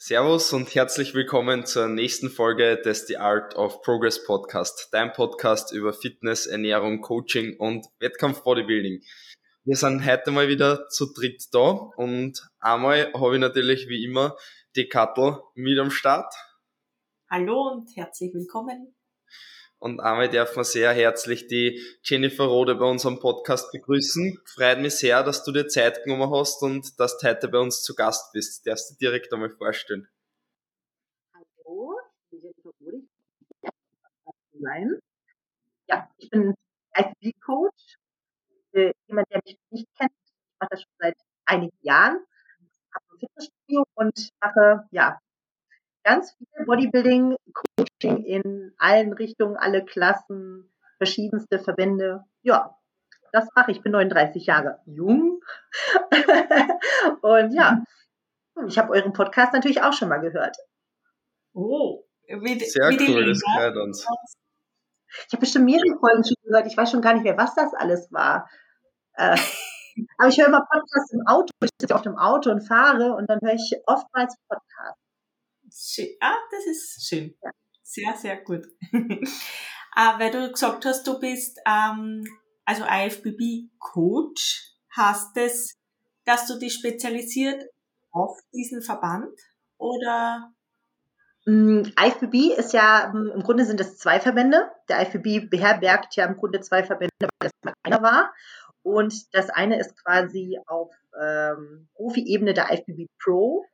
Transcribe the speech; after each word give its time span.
Servus 0.00 0.52
und 0.52 0.72
herzlich 0.76 1.12
willkommen 1.14 1.66
zur 1.66 1.88
nächsten 1.88 2.30
Folge 2.30 2.80
des 2.80 3.08
The 3.08 3.16
Art 3.16 3.56
of 3.56 3.82
Progress 3.82 4.22
Podcast, 4.24 4.90
dein 4.92 5.12
Podcast 5.12 5.72
über 5.72 5.92
Fitness, 5.92 6.46
Ernährung, 6.46 7.00
Coaching 7.00 7.56
und 7.58 7.84
Wettkampf-Bodybuilding. 7.98 9.02
Wir 9.64 9.76
sind 9.76 10.06
heute 10.06 10.30
mal 10.30 10.46
wieder 10.46 10.88
zu 10.88 11.12
dritt 11.12 11.52
da 11.52 11.70
und 11.96 12.48
einmal 12.60 13.12
habe 13.12 13.34
ich 13.34 13.40
natürlich 13.40 13.88
wie 13.88 14.04
immer 14.04 14.36
die 14.76 14.88
Kattel 14.88 15.42
mit 15.56 15.80
am 15.80 15.90
Start. 15.90 16.32
Hallo 17.28 17.72
und 17.72 17.88
herzlich 17.96 18.32
willkommen. 18.32 18.94
Und 19.80 20.00
einmal 20.00 20.28
darf 20.28 20.56
man 20.56 20.64
sehr 20.64 20.92
herzlich 20.92 21.46
die 21.46 21.80
Jennifer 22.02 22.44
Rode 22.44 22.74
bei 22.74 22.84
unserem 22.84 23.20
Podcast 23.20 23.70
begrüßen. 23.70 24.40
Freut 24.44 24.80
mich 24.80 24.96
sehr, 24.96 25.22
dass 25.22 25.44
du 25.44 25.52
dir 25.52 25.68
Zeit 25.68 26.02
genommen 26.02 26.34
hast 26.34 26.62
und 26.62 26.98
dass 26.98 27.16
du 27.18 27.28
heute 27.28 27.48
bei 27.48 27.58
uns 27.58 27.82
zu 27.82 27.94
Gast 27.94 28.32
bist. 28.32 28.66
Darfst 28.66 28.90
du 28.90 28.94
dir 28.94 29.10
direkt 29.10 29.32
einmal 29.32 29.50
vorstellen? 29.50 30.08
Hallo, 31.32 31.96
ich 32.10 32.30
bin 32.30 32.40
Jennifer 32.40 32.70
Rode. 32.80 33.02
Nein. 34.54 34.98
Ja, 35.86 36.10
ich 36.16 36.28
bin 36.28 36.54
ICB-Coach. 36.96 37.98
Äh, 38.72 38.92
jemand, 39.06 39.30
der 39.30 39.40
mich 39.44 39.58
nicht 39.70 39.86
kennt, 39.96 40.10
ich 40.24 40.32
mache 40.58 40.70
das 40.70 40.82
schon 40.82 40.92
seit 40.98 41.16
einigen 41.44 41.78
Jahren. 41.82 42.26
Habe 42.92 43.04
ein 43.12 43.18
Fitnessstudio 43.20 43.84
und 43.94 44.30
mache 44.40 44.88
ja 44.90 45.20
ganz 46.08 46.32
viel 46.32 46.64
Bodybuilding, 46.64 47.36
Coaching 47.52 48.24
in 48.24 48.72
allen 48.78 49.12
Richtungen, 49.12 49.56
alle 49.56 49.84
Klassen, 49.84 50.70
verschiedenste 50.96 51.58
Verbände. 51.58 52.24
Ja, 52.42 52.76
das 53.32 53.46
mache 53.54 53.70
ich. 53.70 53.78
Ich 53.78 53.82
bin 53.82 53.92
39 53.92 54.46
Jahre 54.46 54.80
jung. 54.86 55.42
und 57.22 57.52
ja, 57.52 57.82
ich 58.66 58.78
habe 58.78 58.92
euren 58.92 59.12
Podcast 59.12 59.52
natürlich 59.52 59.82
auch 59.82 59.92
schon 59.92 60.08
mal 60.08 60.20
gehört. 60.20 60.56
Oh, 61.52 62.04
wie, 62.26 62.58
sehr 62.60 62.90
wie 62.90 63.12
cool, 63.12 63.26
das 63.26 63.40
gehört 63.40 63.76
uns. 63.76 64.06
Ich 65.26 65.32
habe 65.32 65.40
bestimmt 65.40 65.66
mehrere 65.66 65.98
Folgen 65.98 66.24
schon 66.24 66.36
gehört. 66.42 66.66
Ich 66.66 66.76
weiß 66.76 66.90
schon 66.90 67.02
gar 67.02 67.14
nicht 67.14 67.24
mehr, 67.24 67.36
was 67.36 67.54
das 67.54 67.74
alles 67.74 68.10
war. 68.12 68.48
Äh, 69.14 69.36
aber 70.18 70.28
ich 70.28 70.38
höre 70.38 70.46
immer 70.46 70.66
Podcasts 70.70 71.12
im 71.12 71.26
Auto. 71.26 71.52
Ich 71.62 71.70
sitze 71.80 71.94
oft 71.94 72.06
im 72.06 72.16
Auto 72.16 72.50
und 72.50 72.66
fahre 72.66 73.14
und 73.14 73.28
dann 73.28 73.40
höre 73.42 73.54
ich 73.54 73.74
oftmals 73.86 74.36
Podcasts. 74.48 75.07
Schön. 75.74 76.08
Ah, 76.20 76.36
das 76.50 76.66
ist 76.66 77.08
schön. 77.08 77.34
Sehr, 77.82 78.14
sehr 78.16 78.36
gut. 78.42 78.66
ah, 79.94 80.18
weil 80.18 80.30
du 80.30 80.50
gesagt 80.50 80.84
hast, 80.84 81.06
du 81.06 81.18
bist 81.18 81.58
ähm, 81.66 82.24
also 82.64 82.84
IFBB-Coach. 82.84 84.74
Hast 84.90 85.36
es, 85.36 85.74
dass 86.24 86.46
du 86.46 86.58
dich 86.58 86.74
spezialisiert 86.74 87.64
auf 88.10 88.38
diesen 88.52 88.82
Verband 88.82 89.38
oder? 89.78 90.52
Mm, 91.46 91.82
IFBB 91.98 92.58
ist 92.58 92.72
ja, 92.72 93.12
mm, 93.14 93.30
im 93.34 93.42
Grunde 93.42 93.64
sind 93.64 93.80
es 93.80 93.96
zwei 93.96 94.20
Verbände. 94.20 94.70
Der 94.88 95.00
IFBB 95.02 95.48
beherbergt 95.50 96.16
ja 96.16 96.26
im 96.26 96.36
Grunde 96.36 96.60
zwei 96.60 96.82
Verbände, 96.82 97.12
weil 97.20 97.50
das 97.50 97.52
mal 97.62 97.74
einer 97.82 98.02
war. 98.02 98.32
Und 98.82 99.34
das 99.34 99.50
eine 99.50 99.78
ist 99.78 100.02
quasi 100.02 100.58
auf 100.66 100.90
ähm, 101.20 101.88
Profi-Ebene 101.94 102.54
der 102.54 102.70
IFBB 102.72 103.06
Pro 103.22 103.64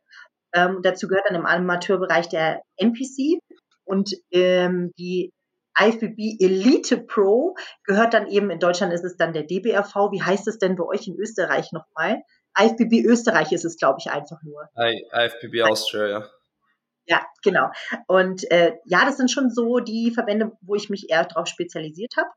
ähm, 0.55 0.81
dazu 0.83 1.09
gehört 1.09 1.27
dann 1.29 1.37
im 1.37 1.47
Amateurbereich 1.47 2.29
der 2.29 2.63
NPC 2.77 3.41
und 3.85 4.13
ähm, 4.31 4.93
die 4.99 5.33
IFBB 5.79 6.41
Elite 6.41 6.99
Pro 6.99 7.57
gehört 7.85 8.15
dann 8.15 8.29
eben, 8.29 8.51
in 8.51 8.61
Deutschland 8.61 8.93
ist 8.93 9.05
es 9.05 9.17
dann 9.17 9.33
der 9.33 9.43
DBRV. 9.43 10.13
Wie 10.13 10.23
heißt 10.23 10.47
es 10.47 10.59
denn 10.59 10.77
bei 10.77 10.85
euch 10.85 11.09
in 11.09 11.19
Österreich 11.19 11.73
nochmal? 11.73 12.23
IFBB 12.57 13.05
Österreich 13.05 13.53
ist 13.53 13.65
es, 13.65 13.77
glaube 13.77 13.99
ich, 13.99 14.11
einfach 14.11 14.41
nur. 14.45 14.69
I, 14.79 15.05
IFBB 15.13 15.63
Austria, 15.63 16.07
ja. 16.07 16.31
Ja, 17.07 17.27
genau. 17.43 17.69
Und 18.07 18.51
äh, 18.51 18.77
ja, 18.87 19.05
das 19.05 19.17
sind 19.17 19.31
schon 19.31 19.51
so 19.51 19.79
die 19.81 20.13
Verbände, 20.13 20.53
wo 20.63 20.75
ich 20.75 20.89
mich 20.89 21.11
eher 21.11 21.25
darauf 21.25 21.49
spezialisiert 21.49 22.15
habe. 22.17 22.29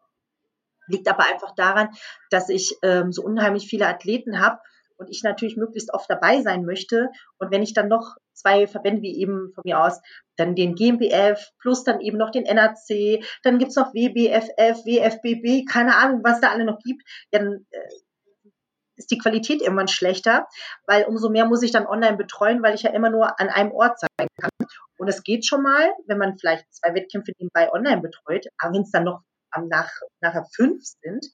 Liegt 0.87 1.07
aber 1.07 1.25
einfach 1.25 1.53
daran, 1.55 1.89
dass 2.31 2.49
ich 2.49 2.75
ähm, 2.81 3.11
so 3.11 3.21
unheimlich 3.21 3.67
viele 3.67 3.87
Athleten 3.87 4.41
habe 4.41 4.59
und 4.97 5.09
ich 5.09 5.23
natürlich 5.23 5.57
möglichst 5.57 5.93
oft 5.93 6.09
dabei 6.09 6.41
sein 6.41 6.65
möchte. 6.65 7.09
Und 7.37 7.51
wenn 7.51 7.63
ich 7.63 7.73
dann 7.73 7.87
noch 7.87 8.15
zwei 8.33 8.67
Verbände, 8.67 9.01
wie 9.01 9.19
eben 9.19 9.51
von 9.53 9.63
mir 9.65 9.81
aus, 9.81 9.99
dann 10.35 10.55
den 10.55 10.75
GmbF 10.75 11.51
plus 11.59 11.83
dann 11.83 12.01
eben 12.01 12.17
noch 12.17 12.31
den 12.31 12.43
NAC, 12.43 13.23
dann 13.43 13.57
gibt's 13.57 13.75
noch 13.75 13.93
WBFF, 13.93 14.85
WFBB, 14.85 15.69
keine 15.69 15.95
Ahnung, 15.95 16.21
was 16.23 16.41
da 16.41 16.51
alle 16.51 16.65
noch 16.65 16.79
gibt, 16.79 17.03
ja, 17.31 17.39
dann 17.39 17.65
äh, 17.71 17.79
ist 18.97 19.11
die 19.11 19.17
Qualität 19.17 19.61
irgendwann 19.61 19.87
schlechter, 19.87 20.47
weil 20.85 21.05
umso 21.05 21.29
mehr 21.29 21.45
muss 21.45 21.61
ich 21.61 21.71
dann 21.71 21.85
online 21.85 22.17
betreuen, 22.17 22.63
weil 22.63 22.73
ich 22.73 22.81
ja 22.81 22.91
immer 22.91 23.09
nur 23.09 23.39
an 23.39 23.49
einem 23.49 23.71
Ort 23.71 23.99
sein 23.99 24.27
kann. 24.41 24.49
Und 24.97 25.07
es 25.07 25.23
geht 25.23 25.45
schon 25.45 25.61
mal, 25.61 25.91
wenn 26.07 26.17
man 26.17 26.37
vielleicht 26.37 26.65
zwei 26.73 26.95
Wettkämpfe 26.95 27.31
nebenbei 27.37 27.71
online 27.71 28.01
betreut, 28.01 28.47
aber 28.57 28.73
wenn 28.73 28.81
es 28.81 28.91
dann 28.91 29.03
noch 29.03 29.21
am 29.51 29.67
nach, 29.67 29.91
nachher 30.21 30.45
fünf 30.55 30.83
sind, 30.83 31.25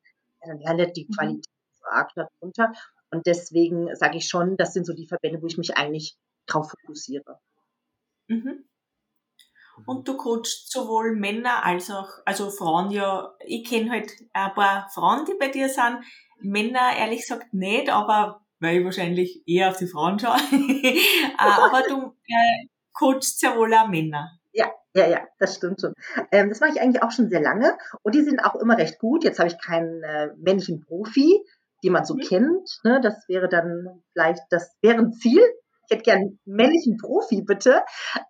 ja, 0.41 0.49
dann 0.49 0.59
landet 0.59 0.97
die 0.97 1.07
mhm. 1.09 1.15
Qualität 1.15 1.53
so 1.75 1.85
arg 1.89 2.11
darunter. 2.15 2.71
Und 3.13 3.27
deswegen 3.27 3.95
sage 3.95 4.17
ich 4.17 4.27
schon, 4.27 4.57
das 4.57 4.73
sind 4.73 4.85
so 4.85 4.93
die 4.93 5.07
Verbände, 5.07 5.41
wo 5.41 5.45
ich 5.45 5.57
mich 5.57 5.77
eigentlich 5.77 6.17
drauf 6.47 6.71
fokussiere. 6.71 7.39
Mhm. 8.27 8.65
Und 9.85 10.07
du 10.07 10.17
coachst 10.17 10.71
sowohl 10.71 11.15
Männer 11.15 11.63
als 11.65 11.89
auch, 11.89 12.09
also 12.25 12.49
Frauen 12.49 12.91
ja, 12.91 13.33
ich 13.45 13.67
kenne 13.67 13.91
halt 13.91 14.11
ein 14.33 14.53
paar 14.53 14.89
Frauen, 14.93 15.25
die 15.25 15.35
bei 15.39 15.49
dir 15.49 15.69
sind. 15.69 15.99
Männer 16.41 16.95
ehrlich 16.97 17.21
gesagt 17.21 17.53
nicht, 17.53 17.89
aber 17.89 18.41
weil 18.59 18.77
ich 18.77 18.85
wahrscheinlich 18.85 19.43
eher 19.45 19.69
auf 19.69 19.77
die 19.77 19.87
Frauen 19.87 20.19
schaue. 20.19 20.37
Äh, 21.35 21.37
aber 21.37 21.83
du 21.87 22.15
äh, 22.27 22.67
coachst 22.93 23.41
ja 23.41 23.57
wohl 23.57 23.73
auch 23.73 23.87
Männer. 23.87 24.39
Ja, 24.53 24.71
ja, 24.95 25.07
ja, 25.07 25.27
das 25.39 25.55
stimmt 25.55 25.81
schon. 25.81 25.93
Ähm, 26.31 26.49
das 26.49 26.59
mache 26.59 26.71
ich 26.73 26.81
eigentlich 26.81 27.01
auch 27.01 27.11
schon 27.11 27.29
sehr 27.29 27.41
lange 27.41 27.77
und 28.03 28.15
die 28.15 28.21
sind 28.21 28.39
auch 28.39 28.55
immer 28.55 28.77
recht 28.77 28.99
gut. 28.99 29.23
Jetzt 29.23 29.39
habe 29.39 29.49
ich 29.49 29.59
keinen 29.59 30.03
äh, 30.03 30.29
männlichen 30.37 30.81
Profi, 30.81 31.43
die 31.83 31.89
man 31.89 32.05
so 32.05 32.15
mhm. 32.15 32.21
kennt. 32.21 32.79
Ne? 32.83 33.01
Das 33.01 33.27
wäre 33.27 33.49
dann 33.49 34.03
vielleicht, 34.13 34.41
das 34.49 34.75
wäre 34.81 34.99
ein 34.99 35.13
Ziel. 35.13 35.41
Ich 35.85 35.95
hätte 35.95 36.03
gern 36.03 36.19
einen 36.19 36.39
männlichen 36.45 36.97
Profi, 36.97 37.41
bitte. 37.41 37.83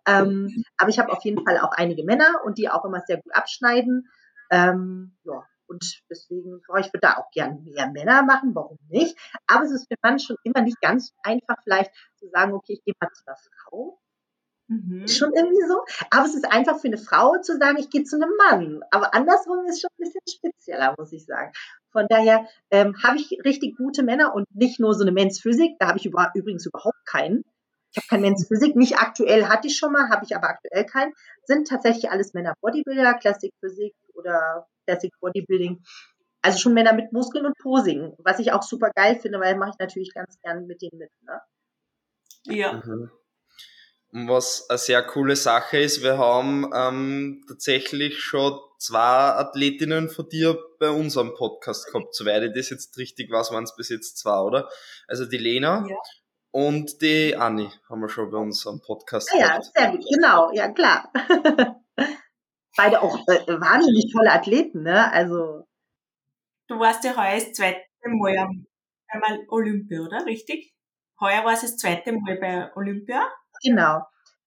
Ähm, 0.08 0.46
mhm. 0.46 0.64
aber 0.78 0.90
ich 0.90 1.00
habe 1.00 1.12
auf 1.12 1.24
jeden 1.24 1.46
Fall 1.46 1.59
auch 1.59 1.72
einige 1.72 2.03
Männer 2.03 2.41
und 2.44 2.58
die 2.58 2.69
auch 2.69 2.84
immer 2.84 3.02
sehr 3.06 3.22
gut 3.22 3.34
abschneiden. 3.34 4.09
Ähm, 4.50 5.16
ja, 5.24 5.44
und 5.68 6.02
deswegen, 6.09 6.62
oh, 6.68 6.78
ich 6.78 6.88
würde 6.88 7.02
da 7.02 7.18
auch 7.18 7.30
gern 7.31 7.64
mehr 7.64 7.90
Männer 7.90 8.24
machen, 8.24 8.53
warum 8.53 8.78
nicht? 8.90 9.18
Aber 9.47 9.64
es 9.64 9.72
ist 9.72 9.88
für 9.88 9.97
Mann 10.02 10.20
schon 10.20 10.38
immer 10.44 10.62
nicht 10.62 10.81
ganz 10.81 11.14
einfach, 11.24 11.56
vielleicht 11.64 11.91
zu 12.18 12.28
sagen, 12.30 12.53
okay, 12.53 12.74
ich 12.74 12.84
gehe 12.84 12.96
mal 13.00 13.09
zu 13.12 13.24
einer 13.25 13.38
Frau. 13.38 14.00
Mhm. 14.68 15.08
Schon 15.08 15.34
irgendwie 15.34 15.68
so. 15.68 15.84
Aber 16.09 16.25
es 16.25 16.35
ist 16.35 16.52
einfach 16.52 16.80
für 16.80 16.88
eine 16.88 16.97
Frau 16.97 17.38
zu 17.41 17.58
sagen, 17.58 17.78
ich 17.78 17.90
gehe 17.90 18.03
zu 18.03 18.16
einem 18.16 18.31
Mann. 18.38 18.81
Aber 18.91 19.14
andersrum 19.14 19.66
ist 19.68 19.81
schon 19.81 19.90
ein 20.00 20.03
bisschen 20.03 20.22
spezieller, 20.28 20.96
muss 20.97 21.12
ich 21.12 21.25
sagen. 21.25 21.52
Von 21.94 22.08
daher 22.09 22.46
ähm, 22.72 22.96
habe 23.02 23.18
ich 23.18 23.40
richtig 23.46 23.78
gute 23.78 24.04
Männer 24.04 24.36
und 24.36 24.54
nicht 24.54 24.80
nur 24.80 24.94
so 24.94 25.04
eine 25.04 25.14
Men's 25.14 25.40
Physik. 25.40 25.78
Da 25.80 25.88
habe 25.88 25.98
ich 25.98 26.06
über, 26.06 26.31
übrigens 26.34 26.66
überhaupt 26.66 27.06
keinen. 27.06 27.46
Ich 27.92 27.98
habe 27.98 28.08
keinen 28.09 28.22
Men's 28.22 28.46
Physik. 28.50 28.76
Nicht 28.76 28.98
aktuell 28.98 29.46
hatte 29.46 29.68
ich 29.68 29.78
schon 29.78 29.94
mal, 29.94 30.09
habe 30.09 30.26
ich 30.26 30.36
aber 30.36 30.50
aktuell 30.50 30.86
keinen. 30.86 31.14
Sind 31.46 31.68
tatsächlich 31.68 32.12
alles 32.12 32.34
Männer 32.34 32.56
Bodybuilder, 32.59 33.14
Classic 33.14 33.53
Physik 33.62 33.94
oder 34.16 34.68
Classic 34.86 35.14
Bodybuilding. 35.22 35.82
Also 36.42 36.59
schon 36.59 36.74
Männer 36.74 36.94
mit 36.94 37.14
Muskeln 37.14 37.46
und 37.46 37.58
Posing, 37.58 38.14
was 38.18 38.40
ich 38.40 38.52
auch 38.52 38.64
super 38.64 38.92
geil 38.94 39.18
finde, 39.18 39.40
weil 39.40 39.56
mache 39.56 39.72
ich 39.72 39.80
natürlich 39.80 40.14
ganz 40.14 40.38
gerne 40.42 40.62
mit 40.62 40.82
denen 40.82 40.98
mit. 40.98 41.09
Ne? 41.22 41.40
Ja. 42.46 42.74
Mhm 42.74 43.12
was 44.14 44.70
eine 44.70 44.78
sehr 44.78 45.03
coole 45.03 45.36
Sache 45.36 45.80
ist. 45.80 46.03
Wir 46.03 46.18
haben 46.18 46.70
ähm, 46.74 47.44
tatsächlich 47.48 48.20
schon 48.20 48.59
zwei 48.84 49.00
Athletinnen 49.00 50.10
von 50.10 50.28
dir 50.28 50.58
bei 50.80 50.90
unserem 50.90 51.34
Podcast 51.34 51.88
gehabt. 51.88 52.14
Soweit 52.14 52.44
ich 52.44 52.54
das 52.54 52.70
jetzt 52.70 52.98
richtig 52.98 53.32
weiß, 53.32 53.52
waren 53.52 53.64
es 53.64 53.76
bis 53.76 53.90
jetzt 53.90 54.18
zwei, 54.18 54.40
oder? 54.42 54.70
Also 55.08 55.26
die 55.26 55.38
Lena 55.38 55.86
ja. 55.88 55.96
und 56.52 57.02
die 57.02 57.36
Anni 57.36 57.70
haben 57.90 58.02
wir 58.02 58.10
schon 58.10 58.30
bei 58.30 58.38
uns 58.38 58.68
am 58.68 58.82
Podcast 58.82 59.30
ah, 59.34 59.38
gehabt. 59.38 59.66
Ja, 59.76 59.82
sehr 59.82 59.92
gut, 59.92 60.06
genau, 60.14 60.52
ja 60.52 60.70
klar. 60.70 61.12
Beide 62.76 63.02
auch 63.02 63.18
äh, 63.28 63.47
wahnsinnig 63.47 64.12
tolle 64.12 64.32
Athleten, 64.32 64.84
ne? 64.84 65.12
Also. 65.12 65.66
Du 66.68 66.79
warst 66.79 67.03
ja 67.03 67.16
heuer 67.16 67.40
das 67.40 67.53
zweite 67.53 67.82
Mal 68.06 68.50
einmal 69.08 69.46
Olympia, 69.50 70.02
oder? 70.02 70.26
Richtig? 70.26 70.74
Heuer 71.22 71.46
war 71.46 71.53
es 71.53 71.62
das 71.62 71.78
zweite 71.78 72.12
Mal 72.12 72.38
bei 72.38 72.76
Olympia. 72.76 73.32
Genau. 73.64 74.02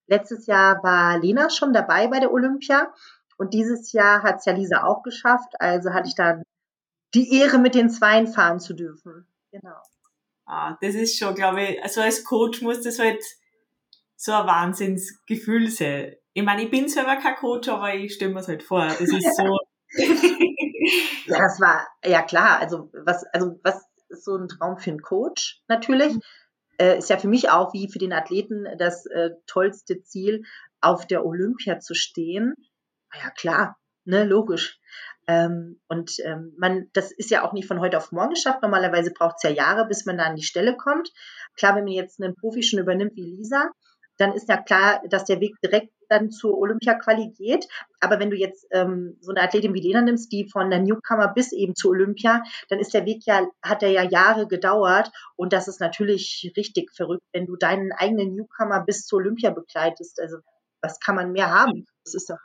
Letztes 0.07 0.45
Jahr 0.45 0.81
war 0.83 1.17
Lena 1.19 1.49
schon 1.49 1.73
dabei 1.73 2.07
bei 2.07 2.19
der 2.19 2.31
Olympia 2.31 2.93
und 3.37 3.53
dieses 3.53 3.91
Jahr 3.91 4.23
hat 4.23 4.37
es 4.39 4.45
ja 4.45 4.53
Lisa 4.53 4.83
auch 4.83 5.03
geschafft. 5.03 5.53
Also 5.59 5.93
hatte 5.93 6.07
ich 6.07 6.15
dann 6.15 6.43
die 7.13 7.39
Ehre, 7.39 7.57
mit 7.59 7.75
den 7.75 7.89
Zweien 7.89 8.27
fahren 8.27 8.59
zu 8.59 8.73
dürfen. 8.73 9.27
Genau. 9.51 9.77
Ah, 10.45 10.77
das 10.81 10.95
ist 10.95 11.17
schon, 11.17 11.35
glaube 11.35 11.63
ich, 11.63 11.83
also 11.83 12.01
als 12.01 12.23
Coach 12.23 12.61
muss 12.61 12.81
das 12.81 12.99
halt 12.99 13.23
so 14.15 14.31
ein 14.31 14.47
Wahnsinnsgefühl 14.47 15.69
sein. 15.69 16.15
Ich 16.33 16.43
meine, 16.43 16.63
ich 16.63 16.71
bin 16.71 16.87
selber 16.87 17.17
kein 17.17 17.35
Coach, 17.35 17.67
aber 17.69 17.93
ich 17.93 18.13
stelle 18.13 18.33
mir 18.33 18.39
es 18.39 18.47
halt 18.47 18.63
vor. 18.63 18.85
Das 18.85 19.01
ist 19.01 19.35
so. 19.35 19.57
ja, 21.25 21.37
das 21.37 21.59
war, 21.59 21.87
ja 22.03 22.21
klar, 22.21 22.59
also 22.59 22.89
was, 22.93 23.23
also 23.33 23.59
was 23.63 23.85
ist 24.09 24.25
so 24.25 24.35
ein 24.35 24.47
Traum 24.47 24.77
für 24.77 24.91
einen 24.91 25.01
Coach 25.01 25.61
natürlich. 25.67 26.17
äh, 26.77 26.97
ist 26.97 27.09
ja 27.09 27.17
für 27.17 27.27
mich 27.27 27.49
auch 27.49 27.73
wie 27.73 27.89
für 27.91 27.99
den 27.99 28.13
Athleten 28.13 28.67
das 28.77 29.05
äh, 29.07 29.31
tollste 29.47 30.01
Ziel, 30.01 30.43
auf 30.81 31.07
der 31.07 31.25
Olympia 31.25 31.79
zu 31.79 31.93
stehen. 31.93 32.55
Ja, 33.21 33.29
klar, 33.31 33.77
ne, 34.05 34.23
logisch. 34.23 34.79
Ähm, 35.27 35.81
und 35.89 36.19
ähm, 36.23 36.53
man, 36.57 36.89
das 36.93 37.11
ist 37.11 37.29
ja 37.29 37.43
auch 37.43 37.53
nicht 37.53 37.67
von 37.67 37.81
heute 37.81 37.97
auf 37.97 38.11
morgen 38.11 38.33
geschafft. 38.33 38.61
Normalerweise 38.61 39.11
braucht 39.11 39.35
es 39.37 39.43
ja 39.43 39.49
Jahre, 39.49 39.85
bis 39.87 40.05
man 40.05 40.17
da 40.17 40.23
an 40.25 40.35
die 40.35 40.43
Stelle 40.43 40.77
kommt. 40.77 41.11
Klar, 41.57 41.75
wenn 41.75 41.83
man 41.83 41.93
jetzt 41.93 42.21
einen 42.21 42.35
Profi 42.35 42.63
schon 42.63 42.79
übernimmt 42.79 43.15
wie 43.15 43.25
Lisa, 43.25 43.69
dann 44.17 44.33
ist 44.33 44.49
ja 44.49 44.57
klar, 44.57 45.01
dass 45.09 45.25
der 45.25 45.41
Weg 45.41 45.55
direkt 45.61 45.91
dann 46.09 46.31
zur 46.31 46.57
Olympia-Quali 46.57 47.33
geht. 47.37 47.67
Aber 47.99 48.19
wenn 48.19 48.29
du 48.29 48.37
jetzt 48.37 48.65
ähm, 48.71 49.17
so 49.19 49.31
eine 49.31 49.41
Athletin 49.41 49.73
wie 49.73 49.81
Lena 49.81 50.01
nimmst, 50.01 50.31
die 50.31 50.49
von 50.49 50.69
der 50.69 50.79
Newcomer 50.79 51.33
bis 51.33 51.51
eben 51.51 51.75
zur 51.75 51.91
Olympia, 51.91 52.43
dann 52.69 52.79
ist 52.79 52.93
der 52.93 53.05
Weg 53.05 53.23
ja, 53.25 53.45
hat 53.61 53.81
der 53.81 53.91
ja 53.91 54.03
Jahre 54.03 54.47
gedauert. 54.47 55.11
Und 55.35 55.51
das 55.51 55.67
ist 55.67 55.81
natürlich 55.81 56.51
richtig 56.55 56.91
verrückt, 56.95 57.23
wenn 57.33 57.45
du 57.45 57.57
deinen 57.57 57.91
eigenen 57.91 58.33
Newcomer 58.35 58.83
bis 58.85 59.05
zur 59.05 59.17
Olympia 59.19 59.49
begleitest. 59.49 60.21
Also 60.21 60.37
was 60.81 60.99
kann 60.99 61.15
man 61.15 61.33
mehr 61.33 61.51
haben? 61.51 61.85
Das 62.05 62.13
ist 62.13 62.29
doch 62.29 62.37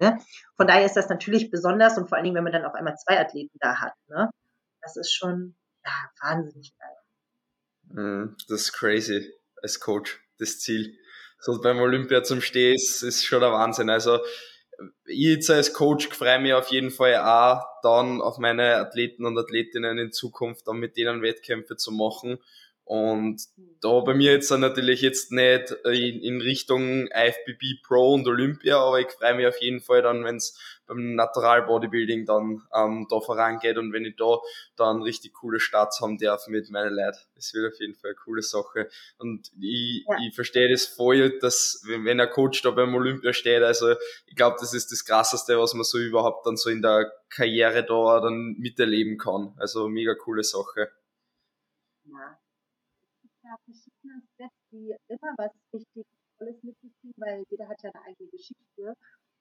Ne? 0.00 0.18
Von 0.56 0.66
daher 0.66 0.86
ist 0.86 0.96
das 0.96 1.08
natürlich 1.08 1.50
besonders 1.50 1.98
und 1.98 2.08
vor 2.08 2.16
allen 2.16 2.24
Dingen, 2.24 2.36
wenn 2.36 2.44
man 2.44 2.52
dann 2.52 2.64
auf 2.64 2.74
einmal 2.74 2.96
zwei 2.96 3.18
Athleten 3.18 3.58
da 3.60 3.80
hat. 3.80 3.94
Ne? 4.08 4.30
Das 4.80 4.96
ist 4.96 5.12
schon 5.12 5.56
ja, 5.84 5.92
wahnsinnig 6.22 6.72
geil. 6.78 6.96
Mhm, 7.90 8.36
das 8.48 8.62
ist 8.62 8.72
crazy 8.72 9.32
als 9.62 9.80
Coach, 9.80 10.20
das 10.38 10.60
Ziel. 10.60 10.96
So 11.40 11.60
beim 11.60 11.78
Olympia 11.78 12.22
zum 12.22 12.40
Stehen 12.40 12.74
ist, 12.74 13.02
ist 13.02 13.24
schon 13.24 13.40
der 13.40 13.52
Wahnsinn. 13.52 13.90
Also 13.90 14.18
ich 15.06 15.26
jetzt 15.26 15.50
als 15.50 15.72
Coach 15.72 16.08
freue 16.08 16.38
mich 16.38 16.52
auf 16.52 16.68
jeden 16.68 16.90
Fall 16.90 17.16
auch 17.16 17.64
dann 17.82 18.20
auf 18.20 18.38
meine 18.38 18.76
Athleten 18.76 19.24
und 19.24 19.38
Athletinnen 19.38 19.98
in 19.98 20.12
Zukunft 20.12 20.68
dann 20.68 20.76
mit 20.76 20.96
denen 20.96 21.22
Wettkämpfe 21.22 21.76
zu 21.76 21.90
machen 21.90 22.38
und 22.88 23.42
da 23.82 24.00
bei 24.00 24.14
mir 24.14 24.32
jetzt 24.32 24.50
natürlich 24.50 25.02
jetzt 25.02 25.30
nicht 25.30 25.72
in, 25.84 26.22
in 26.22 26.40
Richtung 26.40 27.06
IFBB 27.08 27.82
Pro 27.86 28.14
und 28.14 28.26
Olympia, 28.26 28.78
aber 28.78 29.00
ich 29.00 29.10
freue 29.10 29.34
mich 29.34 29.46
auf 29.46 29.60
jeden 29.60 29.82
Fall 29.82 30.00
dann, 30.00 30.24
wenn 30.24 30.36
es 30.36 30.58
beim 30.86 31.14
Natural 31.14 31.66
Bodybuilding 31.66 32.24
dann 32.24 32.62
ähm, 32.74 33.06
da 33.10 33.20
vorangeht 33.20 33.76
und 33.76 33.92
wenn 33.92 34.06
ich 34.06 34.16
da 34.16 34.38
dann 34.76 35.02
richtig 35.02 35.34
coole 35.34 35.60
Starts 35.60 36.00
haben 36.00 36.16
darf 36.16 36.48
mit 36.48 36.70
meinen 36.70 36.94
Leuten. 36.94 37.18
Das 37.34 37.52
wird 37.52 37.74
auf 37.74 37.78
jeden 37.78 37.94
Fall 37.94 38.12
eine 38.12 38.20
coole 38.24 38.40
Sache. 38.40 38.88
Und 39.18 39.50
ich, 39.60 40.06
ja. 40.08 40.16
ich 40.26 40.34
verstehe 40.34 40.70
das 40.70 40.86
voll, 40.86 41.38
dass 41.40 41.82
wenn, 41.86 42.06
wenn 42.06 42.18
ein 42.22 42.30
Coach 42.30 42.62
da 42.62 42.70
beim 42.70 42.94
Olympia 42.94 43.34
steht, 43.34 43.62
also 43.62 43.96
ich 44.24 44.34
glaube, 44.34 44.56
das 44.60 44.72
ist 44.72 44.90
das 44.92 45.04
Krasseste, 45.04 45.58
was 45.58 45.74
man 45.74 45.84
so 45.84 45.98
überhaupt 45.98 46.46
dann 46.46 46.56
so 46.56 46.70
in 46.70 46.80
der 46.80 47.12
Karriere 47.28 47.84
da 47.84 48.20
dann 48.20 48.56
miterleben 48.58 49.18
kann. 49.18 49.52
Also 49.58 49.88
mega 49.88 50.14
coole 50.14 50.42
Sache. 50.42 50.88
Ja 52.06 52.38
ja 53.48 53.56
verschiedene 53.64 54.22
Steps, 54.34 54.54
die 54.70 54.94
immer 55.08 55.34
was 55.36 55.52
richtig 55.72 56.04
Tolles 56.38 56.62
mit 56.62 56.78
sich 56.80 56.92
ziehen, 57.00 57.14
weil 57.16 57.44
jeder 57.50 57.68
hat 57.68 57.82
ja 57.82 57.90
eine 57.92 58.04
eigene 58.04 58.30
Geschichte. 58.30 58.94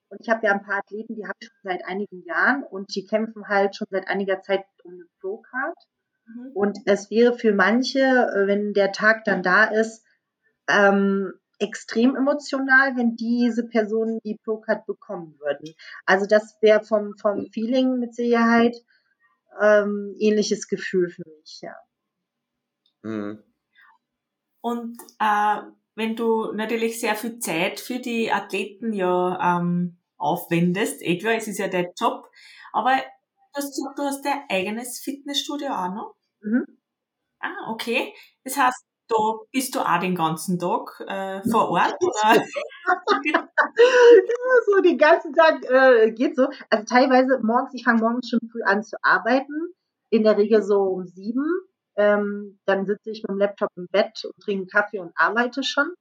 Und 0.09 0.21
ich 0.21 0.29
habe 0.29 0.45
ja 0.45 0.53
ein 0.53 0.63
paar 0.63 0.79
Athleten, 0.79 1.15
die 1.15 1.25
habe 1.25 1.35
ich 1.39 1.49
schon 1.49 1.71
seit 1.71 1.85
einigen 1.85 2.23
Jahren 2.23 2.63
und 2.63 2.95
die 2.95 3.05
kämpfen 3.05 3.47
halt 3.47 3.75
schon 3.75 3.87
seit 3.91 4.07
einiger 4.07 4.41
Zeit 4.41 4.65
um 4.83 4.93
eine 4.93 5.05
Pro-Card. 5.19 5.77
Mhm. 6.25 6.51
Und 6.53 6.79
es 6.85 7.11
wäre 7.11 7.37
für 7.37 7.53
manche, 7.53 7.99
äh, 7.99 8.47
wenn 8.47 8.73
der 8.73 8.91
Tag 8.93 9.25
dann 9.25 9.43
da 9.43 9.65
ist, 9.65 10.05
ähm, 10.69 11.33
extrem 11.59 12.15
emotional, 12.15 12.95
wenn 12.95 13.15
diese 13.15 13.67
Personen 13.67 14.19
die 14.23 14.39
Pro-Card 14.43 14.85
bekommen 14.85 15.37
würden. 15.39 15.75
Also 16.05 16.25
das 16.25 16.55
wäre 16.61 16.83
vom, 16.83 17.15
vom 17.17 17.47
Feeling 17.51 17.99
mit 17.99 18.15
Sicherheit 18.15 18.77
ähm, 19.59 20.15
ähnliches 20.19 20.67
Gefühl 20.67 21.09
für 21.09 21.27
mich, 21.27 21.61
ja. 21.61 21.75
Mhm. 23.01 23.43
Und 24.67 24.97
äh, 25.19 25.61
wenn 25.95 26.17
du 26.17 26.51
natürlich 26.51 26.99
sehr 26.99 27.15
viel 27.15 27.39
Zeit 27.39 27.79
für 27.79 27.99
die 27.99 28.29
Athleten 28.29 28.91
ja 28.91 29.59
ähm, 29.59 29.97
aufwendest, 30.17 31.01
etwa, 31.01 31.29
es 31.29 31.47
ist 31.47 31.57
ja 31.59 31.69
dein 31.69 31.87
Job, 31.97 32.29
aber 32.73 32.97
du 32.97 33.01
hast 33.55 33.77
du 33.77 34.03
hast 34.03 34.25
dein 34.25 34.43
eigenes 34.49 34.99
Fitnessstudio 34.99 35.69
auch 35.69 35.93
noch? 35.93 36.15
Mhm. 36.41 36.65
Ah, 37.39 37.71
okay. 37.71 38.13
Das 38.43 38.57
heißt, 38.57 38.83
da 39.07 39.15
bist 39.53 39.73
du 39.73 39.79
auch 39.79 39.99
den 40.01 40.15
ganzen 40.15 40.59
Tag 40.59 41.01
äh, 41.07 41.41
vor 41.49 41.69
Ort? 41.69 41.95
Oder? 42.01 42.45
so 44.65 44.81
den 44.81 44.97
ganzen 44.97 45.31
Tag 45.31 45.63
äh, 45.63 46.11
geht 46.11 46.35
so. 46.35 46.49
Also 46.69 46.83
teilweise 46.83 47.39
morgens, 47.41 47.73
ich 47.73 47.85
fange 47.85 48.01
morgens 48.01 48.29
schon 48.29 48.41
früh 48.51 48.63
an 48.63 48.83
zu 48.83 48.97
arbeiten, 49.01 49.73
in 50.09 50.23
der 50.23 50.37
Regel 50.37 50.61
so 50.61 50.81
um 50.81 51.05
sieben 51.05 51.45
ähm, 51.97 52.59
dann 52.65 52.85
sitze 52.85 53.11
ich 53.11 53.23
mit 53.23 53.29
dem 53.29 53.39
Laptop 53.39 53.69
im 53.75 53.87
Bett 53.91 54.23
und 54.23 54.41
trinke 54.41 54.67
Kaffee 54.67 54.99
und 54.99 55.11
arbeite 55.15 55.63
schon. 55.63 55.93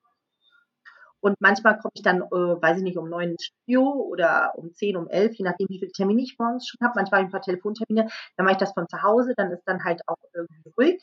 Und 1.20 1.40
manchmal 1.40 1.78
komme 1.78 1.92
ich 1.94 2.02
dann, 2.02 2.20
äh, 2.20 2.62
weiß 2.62 2.78
ich 2.78 2.82
nicht, 2.84 2.98
um 2.98 3.08
neun 3.08 3.30
ins 3.30 3.46
Studio 3.46 3.82
oder 3.82 4.52
um 4.56 4.72
zehn, 4.74 4.96
um 4.96 5.08
elf, 5.08 5.34
je 5.34 5.44
nachdem, 5.44 5.68
wie 5.68 5.78
viele 5.78 5.90
Termine 5.90 6.22
ich 6.22 6.36
morgens 6.38 6.68
schon 6.68 6.78
habe. 6.86 6.92
Manchmal 6.96 7.20
habe 7.20 7.26
ich 7.26 7.28
ein 7.28 7.32
paar 7.32 7.42
Telefontermine, 7.42 8.08
dann 8.36 8.44
mache 8.44 8.52
ich 8.52 8.58
das 8.58 8.74
von 8.74 8.86
zu 8.88 9.02
Hause, 9.02 9.34
dann 9.36 9.50
ist 9.50 9.64
dann 9.64 9.82
halt 9.82 10.02
auch 10.06 10.18
irgendwie 10.34 10.70
ruhig. 10.78 11.02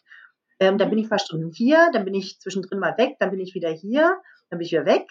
Ähm, 0.60 0.78
dann 0.78 0.90
bin 0.90 1.00
ich 1.00 1.08
ein 1.08 1.10
paar 1.10 1.20
Stunden 1.20 1.52
hier, 1.52 1.90
dann 1.92 2.06
bin 2.06 2.14
ich 2.14 2.40
zwischendrin 2.40 2.80
mal 2.80 2.98
weg, 2.98 3.18
dann 3.20 3.32
bin 3.32 3.40
ich 3.40 3.56
wieder 3.56 3.70
hier, 3.70 4.22
dann 4.50 4.60
bin 4.60 4.66
ich 4.66 4.72
wieder 4.72 4.86
weg. 4.86 5.08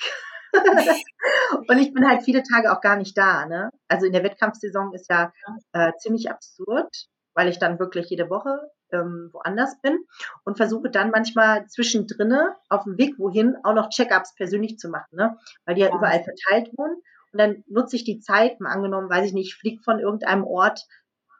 und 1.68 1.78
ich 1.78 1.92
bin 1.92 2.08
halt 2.08 2.22
viele 2.22 2.42
Tage 2.42 2.72
auch 2.72 2.80
gar 2.80 2.96
nicht 2.96 3.18
da. 3.18 3.46
Ne? 3.46 3.70
Also 3.88 4.06
in 4.06 4.12
der 4.12 4.22
Wettkampfsaison 4.22 4.94
ist 4.94 5.10
ja 5.10 5.32
äh, 5.72 5.92
ziemlich 5.98 6.30
absurd, 6.30 7.08
weil 7.34 7.48
ich 7.48 7.58
dann 7.58 7.78
wirklich 7.78 8.08
jede 8.08 8.30
Woche 8.30 8.70
ähm, 8.92 9.30
woanders 9.32 9.80
bin 9.80 9.98
und 10.44 10.56
versuche 10.56 10.90
dann 10.90 11.10
manchmal 11.10 11.66
zwischendrin 11.66 12.34
auf 12.68 12.84
dem 12.84 12.98
Weg 12.98 13.18
wohin 13.18 13.56
auch 13.64 13.74
noch 13.74 13.90
Check-ups 13.90 14.34
persönlich 14.34 14.78
zu 14.78 14.88
machen, 14.88 15.16
ne? 15.16 15.36
weil 15.64 15.74
die 15.74 15.82
ja, 15.82 15.88
ja 15.88 15.96
überall 15.96 16.22
verteilt 16.22 16.70
wohnen. 16.76 16.96
Und 17.32 17.38
dann 17.38 17.64
nutze 17.66 17.96
ich 17.96 18.04
die 18.04 18.20
Zeit, 18.20 18.60
mal 18.60 18.70
angenommen, 18.70 19.08
weiß 19.08 19.26
ich 19.26 19.32
nicht, 19.32 19.54
fliege 19.54 19.82
von 19.82 19.98
irgendeinem 19.98 20.44
Ort, 20.44 20.86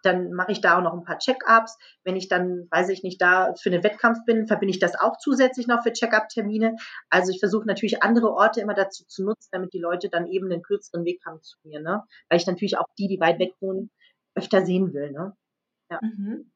dann 0.03 0.33
mache 0.33 0.53
ich 0.53 0.61
da 0.61 0.79
auch 0.79 0.83
noch 0.83 0.93
ein 0.93 1.05
paar 1.05 1.19
Check-ups. 1.19 1.79
Wenn 2.05 2.17
ich 2.17 2.29
dann, 2.29 2.67
weiß 2.71 2.89
ich 2.89 3.03
nicht, 3.03 3.21
da 3.21 3.55
für 3.55 3.71
den 3.71 3.83
Wettkampf 3.83 4.25
bin, 4.27 4.47
verbinde 4.47 4.73
ich 4.73 4.81
das 4.81 4.99
auch 4.99 5.17
zusätzlich 5.19 5.67
noch 5.67 5.83
für 5.83 5.93
Check-up-Termine. 5.93 6.77
Also 7.09 7.31
ich 7.31 7.41
versuche 7.41 7.67
natürlich 7.67 8.03
andere 8.03 8.33
Orte 8.33 8.61
immer 8.61 8.75
dazu 8.75 9.05
zu 9.07 9.25
nutzen, 9.25 9.49
damit 9.53 9.73
die 9.73 9.79
Leute 9.79 10.09
dann 10.09 10.27
eben 10.27 10.51
einen 10.51 10.63
kürzeren 10.63 11.05
Weg 11.05 11.25
haben 11.25 11.41
zu 11.43 11.57
mir, 11.63 11.81
ne? 11.81 12.03
Weil 12.29 12.39
ich 12.39 12.47
natürlich 12.47 12.79
auch 12.79 12.89
die, 12.99 13.09
die 13.09 13.21
weit 13.21 13.39
weg 13.39 13.55
wohnen, 13.61 13.91
öfter 14.35 14.65
sehen 14.65 14.93
will, 14.93 15.13
ne? 15.13 15.37
Ja. 15.91 16.01
Mhm. 16.03 16.52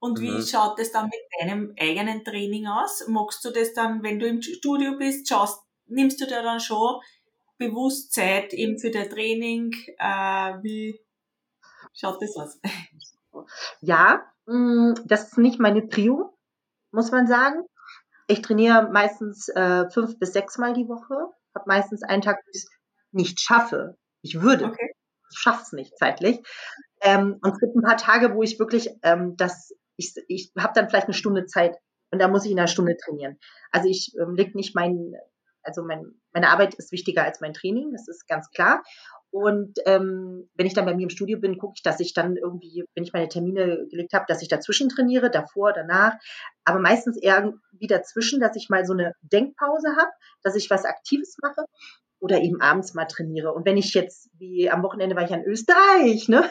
Und 0.00 0.20
wie 0.20 0.30
mhm. 0.30 0.42
schaut 0.42 0.78
es 0.78 0.92
dann 0.92 1.06
mit 1.06 1.20
deinem 1.40 1.74
eigenen 1.78 2.24
Training 2.24 2.66
aus? 2.66 3.04
Magst 3.08 3.44
du 3.44 3.50
das 3.50 3.74
dann, 3.74 4.02
wenn 4.02 4.18
du 4.18 4.26
im 4.26 4.42
Studio 4.42 4.96
bist, 4.96 5.28
schaust, 5.28 5.60
nimmst 5.86 6.20
du 6.20 6.26
dir 6.26 6.42
dann 6.42 6.60
schon 6.60 7.00
bewusst 7.56 8.12
Zeit 8.12 8.52
eben 8.52 8.78
für 8.78 8.90
dein 8.90 9.10
Training? 9.10 9.72
Äh, 9.98 10.62
wie 10.62 11.00
schaut 11.94 12.22
das 12.22 12.36
aus? 12.36 12.60
Ja, 13.80 14.24
mm, 14.46 14.94
das 15.04 15.28
ist 15.28 15.38
nicht 15.38 15.58
meine 15.58 15.88
Trio, 15.88 16.36
muss 16.92 17.10
man 17.10 17.26
sagen. 17.26 17.64
Ich 18.26 18.42
trainiere 18.42 18.90
meistens 18.90 19.48
äh, 19.48 19.88
fünf 19.90 20.18
bis 20.18 20.32
sechs 20.32 20.58
Mal 20.58 20.74
die 20.74 20.88
Woche, 20.88 21.32
habe 21.54 21.64
meistens 21.66 22.02
einen 22.02 22.22
Tag, 22.22 22.36
wo 22.44 22.50
ich 22.52 22.62
es 22.62 22.70
nicht 23.10 23.40
schaffe. 23.40 23.96
Ich 24.22 24.40
würde, 24.40 24.66
okay. 24.66 24.94
ich 25.30 25.38
schaffe 25.38 25.62
es 25.62 25.72
nicht 25.72 25.96
zeitlich. 25.96 26.40
Ähm, 27.00 27.38
und 27.42 27.52
es 27.52 27.58
gibt 27.58 27.74
ein 27.74 27.82
paar 27.82 27.96
Tage, 27.96 28.34
wo 28.34 28.42
ich 28.42 28.58
wirklich 28.58 28.90
ähm, 29.02 29.36
das 29.36 29.72
ich, 29.98 30.14
ich 30.28 30.52
habe 30.56 30.72
dann 30.74 30.88
vielleicht 30.88 31.06
eine 31.06 31.14
Stunde 31.14 31.44
Zeit 31.46 31.76
und 32.10 32.20
da 32.20 32.28
muss 32.28 32.44
ich 32.44 32.52
in 32.52 32.58
einer 32.58 32.68
Stunde 32.68 32.96
trainieren. 32.96 33.38
Also 33.70 33.88
ich 33.88 34.14
ähm, 34.18 34.34
leg 34.34 34.54
nicht 34.54 34.74
mein, 34.74 35.12
also 35.62 35.82
mein, 35.82 36.14
meine 36.32 36.48
Arbeit 36.48 36.74
ist 36.74 36.92
wichtiger 36.92 37.24
als 37.24 37.40
mein 37.40 37.52
Training, 37.52 37.92
das 37.92 38.08
ist 38.08 38.26
ganz 38.26 38.48
klar. 38.50 38.82
Und 39.30 39.78
ähm, 39.84 40.48
wenn 40.54 40.66
ich 40.66 40.72
dann 40.72 40.86
bei 40.86 40.94
mir 40.94 41.02
im 41.02 41.10
Studio 41.10 41.38
bin, 41.38 41.58
gucke 41.58 41.74
ich, 41.76 41.82
dass 41.82 42.00
ich 42.00 42.14
dann 42.14 42.36
irgendwie, 42.36 42.84
wenn 42.94 43.04
ich 43.04 43.12
meine 43.12 43.28
Termine 43.28 43.86
gelegt 43.90 44.14
habe, 44.14 44.24
dass 44.26 44.40
ich 44.40 44.48
dazwischen 44.48 44.88
trainiere, 44.88 45.30
davor, 45.30 45.74
danach. 45.74 46.14
Aber 46.64 46.78
meistens 46.78 47.18
eher 47.18 47.52
wieder 47.72 47.98
dazwischen, 47.98 48.40
dass 48.40 48.56
ich 48.56 48.70
mal 48.70 48.86
so 48.86 48.94
eine 48.94 49.12
Denkpause 49.20 49.96
habe, 49.98 50.10
dass 50.42 50.56
ich 50.56 50.70
was 50.70 50.86
Aktives 50.86 51.36
mache 51.42 51.66
oder 52.20 52.40
eben 52.40 52.62
abends 52.62 52.94
mal 52.94 53.04
trainiere. 53.04 53.52
Und 53.52 53.66
wenn 53.66 53.76
ich 53.76 53.92
jetzt, 53.92 54.30
wie 54.38 54.70
am 54.70 54.82
Wochenende 54.82 55.14
war 55.14 55.24
ich 55.24 55.30
in 55.30 55.44
Österreich, 55.44 56.28
ne? 56.28 56.50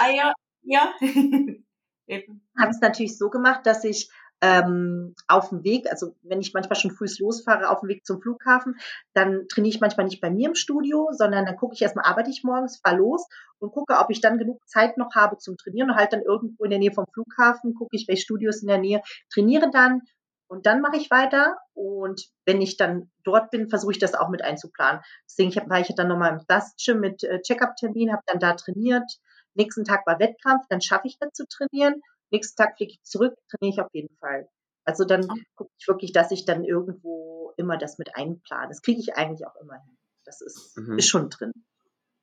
Ah 0.00 0.10
ja, 0.10 0.32
ja. 0.62 0.94
habe 2.08 2.70
es 2.70 2.80
natürlich 2.80 3.18
so 3.18 3.30
gemacht, 3.30 3.66
dass 3.66 3.84
ich 3.84 4.10
ähm, 4.42 5.14
auf 5.28 5.48
dem 5.48 5.64
Weg, 5.64 5.90
also 5.90 6.14
wenn 6.22 6.40
ich 6.40 6.52
manchmal 6.52 6.78
schon 6.78 6.90
früh 6.90 7.06
losfahre 7.18 7.70
auf 7.70 7.80
dem 7.80 7.88
Weg 7.88 8.04
zum 8.04 8.20
Flughafen, 8.20 8.76
dann 9.14 9.48
trainiere 9.48 9.74
ich 9.74 9.80
manchmal 9.80 10.06
nicht 10.06 10.20
bei 10.20 10.30
mir 10.30 10.48
im 10.48 10.54
Studio, 10.54 11.08
sondern 11.12 11.46
dann 11.46 11.56
gucke 11.56 11.74
ich 11.74 11.82
erstmal, 11.82 12.04
arbeite 12.04 12.30
ich 12.30 12.44
morgens, 12.44 12.78
fahre 12.78 12.96
los 12.96 13.26
und 13.58 13.72
gucke, 13.72 13.94
ob 13.98 14.10
ich 14.10 14.20
dann 14.20 14.38
genug 14.38 14.60
Zeit 14.68 14.98
noch 14.98 15.14
habe 15.14 15.38
zum 15.38 15.56
Trainieren 15.56 15.90
und 15.90 15.96
halt 15.96 16.12
dann 16.12 16.22
irgendwo 16.22 16.64
in 16.64 16.70
der 16.70 16.78
Nähe 16.78 16.92
vom 16.92 17.06
Flughafen, 17.12 17.74
gucke 17.74 17.96
ich, 17.96 18.08
welche 18.08 18.22
Studios 18.22 18.60
in 18.60 18.68
der 18.68 18.78
Nähe, 18.78 19.00
trainiere 19.32 19.70
dann 19.70 20.02
und 20.48 20.66
dann 20.66 20.80
mache 20.80 20.96
ich 20.96 21.10
weiter 21.10 21.56
und 21.72 22.28
wenn 22.44 22.60
ich 22.60 22.76
dann 22.76 23.10
dort 23.24 23.50
bin, 23.50 23.68
versuche 23.68 23.92
ich 23.92 23.98
das 23.98 24.14
auch 24.14 24.28
mit 24.28 24.42
einzuplanen. 24.42 25.00
Deswegen 25.24 25.48
ich 25.48 25.56
hab, 25.56 25.68
war 25.68 25.80
ich 25.80 25.92
dann 25.96 26.08
nochmal 26.08 26.38
im 26.38 26.60
Gym 26.82 27.00
mit 27.00 27.24
äh, 27.24 27.40
Check-up-Termin, 27.40 28.12
habe 28.12 28.22
dann 28.26 28.38
da 28.38 28.52
trainiert, 28.52 29.10
Nächsten 29.56 29.84
Tag 29.84 30.06
war 30.06 30.18
Wettkampf, 30.18 30.66
dann 30.68 30.80
schaffe 30.80 31.08
ich 31.08 31.18
das 31.18 31.32
zu 31.32 31.46
trainieren. 31.46 32.02
Nächsten 32.30 32.56
Tag 32.56 32.76
fliege 32.76 32.92
ich 32.92 33.02
zurück, 33.02 33.34
trainiere 33.50 33.74
ich 33.74 33.80
auf 33.80 33.92
jeden 33.92 34.14
Fall. 34.18 34.48
Also 34.84 35.04
dann 35.04 35.26
gucke 35.56 35.70
ich 35.78 35.88
wirklich, 35.88 36.12
dass 36.12 36.30
ich 36.30 36.44
dann 36.44 36.64
irgendwo 36.64 37.52
immer 37.56 37.76
das 37.76 37.98
mit 37.98 38.14
einplane. 38.14 38.68
Das 38.68 38.82
kriege 38.82 39.00
ich 39.00 39.16
eigentlich 39.16 39.46
auch 39.46 39.56
immer 39.56 39.74
hin. 39.74 39.96
Das 40.24 40.40
ist, 40.40 40.76
mhm. 40.76 40.98
ist 40.98 41.08
schon 41.08 41.30
drin. 41.30 41.52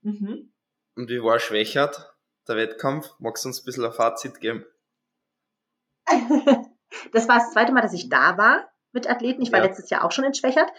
Mhm. 0.01 0.53
Und 0.95 1.09
wie 1.09 1.21
war 1.21 1.39
Schwächert, 1.39 2.15
der 2.47 2.55
Wettkampf? 2.55 3.09
Magst 3.19 3.43
du 3.43 3.49
uns 3.49 3.61
ein 3.61 3.65
bisschen 3.65 3.85
ein 3.85 3.91
Fazit 3.91 4.39
geben? 4.39 4.65
das 7.13 7.27
war 7.27 7.39
das 7.39 7.51
zweite 7.51 7.71
Mal, 7.71 7.81
dass 7.81 7.93
ich 7.93 8.09
da 8.09 8.37
war 8.37 8.69
mit 8.91 9.09
Athleten. 9.09 9.41
Ich 9.41 9.51
war 9.51 9.59
ja. 9.59 9.65
letztes 9.65 9.89
Jahr 9.89 10.03
auch 10.03 10.11
schon 10.11 10.25
in 10.25 10.33
Schwächert. 10.33 10.69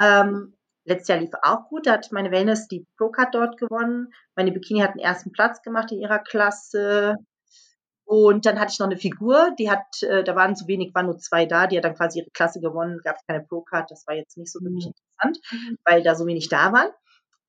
Ähm, 0.00 0.56
letztes 0.84 1.08
Jahr 1.08 1.18
lief 1.18 1.30
auch 1.42 1.68
gut. 1.68 1.86
Da 1.86 1.92
hat 1.92 2.12
meine 2.12 2.30
Wellness 2.30 2.68
die 2.68 2.86
Pro-Card 2.96 3.34
dort 3.34 3.56
gewonnen. 3.56 4.12
Meine 4.36 4.52
Bikini 4.52 4.80
hat 4.80 4.94
den 4.94 5.00
ersten 5.00 5.32
Platz 5.32 5.62
gemacht 5.62 5.92
in 5.92 6.00
ihrer 6.00 6.18
Klasse. 6.18 7.16
Und 8.04 8.44
dann 8.44 8.58
hatte 8.58 8.72
ich 8.72 8.80
noch 8.80 8.88
eine 8.88 8.96
Figur, 8.96 9.52
die 9.56 9.70
hat, 9.70 10.02
äh, 10.02 10.24
da 10.24 10.34
waren 10.34 10.56
zu 10.56 10.66
wenig, 10.66 10.92
waren 10.96 11.06
nur 11.06 11.18
zwei 11.18 11.46
da, 11.46 11.68
die 11.68 11.76
hat 11.76 11.84
dann 11.84 11.94
quasi 11.94 12.18
ihre 12.18 12.30
Klasse 12.30 12.58
gewonnen, 12.60 12.98
gab 13.04 13.14
es 13.14 13.24
keine 13.24 13.44
Pro-Card, 13.44 13.88
das 13.88 14.04
war 14.08 14.16
jetzt 14.16 14.36
nicht 14.36 14.50
so 14.50 14.58
wirklich 14.60 14.86
mhm. 14.86 14.94
interessant, 15.20 15.38
mhm. 15.52 15.78
weil 15.84 16.02
da 16.02 16.16
so 16.16 16.26
wenig 16.26 16.48
da 16.48 16.72
waren. 16.72 16.90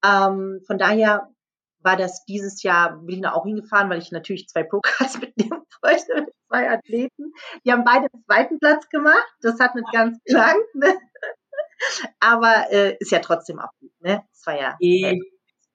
Ähm, 0.05 0.61
von 0.67 0.77
daher 0.77 1.31
war 1.79 1.97
das 1.97 2.25
dieses 2.25 2.61
Jahr, 2.61 2.99
bin 2.99 3.15
ich 3.15 3.21
da 3.23 3.33
auch 3.33 3.45
hingefahren, 3.45 3.89
weil 3.89 3.97
ich 3.97 4.11
natürlich 4.11 4.49
zwei 4.49 4.61
Pro-Cards 4.61 5.19
mitnehmen 5.21 5.63
wollte 5.81 6.25
mit 6.25 6.33
zwei 6.47 6.69
Athleten. 6.69 7.33
Die 7.65 7.71
haben 7.71 7.83
beide 7.83 8.09
den 8.09 8.23
zweiten 8.25 8.59
Platz 8.59 8.87
gemacht. 8.89 9.33
Das 9.41 9.59
hat 9.59 9.73
nicht 9.73 9.91
ganz 9.91 10.19
gelangt, 10.25 10.75
ne? 10.75 10.93
Aber 12.19 12.67
äh, 12.71 12.95
ist 12.99 13.11
ja 13.11 13.19
trotzdem 13.19 13.59
auch 13.59 13.71
gut, 13.79 13.91
ne? 14.01 14.23
Das 14.31 14.45
war 14.45 14.59
ja. 14.59 14.77
Äh, 14.79 15.19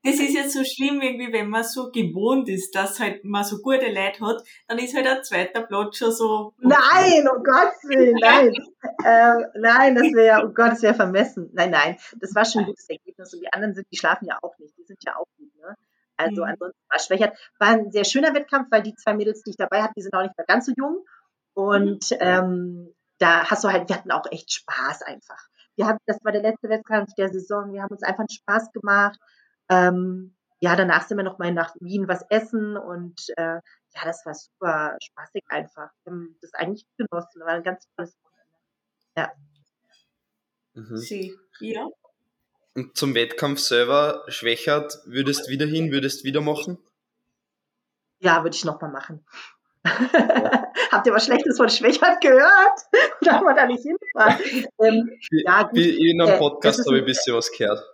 das 0.07 0.21
ist 0.21 0.35
jetzt 0.35 0.53
so 0.53 0.63
schlimm, 0.63 1.01
irgendwie, 1.01 1.33
wenn 1.33 1.49
man 1.49 1.65
so 1.65 1.91
gewohnt 1.91 2.49
ist, 2.49 2.77
dass 2.77 3.01
halt 3.01 3.25
man 3.25 3.43
so 3.43 3.59
gute 3.59 3.89
Leute 3.89 4.25
hat, 4.25 4.41
dann 4.69 4.79
ist 4.79 4.95
halt 4.95 5.07
ein 5.07 5.25
zweiter 5.25 5.63
Platz 5.63 5.99
schon 5.99 6.13
so. 6.13 6.55
Nein, 6.59 7.27
um 7.29 7.43
Gottes 7.43 7.83
Willen, 7.89 8.15
nein. 8.21 8.53
äh, 9.05 9.59
nein, 9.59 9.97
das 9.97 10.05
wäre 10.13 10.27
ja, 10.27 10.45
oh 10.45 10.51
Gott, 10.51 10.73
das 10.73 10.83
wäre 10.83 10.95
vermessen. 10.95 11.51
Nein, 11.55 11.71
nein, 11.73 11.97
das 12.21 12.37
war 12.37 12.45
schon 12.45 12.63
ein 12.63 12.67
gutes 12.67 12.89
Ergebnis. 12.89 13.35
Und 13.35 13.41
die 13.41 13.53
anderen 13.53 13.75
sind, 13.75 13.89
die 13.91 13.97
schlafen 13.97 14.27
ja 14.27 14.39
auch 14.43 14.57
nicht, 14.59 14.79
die 14.79 14.85
sind 14.85 15.03
ja 15.05 15.17
auch 15.17 15.27
gut, 15.39 15.53
ne? 15.57 15.75
Also 16.17 16.43
mhm. 16.43 16.51
ansonsten 16.51 16.81
war 16.89 16.99
Schwächert. 17.01 17.39
War 17.59 17.69
ein 17.69 17.91
sehr 17.91 18.05
schöner 18.05 18.33
Wettkampf, 18.33 18.69
weil 18.71 18.83
die 18.83 18.95
zwei 18.95 19.15
Mädels, 19.15 19.43
die 19.43 19.51
ich 19.51 19.57
dabei 19.57 19.83
hatte, 19.83 19.95
die 19.97 20.03
sind 20.03 20.15
auch 20.15 20.23
nicht 20.23 20.37
mehr 20.37 20.47
ganz 20.47 20.67
so 20.67 20.73
jung. 20.77 21.05
Und 21.55 22.13
mhm. 22.13 22.17
ähm, 22.21 22.95
da 23.19 23.51
hast 23.51 23.65
du 23.65 23.69
halt, 23.69 23.89
wir 23.89 23.97
hatten 23.97 24.13
auch 24.13 24.27
echt 24.31 24.53
Spaß 24.53 25.03
einfach. 25.03 25.49
Wir 25.77 25.87
hatten, 25.87 26.01
das 26.07 26.19
war 26.25 26.33
der 26.33 26.43
letzte 26.43 26.69
Wettkampf 26.69 27.15
der 27.15 27.29
Saison, 27.29 27.73
wir 27.73 27.83
haben 27.83 27.93
uns 27.93 28.03
einfach 28.03 28.25
Spaß 28.29 28.73
gemacht. 28.73 29.19
Ähm, 29.69 30.35
ja, 30.61 30.75
danach 30.75 31.07
sind 31.07 31.19
wir 31.19 31.25
noch 31.25 31.39
mal 31.39 31.53
nach 31.53 31.75
Wien 31.81 32.09
was 32.09 32.25
essen 32.31 32.77
und 32.77 33.21
äh, 33.37 33.57
ja, 33.57 34.05
das 34.05 34.25
war 34.25 34.35
super 34.35 34.97
spaßig 35.03 35.45
einfach. 35.49 35.91
Wir 36.05 36.13
haben 36.13 36.39
das 36.41 36.55
eigentlich 36.55 36.87
genossen, 36.97 37.41
war 37.41 37.49
ein 37.49 37.63
ganz 37.63 37.87
tolles 37.95 38.17
Wochenende. 38.23 38.57
Ja. 39.17 39.33
Mhm. 40.75 40.97
Sie, 40.97 41.37
ja. 41.61 41.89
Und 42.75 42.97
zum 42.97 43.15
Wettkampf 43.15 43.61
selber, 43.61 44.25
Schwächert, 44.29 45.01
würdest 45.07 45.49
wieder 45.49 45.67
hin, 45.67 45.93
würdest 45.93 46.25
wieder 46.25 46.41
machen? 46.41 46.79
Ja, 48.19 48.43
würde 48.43 48.57
ich 48.57 48.65
nochmal 48.65 48.91
machen. 48.91 49.25
Habt 50.93 51.07
ihr 51.07 51.13
was 51.13 51.25
Schlechtes 51.25 51.57
von 51.57 51.69
Schwächert 51.69 52.21
gehört? 52.21 52.81
Darf 53.23 53.43
man 53.43 53.57
da 53.57 53.67
nicht 53.67 53.83
hinfahren? 53.83 54.67
Ähm, 54.81 55.11
ja, 55.31 55.63
gut. 55.65 55.79
In 55.79 56.21
einem 56.21 56.35
äh, 56.35 56.39
Podcast 56.39 56.85
habe 56.87 56.97
ich 56.97 57.03
ein 57.03 57.07
bisschen 57.07 57.35
was 57.37 57.51
gehört. 57.53 57.85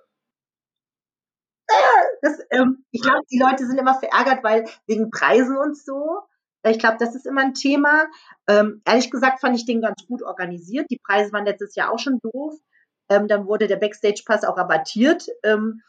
Das, 2.20 2.38
ähm, 2.50 2.84
ich 2.90 3.02
glaube, 3.02 3.20
die 3.30 3.38
Leute 3.38 3.66
sind 3.66 3.78
immer 3.78 3.94
verärgert, 3.94 4.44
weil 4.44 4.68
wegen 4.86 5.10
Preisen 5.10 5.56
und 5.56 5.76
so. 5.76 6.20
Ich 6.64 6.78
glaube, 6.78 6.96
das 7.00 7.14
ist 7.14 7.26
immer 7.26 7.42
ein 7.42 7.54
Thema. 7.54 8.06
Ähm, 8.46 8.82
ehrlich 8.84 9.10
gesagt 9.10 9.40
fand 9.40 9.56
ich 9.56 9.66
den 9.66 9.80
ganz 9.80 10.06
gut 10.06 10.22
organisiert. 10.22 10.86
Die 10.90 11.00
Preise 11.04 11.32
waren 11.32 11.44
letztes 11.44 11.74
Jahr 11.74 11.92
auch 11.92 11.98
schon 11.98 12.20
doof. 12.22 12.54
Ähm, 13.08 13.26
dann 13.26 13.46
wurde 13.46 13.66
der 13.66 13.76
Backstage-Pass 13.76 14.44
auch 14.44 14.56
rabattiert. 14.56 15.26
Ähm, 15.42 15.82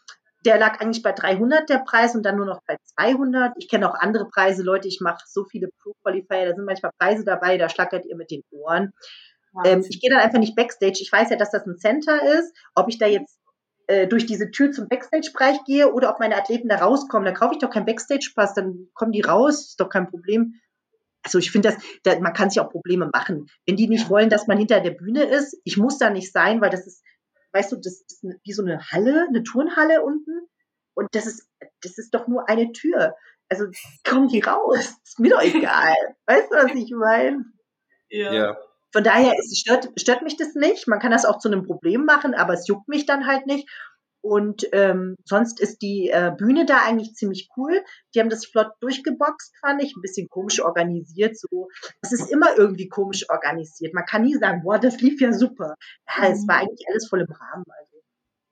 der 0.45 0.57
lag 0.57 0.81
eigentlich 0.81 1.03
bei 1.03 1.12
300 1.12 1.69
der 1.69 1.79
Preis 1.79 2.15
und 2.15 2.23
dann 2.23 2.35
nur 2.35 2.45
noch 2.45 2.62
bei 2.67 2.77
200. 2.95 3.53
Ich 3.57 3.69
kenne 3.69 3.89
auch 3.89 3.95
andere 3.95 4.27
Preise, 4.27 4.63
Leute. 4.63 4.88
Ich 4.88 5.00
mache 5.01 5.23
so 5.25 5.45
viele 5.45 5.69
Pro-Qualifier, 5.81 6.45
da 6.45 6.55
sind 6.55 6.65
manchmal 6.65 6.91
Preise 7.00 7.23
dabei, 7.23 7.57
da 7.57 7.69
schlackert 7.69 8.05
ihr 8.05 8.15
mit 8.15 8.31
den 8.31 8.43
Ohren. 8.51 8.93
Ähm, 9.65 9.85
ich 9.88 10.01
gehe 10.01 10.09
dann 10.09 10.19
einfach 10.19 10.39
nicht 10.39 10.55
Backstage. 10.55 11.00
Ich 11.00 11.12
weiß 11.12 11.29
ja, 11.29 11.35
dass 11.35 11.51
das 11.51 11.65
ein 11.65 11.77
Center 11.77 12.21
ist. 12.39 12.53
Ob 12.75 12.89
ich 12.89 12.97
da 12.97 13.05
jetzt 13.05 13.39
äh, 13.88 14.07
durch 14.07 14.25
diese 14.25 14.50
Tür 14.51 14.71
zum 14.71 14.88
Backstage-Bereich 14.88 15.63
gehe 15.65 15.91
oder 15.91 16.09
ob 16.09 16.19
meine 16.19 16.38
Athleten 16.38 16.69
da 16.69 16.77
rauskommen. 16.77 17.25
Dann 17.25 17.35
kaufe 17.35 17.53
ich 17.53 17.59
doch 17.59 17.69
keinen 17.69 17.85
Backstage-Pass, 17.85 18.53
dann 18.53 18.88
kommen 18.93 19.12
die 19.12 19.21
raus, 19.21 19.69
ist 19.69 19.79
doch 19.79 19.89
kein 19.89 20.09
Problem. 20.09 20.55
Also 21.23 21.38
ich 21.38 21.51
finde 21.51 21.69
das, 21.69 21.83
da, 22.03 22.19
man 22.19 22.33
kann 22.33 22.50
sich 22.50 22.59
auch 22.59 22.69
Probleme 22.69 23.09
machen. 23.12 23.47
Wenn 23.65 23.77
die 23.77 23.88
nicht 23.88 24.09
wollen, 24.09 24.29
dass 24.29 24.47
man 24.47 24.57
hinter 24.57 24.81
der 24.81 24.91
Bühne 24.91 25.23
ist, 25.23 25.57
ich 25.63 25.77
muss 25.77 25.97
da 25.97 26.09
nicht 26.09 26.31
sein, 26.31 26.59
weil 26.62 26.69
das 26.69 26.85
ist, 26.85 27.03
weißt 27.53 27.72
du, 27.72 27.75
das 27.77 28.01
ist 28.01 28.25
wie 28.43 28.53
so 28.53 28.63
eine 28.63 28.91
Halle, 28.91 29.27
eine 29.27 29.43
Turnhalle 29.43 30.03
unten. 30.03 30.48
Und 30.95 31.07
das 31.13 31.25
ist, 31.25 31.48
das 31.81 31.98
ist 31.98 32.13
doch 32.13 32.27
nur 32.27 32.50
eine 32.50 32.72
Tür. 32.72 33.15
Also 33.50 33.65
kommen 34.03 34.27
die 34.27 34.41
raus. 34.41 34.95
Ist 35.03 35.19
mir 35.19 35.31
doch 35.31 35.41
egal. 35.41 35.95
weißt 36.25 36.51
du, 36.51 36.55
was 36.55 36.75
ich 36.75 36.91
meine? 36.91 37.45
Ja. 38.10 38.33
ja. 38.33 38.57
Von 38.91 39.03
daher 39.03 39.33
ist, 39.38 39.57
stört, 39.57 39.89
stört 39.98 40.22
mich 40.22 40.38
das 40.38 40.53
nicht. 40.53 40.88
Man 40.88 41.00
kann 41.00 41.12
das 41.12 41.25
auch 41.25 41.39
zu 41.39 41.48
einem 41.48 41.65
Problem 41.65 42.05
machen, 42.05 42.36
aber 42.36 42.53
es 42.53 42.67
juckt 42.67 42.88
mich 42.88 43.05
dann 43.05 43.25
halt 43.25 43.48
nicht. 43.48 43.67
Und 44.23 44.65
ähm, 44.71 45.17
sonst 45.25 45.59
ist 45.59 45.81
die 45.81 46.09
äh, 46.09 46.31
Bühne 46.37 46.65
da 46.65 46.77
eigentlich 46.85 47.13
ziemlich 47.13 47.49
cool. 47.57 47.83
Die 48.15 48.21
haben 48.21 48.29
das 48.29 48.45
flott 48.45 48.71
durchgeboxt, 48.79 49.53
fand 49.59 49.83
ich. 49.83 49.93
Ein 49.97 50.01
bisschen 50.01 50.29
komisch 50.29 50.61
organisiert. 50.61 51.37
So, 51.37 51.67
es 52.01 52.13
ist 52.13 52.31
immer 52.31 52.57
irgendwie 52.57 52.87
komisch 52.87 53.29
organisiert. 53.29 53.93
Man 53.93 54.05
kann 54.05 54.21
nie 54.21 54.35
sagen, 54.35 54.61
boah, 54.63 54.79
das 54.79 55.01
lief 55.01 55.19
ja 55.19 55.33
super. 55.33 55.75
Ja, 56.07 56.29
es 56.29 56.47
war 56.47 56.59
eigentlich 56.59 56.87
alles 56.89 57.09
voll 57.09 57.19
im 57.19 57.31
Rahmen. 57.33 57.65
Also 57.67 58.01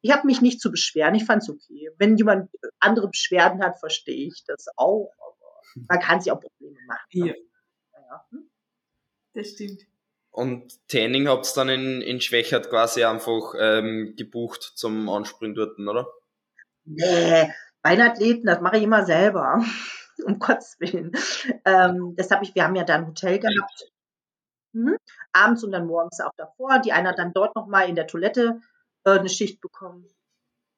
ich 0.01 0.11
habe 0.11 0.27
mich 0.27 0.41
nicht 0.41 0.59
zu 0.59 0.71
beschweren. 0.71 1.15
Ich 1.15 1.23
fand 1.23 1.41
es 1.41 1.49
okay. 1.49 1.89
Wenn 1.97 2.17
jemand 2.17 2.49
andere 2.81 3.07
Beschwerden 3.07 3.63
hat, 3.63 3.79
verstehe 3.79 4.27
ich 4.27 4.43
das 4.45 4.65
auch. 4.75 5.13
Aber 5.19 5.85
man 5.87 5.99
kann 6.01 6.19
sich 6.19 6.33
auch 6.33 6.41
Probleme 6.41 6.79
machen. 6.85 7.07
Ja. 7.11 7.33
ja. 7.93 8.25
Hm? 8.31 8.49
Das 9.35 9.51
stimmt. 9.51 9.83
Und 10.31 10.87
Tanning 10.87 11.27
habt 11.27 11.45
ihr 11.45 11.55
dann 11.55 11.69
in, 11.69 12.01
in 12.01 12.21
Schwächert 12.21 12.69
quasi 12.69 13.03
einfach 13.03 13.53
ähm, 13.59 14.13
gebucht 14.15 14.63
zum 14.75 15.09
Anspringen 15.09 15.55
dort, 15.55 15.77
oder? 15.77 16.07
Nee, 16.85 17.53
Beinathleten, 17.81 18.45
das 18.45 18.61
mache 18.61 18.77
ich 18.77 18.83
immer 18.83 19.05
selber. 19.05 19.63
um 20.25 20.39
Gottes 20.39 20.79
Willen. 20.79 21.11
Ähm, 21.65 22.15
das 22.15 22.31
habe 22.31 22.43
ich, 22.43 22.55
wir 22.55 22.63
haben 22.63 22.75
ja 22.75 22.83
da 22.83 22.95
ein 22.95 23.07
Hotel 23.07 23.39
gehabt. 23.39 23.91
Mhm. 24.73 24.97
Abends 25.33 25.63
und 25.63 25.71
dann 25.71 25.87
morgens 25.87 26.19
auch 26.21 26.33
davor. 26.37 26.79
Die 26.79 26.93
eine 26.93 27.09
hat 27.09 27.19
dann 27.19 27.33
dort 27.33 27.55
nochmal 27.55 27.89
in 27.89 27.95
der 27.95 28.07
Toilette 28.07 28.61
äh, 29.03 29.11
eine 29.11 29.29
Schicht 29.29 29.61
bekommen. 29.61 30.07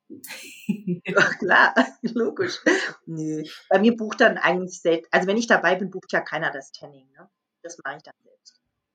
Ach, 1.17 1.38
klar, 1.38 1.74
logisch. 2.01 2.60
Nee. 3.05 3.50
Bei 3.69 3.79
mir 3.79 3.95
bucht 3.95 4.22
dann 4.22 4.38
eigentlich 4.38 4.81
selbst, 4.81 5.12
also 5.13 5.27
wenn 5.27 5.38
ich 5.38 5.48
dabei 5.48 5.75
bin, 5.75 5.91
bucht 5.91 6.12
ja 6.12 6.22
keiner 6.22 6.51
das 6.51 6.72
Tanning. 6.72 7.10
Ne? 7.12 7.29
Das 7.62 7.77
mache 7.83 7.98
ich 7.98 8.03
dann 8.03 8.15
selbst. 8.24 8.52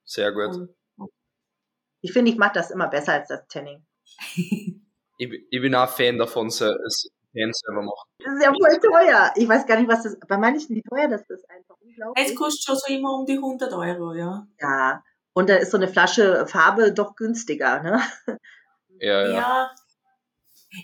Sehr 0.09 0.33
gut. 0.33 0.75
Ich 2.01 2.13
finde, 2.13 2.31
ich 2.31 2.39
mache 2.39 2.53
das 2.55 2.71
immer 2.71 2.89
besser 2.89 3.13
als 3.13 3.29
das 3.29 3.47
Tanning. 3.49 3.85
ich, 4.37 4.83
ich, 5.19 5.61
bin 5.61 5.75
auch 5.75 5.89
Fan 5.89 6.17
davon, 6.17 6.47
es 6.47 6.63
Tan 7.35 7.53
selber 7.53 7.83
machen. 7.83 8.09
Das 8.19 8.35
ist 8.35 8.43
ja 8.43 8.53
voll 8.53 8.81
teuer. 8.81 9.33
Ich 9.37 9.49
weiß 9.49 9.67
gar 9.67 9.79
nicht, 9.79 9.89
was 9.89 10.05
das, 10.05 10.19
bei 10.27 10.39
manchen, 10.39 10.75
wie 10.75 10.83
teuer 10.83 11.09
das 11.09 11.29
ist, 11.29 11.49
einfach 11.51 11.77
unglaublich. 11.81 12.27
Es 12.27 12.35
kostet 12.35 12.65
schon 12.65 12.77
so 12.77 12.95
immer 12.95 13.15
um 13.15 13.27
die 13.27 13.37
100 13.37 13.73
Euro, 13.75 14.15
ja. 14.15 14.47
Ja. 14.61 15.05
Und 15.35 15.51
da 15.51 15.57
ist 15.57 15.71
so 15.71 15.77
eine 15.77 15.89
Flasche 15.89 16.47
Farbe 16.47 16.93
doch 16.93 17.15
günstiger, 17.15 17.83
ne? 17.83 18.01
Ja, 19.01 19.29
ja. 19.29 19.33
ja. 19.33 19.71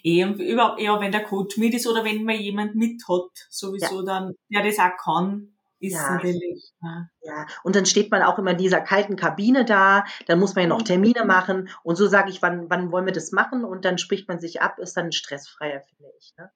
Eher, 0.05 0.29
überhaupt, 0.37 0.81
eher 0.81 1.01
wenn 1.01 1.11
der 1.11 1.25
Coach 1.25 1.57
mit 1.57 1.75
ist 1.75 1.89
oder 1.89 2.05
wenn 2.05 2.23
man 2.23 2.37
jemand 2.37 2.77
mit 2.77 3.03
hat, 3.09 3.31
sowieso 3.51 4.01
ja. 4.01 4.05
dann, 4.05 4.35
der 4.49 4.63
das 4.63 4.79
auch 4.79 4.97
kann, 5.03 5.54
ist 5.81 5.95
ja. 5.95 6.15
natürlich. 6.15 6.73
Ja. 6.83 7.09
ja, 7.23 7.47
und 7.63 7.77
dann 7.77 7.87
steht 7.87 8.11
man 8.11 8.23
auch 8.23 8.39
immer 8.39 8.53
in 8.53 8.59
dieser 8.59 8.81
kalten 8.81 9.17
Kabine 9.17 9.65
da, 9.65 10.05
dann 10.27 10.39
muss 10.39 10.55
man 10.55 10.63
ja 10.63 10.69
noch 10.69 10.81
mhm. 10.81 10.87
Termine 10.87 11.25
machen 11.25 11.69
und 11.83 11.97
so 11.97 12.07
sage 12.07 12.31
ich, 12.31 12.43
wann, 12.43 12.71
wann 12.71 12.93
wollen 12.93 13.07
wir 13.07 13.13
das 13.13 13.33
machen 13.33 13.65
und 13.65 13.85
dann 13.85 13.99
spricht 13.99 14.29
man 14.29 14.41
sich 14.41 14.63
ab, 14.63 14.79
ist 14.79 14.97
dann 14.97 15.13
stressfreier, 15.13 15.83
finde 15.83 16.13
ich. 16.19 16.35
Ne? 16.39 16.51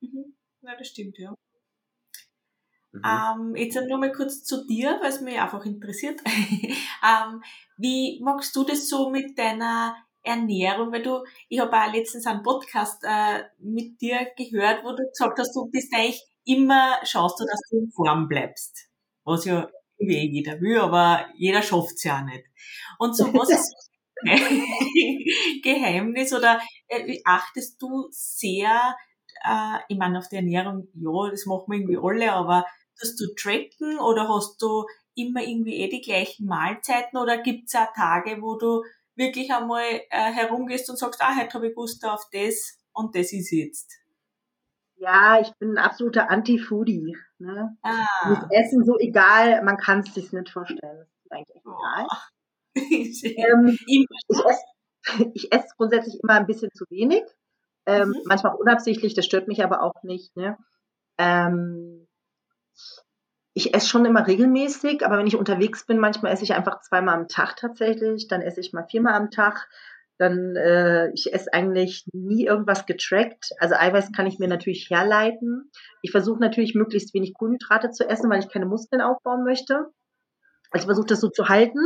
Mhm. 0.00 0.36
Ja, 0.62 0.76
das 0.76 0.88
stimmt, 0.88 1.18
ja. 1.18 1.34
Mhm. 2.92 3.02
Ähm, 3.04 3.56
jetzt 3.56 3.76
nur 3.88 3.98
mal 3.98 4.12
kurz 4.12 4.44
zu 4.44 4.66
dir, 4.66 4.98
weil 5.00 5.10
es 5.10 5.20
mich 5.20 5.38
einfach 5.38 5.64
interessiert. 5.64 6.20
ähm, 6.26 7.42
wie 7.76 8.20
magst 8.22 8.54
du 8.54 8.64
das 8.64 8.88
so 8.88 9.10
mit 9.10 9.36
deiner 9.36 9.96
Ernährung? 10.22 10.92
Weil 10.92 11.02
du, 11.02 11.24
ich 11.48 11.58
habe 11.58 11.76
auch 11.76 11.92
letztens 11.92 12.26
einen 12.26 12.44
Podcast 12.44 13.02
äh, 13.04 13.44
mit 13.58 14.00
dir 14.00 14.28
gehört, 14.36 14.84
wo 14.84 14.92
du 14.92 15.08
gesagt 15.08 15.38
hast, 15.40 15.54
du 15.56 15.66
bist 15.66 15.92
eigentlich 15.92 16.22
immer 16.44 16.98
schaust 17.04 17.40
du, 17.40 17.44
dass 17.44 17.60
du 17.70 17.78
in 17.78 17.90
Form 17.90 18.28
bleibst. 18.28 18.88
Was 19.24 19.44
ja 19.44 19.68
irgendwie 19.98 20.38
jeder 20.38 20.60
will, 20.60 20.78
aber 20.78 21.26
jeder 21.36 21.62
schafft's 21.62 22.04
ja 22.04 22.22
nicht. 22.22 22.44
Und 22.98 23.16
so 23.16 23.32
was 23.32 23.50
ist 23.50 23.74
Geheimnis 25.62 26.32
oder 26.32 26.60
äh, 26.88 27.20
achtest 27.24 27.80
du 27.82 28.06
sehr, 28.10 28.96
äh, 29.44 29.78
ich 29.88 29.98
meine, 29.98 30.18
auf 30.18 30.28
die 30.28 30.36
Ernährung, 30.36 30.88
ja, 30.94 31.30
das 31.30 31.46
machen 31.46 31.64
wir 31.68 31.78
irgendwie 31.78 31.98
alle, 32.00 32.32
aber 32.32 32.66
tust 32.98 33.20
du 33.20 33.26
tracken 33.34 33.98
oder 33.98 34.28
hast 34.28 34.60
du 34.62 34.84
immer 35.14 35.42
irgendwie 35.42 35.76
eh 35.76 35.88
die 35.88 36.00
gleichen 36.00 36.46
Mahlzeiten 36.46 37.18
oder 37.18 37.38
gibt's 37.38 37.74
auch 37.74 37.92
Tage, 37.94 38.40
wo 38.40 38.56
du 38.56 38.82
wirklich 39.16 39.52
einmal 39.52 39.84
äh, 40.10 40.32
herumgehst 40.32 40.88
und 40.90 40.98
sagst, 40.98 41.20
ah, 41.22 41.36
heute 41.36 41.54
habe 41.54 41.68
ich 41.68 41.76
Lust 41.76 42.04
auf 42.04 42.22
das 42.32 42.78
und 42.92 43.14
das 43.14 43.32
ist 43.32 43.50
jetzt? 43.52 44.03
Ja, 45.04 45.38
ich 45.40 45.52
bin 45.58 45.72
ein 45.72 45.84
absoluter 45.84 46.30
Anti-Foodie. 46.30 47.16
Ne? 47.38 47.76
Ah. 47.82 48.06
Das 48.28 48.46
Essen 48.50 48.84
so 48.84 48.98
egal, 48.98 49.62
man 49.62 49.76
kann 49.76 50.00
es 50.00 50.14
sich 50.14 50.32
nicht 50.32 50.50
vorstellen. 50.50 50.98
Das 50.98 51.24
ist 51.24 51.32
eigentlich 51.32 51.56
echt 51.56 51.66
egal. 51.66 52.06
Oh. 52.76 52.80
ähm, 53.36 53.78
ich 53.86 54.06
esse 54.46 54.64
ich 55.34 55.52
esse 55.52 55.68
grundsätzlich 55.76 56.18
immer 56.22 56.34
ein 56.34 56.46
bisschen 56.46 56.70
zu 56.74 56.84
wenig. 56.90 57.22
Ähm, 57.86 58.08
Mhm. 58.08 58.22
Manchmal 58.24 58.52
auch 58.54 58.58
unabsichtlich, 58.58 59.14
das 59.14 59.26
stört 59.26 59.46
mich 59.46 59.62
aber 59.62 59.82
auch 59.82 60.02
nicht. 60.02 60.34
Ne? 60.36 60.56
Ähm, 61.18 62.08
ich 63.52 63.74
esse 63.74 63.88
schon 63.88 64.04
immer 64.06 64.26
regelmäßig, 64.26 65.04
aber 65.06 65.18
wenn 65.18 65.28
ich 65.28 65.36
unterwegs 65.36 65.86
bin, 65.86 65.98
manchmal 66.00 66.32
esse 66.32 66.42
ich 66.42 66.54
einfach 66.54 66.80
zweimal 66.80 67.14
am 67.14 67.28
Tag 67.28 67.56
tatsächlich. 67.56 68.26
Dann 68.26 68.42
esse 68.42 68.60
ich 68.60 68.72
mal 68.72 68.86
viermal 68.88 69.14
am 69.14 69.30
Tag. 69.30 69.68
Dann, 70.18 70.54
äh, 70.56 71.10
ich 71.12 71.32
esse 71.32 71.52
eigentlich 71.52 72.06
nie 72.12 72.46
irgendwas 72.46 72.86
getrackt. 72.86 73.50
Also 73.58 73.74
Eiweiß 73.74 74.12
kann 74.12 74.26
ich 74.26 74.38
mir 74.38 74.48
natürlich 74.48 74.88
herleiten. 74.90 75.70
Ich 76.02 76.12
versuche 76.12 76.40
natürlich 76.40 76.74
möglichst 76.74 77.12
wenig 77.14 77.34
Kohlenhydrate 77.34 77.90
zu 77.90 78.08
essen, 78.08 78.30
weil 78.30 78.40
ich 78.40 78.48
keine 78.48 78.66
Muskeln 78.66 79.02
aufbauen 79.02 79.44
möchte. 79.44 79.86
Also 80.70 80.84
ich 80.84 80.86
versuche 80.86 81.06
das 81.06 81.20
so 81.20 81.28
zu 81.28 81.48
halten. 81.48 81.80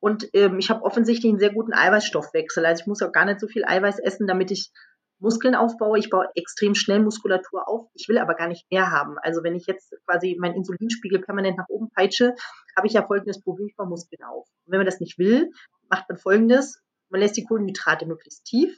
Und 0.00 0.28
ähm, 0.34 0.58
ich 0.58 0.70
habe 0.70 0.82
offensichtlich 0.84 1.30
einen 1.30 1.38
sehr 1.38 1.52
guten 1.52 1.72
Eiweißstoffwechsel. 1.72 2.64
Also 2.66 2.82
ich 2.82 2.86
muss 2.86 3.02
auch 3.02 3.12
gar 3.12 3.24
nicht 3.24 3.40
so 3.40 3.48
viel 3.48 3.64
Eiweiß 3.64 3.98
essen, 3.98 4.26
damit 4.26 4.50
ich 4.50 4.70
Muskeln 5.18 5.54
aufbaue. 5.54 5.98
Ich 5.98 6.10
baue 6.10 6.28
extrem 6.34 6.74
schnell 6.74 7.00
Muskulatur 7.00 7.66
auf. 7.66 7.88
Ich 7.94 8.08
will 8.08 8.18
aber 8.18 8.34
gar 8.34 8.48
nicht 8.48 8.70
mehr 8.70 8.90
haben. 8.90 9.16
Also 9.22 9.42
wenn 9.42 9.54
ich 9.54 9.66
jetzt 9.66 9.94
quasi 10.06 10.36
meinen 10.38 10.56
Insulinspiegel 10.56 11.20
permanent 11.20 11.56
nach 11.56 11.68
oben 11.68 11.90
peitsche, 11.90 12.34
habe 12.76 12.86
ich 12.86 12.92
ja 12.92 13.06
folgendes 13.06 13.40
Problem, 13.40 13.68
ich 13.68 13.76
baue 13.76 13.88
Muskeln 13.88 14.22
auf. 14.24 14.46
Und 14.66 14.72
wenn 14.72 14.78
man 14.78 14.86
das 14.86 15.00
nicht 15.00 15.18
will, 15.18 15.50
macht 15.88 16.08
man 16.08 16.18
folgendes. 16.18 16.82
Man 17.14 17.20
lässt 17.20 17.36
die 17.36 17.44
Kohlenhydrate 17.44 18.06
möglichst 18.06 18.44
tief. 18.44 18.76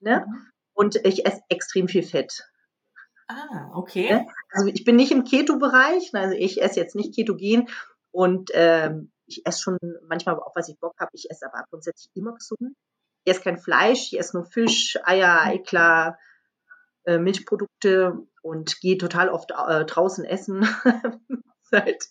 Ne? 0.00 0.26
Und 0.74 0.96
ich 0.96 1.24
esse 1.24 1.40
extrem 1.48 1.88
viel 1.88 2.02
Fett. 2.02 2.46
Ah, 3.26 3.70
okay. 3.72 4.10
Ja. 4.10 4.26
Also 4.50 4.66
ich 4.66 4.84
bin 4.84 4.96
nicht 4.96 5.12
im 5.12 5.24
Keto-Bereich, 5.24 6.10
also 6.12 6.34
ich 6.34 6.60
esse 6.60 6.78
jetzt 6.78 6.94
nicht 6.94 7.14
ketogen 7.14 7.70
und 8.10 8.50
ähm, 8.52 9.10
ich 9.24 9.46
esse 9.46 9.62
schon 9.62 9.78
manchmal 10.06 10.38
auch, 10.38 10.54
was 10.54 10.68
ich 10.68 10.78
Bock 10.78 10.92
habe. 11.00 11.12
Ich 11.14 11.30
esse 11.30 11.46
aber 11.46 11.64
grundsätzlich 11.70 12.10
immer 12.14 12.34
gesund. 12.34 12.76
Ich 13.24 13.32
esse 13.32 13.40
kein 13.40 13.56
Fleisch, 13.56 14.12
ich 14.12 14.18
esse 14.18 14.36
nur 14.36 14.44
Fisch, 14.44 14.98
Eier, 15.02 15.40
Eiklar, 15.40 16.18
äh, 17.04 17.16
Milchprodukte 17.16 18.18
und 18.42 18.78
gehe 18.82 18.98
total 18.98 19.30
oft 19.30 19.52
äh, 19.52 19.86
draußen 19.86 20.26
essen. 20.26 20.68
halt 21.72 22.10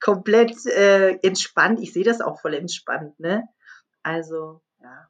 komplett 0.00 0.66
äh, 0.66 1.18
entspannt. 1.22 1.78
Ich 1.78 1.92
sehe 1.92 2.02
das 2.02 2.20
auch 2.20 2.40
voll 2.40 2.54
entspannt, 2.54 3.20
ne? 3.20 3.48
Also, 4.04 4.60
ja. 4.80 5.08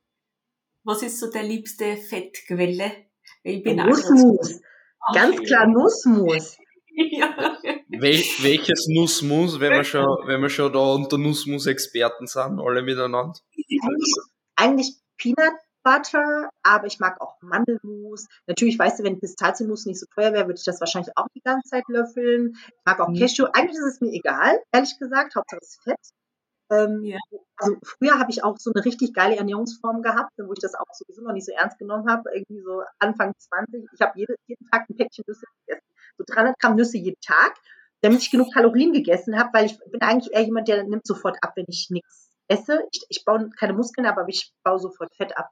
Was 0.85 1.03
ist 1.03 1.19
so 1.19 1.31
der 1.31 1.43
liebste 1.43 1.97
Fettquelle? 1.97 2.93
Ich 3.43 3.63
bin 3.63 3.77
Nussmus. 3.77 4.61
Ganz 5.13 5.41
klar 5.43 5.67
Nussmus. 5.67 6.57
Ja. 6.97 7.59
Wel 7.89 8.23
welches 8.43 8.87
Nussmus, 8.87 9.59
wenn 9.59 9.73
wir 9.73 9.83
schon, 9.83 10.07
wenn 10.29 10.41
wir 10.41 10.49
schon 10.49 10.73
da 10.73 10.79
unter 10.79 11.19
Nussmus-Experten 11.19 12.29
sind, 12.29 12.61
alle 12.61 12.83
miteinander? 12.83 13.33
Eigentlich, 13.53 14.15
eigentlich 14.55 14.95
Peanut 15.17 15.55
Butter, 15.83 16.51
aber 16.63 16.87
ich 16.87 17.01
mag 17.01 17.21
auch 17.21 17.35
Mandelmus. 17.43 18.29
Natürlich, 18.47 18.79
weißt 18.79 19.01
du, 19.01 19.03
wenn 19.03 19.19
Pistazienmus 19.19 19.87
nicht 19.87 19.99
so 19.99 20.07
teuer 20.15 20.33
wäre, 20.33 20.47
würde 20.47 20.59
ich 20.61 20.65
das 20.65 20.79
wahrscheinlich 20.79 21.13
auch 21.17 21.27
die 21.35 21.41
ganze 21.41 21.69
Zeit 21.69 21.83
löffeln. 21.89 22.57
Ich 22.69 22.85
mag 22.85 23.01
auch 23.01 23.09
Mhm. 23.09 23.19
Cashew. 23.19 23.47
Eigentlich 23.53 23.77
ist 23.77 23.95
es 23.95 24.01
mir 24.01 24.13
egal, 24.13 24.61
ehrlich 24.71 24.97
gesagt. 25.01 25.35
Hauptsache 25.35 25.59
es 25.63 25.71
ist 25.71 25.83
Fett. 25.83 25.99
Ähm, 26.75 27.05
Ja. 27.05 27.19
Also 27.57 27.77
früher 27.85 28.19
habe 28.19 28.31
ich 28.31 28.43
auch 28.43 28.57
so 28.59 28.73
eine 28.75 28.85
richtig 28.85 29.15
geile 29.15 29.37
Ernährungsform 29.37 30.03
gehabt, 30.03 30.33
wo 30.39 30.53
ich 30.53 30.59
das 30.59 30.75
auch 30.75 30.93
sowieso 30.93 31.23
noch 31.23 31.33
nicht 31.33 31.47
so 31.47 31.53
ernst 31.53 31.79
genommen 31.79 32.09
habe. 32.11 32.31
Irgendwie 32.35 32.61
so 32.61 32.83
Anfang 32.99 33.33
20. 33.39 33.85
Ich 33.95 34.01
habe 34.01 34.13
jede, 34.19 34.35
jeden 34.47 34.67
Tag 34.71 34.89
ein 34.89 34.97
Päckchen 34.97 35.25
Nüsse 35.27 35.47
gegessen. 35.61 35.87
So 36.19 36.25
300 36.27 36.59
Gramm 36.59 36.77
Nüsse 36.77 36.99
jeden 36.99 37.21
Tag, 37.21 37.55
damit 38.01 38.21
ich 38.21 38.31
genug 38.31 38.53
Kalorien 38.53 38.93
gegessen 38.93 39.39
habe, 39.39 39.51
weil 39.53 39.67
ich 39.67 39.79
bin 39.79 40.01
eigentlich 40.01 40.33
eher 40.33 40.43
jemand, 40.43 40.69
der 40.69 40.85
nimmt 40.85 41.07
sofort 41.07 41.37
ab, 41.43 41.53
wenn 41.57 41.67
ich 41.69 41.89
nichts 41.91 42.31
esse. 42.49 42.83
Ich, 42.93 43.05
ich 43.09 43.25
baue 43.25 43.51
keine 43.59 43.73
Muskeln 43.73 44.07
ab, 44.07 44.19
aber 44.19 44.29
ich 44.29 44.53
baue 44.65 44.79
sofort 44.79 45.15
Fett 45.17 45.37
ab. 45.37 45.49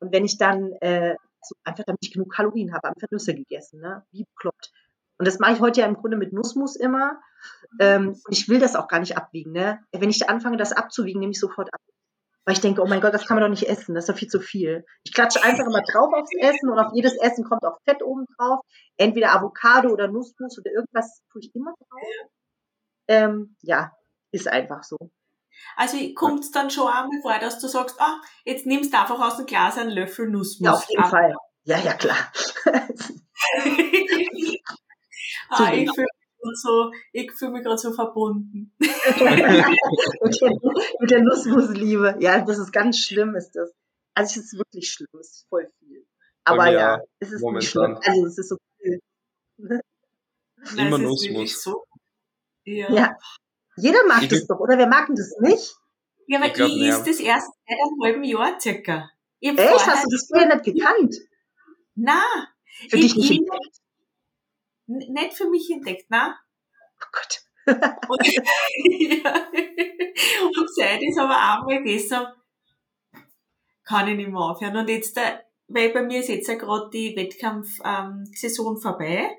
Und 0.00 0.12
wenn 0.12 0.24
ich 0.24 0.36
dann 0.36 0.72
äh, 0.80 1.14
so 1.42 1.54
einfach, 1.64 1.84
damit 1.84 2.00
ich 2.02 2.12
genug 2.12 2.32
Kalorien 2.32 2.72
habe, 2.74 2.88
einfach 2.88 3.10
Nüsse 3.10 3.34
gegessen, 3.34 3.80
ne? 3.80 4.04
wie 4.10 4.24
bekloppt. 4.24 4.72
Und 5.18 5.26
das 5.26 5.38
mache 5.38 5.52
ich 5.54 5.60
heute 5.60 5.80
ja 5.80 5.86
im 5.86 5.94
Grunde 5.94 6.16
mit 6.16 6.32
Nussmus 6.32 6.76
immer. 6.76 7.20
Ähm, 7.80 8.20
ich 8.28 8.48
will 8.48 8.58
das 8.58 8.76
auch 8.76 8.88
gar 8.88 9.00
nicht 9.00 9.16
abwiegen. 9.16 9.52
Ne? 9.52 9.80
Wenn 9.92 10.10
ich 10.10 10.28
anfange, 10.28 10.56
das 10.56 10.72
abzuwiegen, 10.72 11.20
nehme 11.20 11.32
ich 11.32 11.40
sofort 11.40 11.72
ab. 11.72 11.80
Weil 12.44 12.54
ich 12.54 12.60
denke, 12.60 12.80
oh 12.80 12.86
mein 12.86 13.00
Gott, 13.00 13.12
das 13.12 13.26
kann 13.26 13.34
man 13.36 13.42
doch 13.42 13.50
nicht 13.50 13.68
essen, 13.68 13.94
das 13.96 14.04
ist 14.04 14.08
doch 14.08 14.16
viel 14.18 14.28
zu 14.28 14.38
viel. 14.40 14.84
Ich 15.02 15.12
klatsche 15.12 15.42
einfach 15.42 15.66
immer 15.66 15.82
drauf 15.82 16.12
aufs 16.14 16.30
Essen 16.38 16.68
und 16.70 16.78
auf 16.78 16.92
jedes 16.94 17.16
Essen 17.18 17.42
kommt 17.44 17.64
auch 17.64 17.78
Fett 17.84 18.04
oben 18.04 18.24
drauf. 18.38 18.60
Entweder 18.96 19.32
Avocado 19.32 19.88
oder 19.88 20.06
Nussmus 20.06 20.56
oder 20.58 20.70
irgendwas 20.70 21.22
tue 21.32 21.40
ich 21.40 21.52
immer 21.56 21.72
drauf. 21.76 22.00
Ähm, 23.08 23.56
ja, 23.62 23.90
ist 24.30 24.46
einfach 24.46 24.84
so. 24.84 24.96
Also 25.76 25.96
kommt 26.14 26.40
es 26.44 26.50
dann 26.52 26.70
schon 26.70 26.86
einmal 26.86 27.20
vor, 27.22 27.36
dass 27.40 27.58
du 27.58 27.66
sagst, 27.66 27.96
ah, 28.00 28.20
jetzt 28.44 28.64
nimmst 28.66 28.92
du 28.92 28.98
einfach 28.98 29.18
aus 29.18 29.38
dem 29.38 29.46
Glas 29.46 29.76
einen 29.76 29.90
Löffel 29.90 30.28
Nussmus. 30.30 30.66
Ja, 30.66 30.72
auf 30.74 30.86
jeden 30.88 31.02
Ah. 31.02 31.08
Fall. 31.08 31.34
Ja, 31.64 31.78
ja, 31.78 31.94
klar. 31.94 32.16
ah, 35.50 35.72
ich 35.72 35.90
fühle 35.94 36.06
mich 36.06 36.60
so, 36.62 36.92
ich 37.12 37.32
fühl 37.32 37.50
mich 37.50 37.62
gerade 37.64 37.78
so 37.78 37.92
verbunden. 37.92 38.72
mit, 38.78 38.90
der, 40.40 40.50
mit 41.00 41.10
der 41.10 41.22
Nussmusliebe. 41.22 42.16
Ja, 42.20 42.40
das 42.44 42.58
ist 42.58 42.72
ganz 42.72 42.98
schlimm, 42.98 43.34
ist 43.34 43.52
das. 43.52 43.72
Also 44.14 44.40
es 44.40 44.46
ist 44.52 44.58
wirklich 44.58 44.90
schlimm, 44.90 45.08
es 45.20 45.28
ist 45.30 45.46
voll 45.48 45.68
viel. 45.80 46.06
Aber 46.44 46.70
ja, 46.70 47.00
es 47.18 47.32
ist 47.32 47.40
momentan. 47.42 47.58
nicht 47.58 47.70
schlimm. 47.70 47.98
Also 48.14 48.26
es 48.26 48.38
ist 48.38 48.48
so 48.48 48.56
viel. 48.80 49.00
Nein, 49.58 49.80
Immer 50.86 50.98
Nussmus. 50.98 51.62
So. 51.62 51.84
Ja. 52.64 52.92
Ja. 52.92 53.16
Jeder 53.76 54.06
mag 54.06 54.22
Ich- 54.22 54.28
das 54.28 54.46
doch, 54.46 54.58
oder? 54.60 54.78
Wer 54.78 54.86
mag 54.88 55.08
das 55.14 55.34
nicht? 55.40 55.74
Ja, 56.28 56.38
aber 56.38 56.46
Ich 56.48 56.54
glaub, 56.54 56.68
ich 56.70 56.82
ist 56.88 57.06
das 57.06 57.20
erst 57.20 57.48
seit 57.68 57.78
einem 57.78 58.02
halben 58.02 58.24
Jahr 58.24 58.58
circa. 58.60 59.10
Ich 59.38 59.50
Echt? 59.58 59.86
Hast 59.86 60.04
du 60.06 60.10
das 60.10 60.26
vorher 60.28 60.48
nicht 60.54 60.64
gekannt? 60.64 61.14
Nein, 61.94 62.16
Für 62.88 62.96
Ich- 62.96 63.14
dich 63.14 63.16
nicht 63.16 63.30
ich- 63.32 63.38
entdeckt? 63.38 63.76
Nicht 64.86 65.34
für 65.34 65.48
mich 65.48 65.70
entdeckt, 65.70 66.10
nein. 66.10 66.32
Oh 67.00 67.06
Gott. 67.12 67.42
Und, 68.08 68.26
ja. 68.26 69.34
und 70.58 70.74
seit 70.74 71.02
ist 71.02 71.18
aber 71.18 71.36
einmal 71.36 71.82
gestern, 71.82 72.32
kann 73.84 74.08
ich 74.08 74.16
nicht 74.16 74.28
mehr 74.28 74.40
aufhören. 74.40 74.76
Und 74.76 74.88
jetzt, 74.88 75.16
äh, 75.16 75.38
weil 75.68 75.90
bei 75.90 76.02
mir 76.02 76.20
ist 76.20 76.28
jetzt 76.28 76.48
ja 76.48 76.54
gerade 76.54 76.90
die 76.92 77.16
Wettkampfsaison 77.16 78.78
vorbei. 78.80 79.36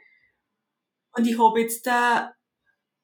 Und 1.14 1.26
ich 1.28 1.40
habe 1.40 1.62
jetzt 1.62 1.88
da 1.88 2.34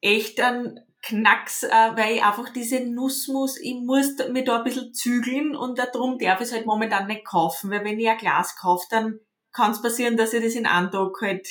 echt 0.01 0.39
einen 0.39 0.79
Knacks, 1.01 1.63
äh, 1.63 1.91
weil 1.95 2.15
ich 2.15 2.23
einfach 2.23 2.49
diese 2.49 2.79
Nussmus, 2.81 3.59
ich 3.59 3.75
muss 3.75 4.15
mir 4.29 4.43
da 4.43 4.57
ein 4.57 4.63
bisschen 4.63 4.93
zügeln 4.93 5.55
und 5.55 5.77
darum 5.77 6.17
darf 6.17 6.39
ich 6.39 6.47
es 6.47 6.53
halt 6.53 6.65
momentan 6.65 7.07
nicht 7.07 7.25
kaufen, 7.25 7.71
weil 7.71 7.83
wenn 7.83 7.99
ich 7.99 8.09
ein 8.09 8.17
Glas 8.17 8.55
kaufe, 8.55 8.85
dann 8.89 9.19
kann 9.51 9.71
es 9.71 9.81
passieren, 9.81 10.15
dass 10.15 10.33
ich 10.33 10.43
das 10.43 10.55
in 10.55 10.65
einem 10.65 10.91
Tag 10.91 11.11
halt, 11.21 11.47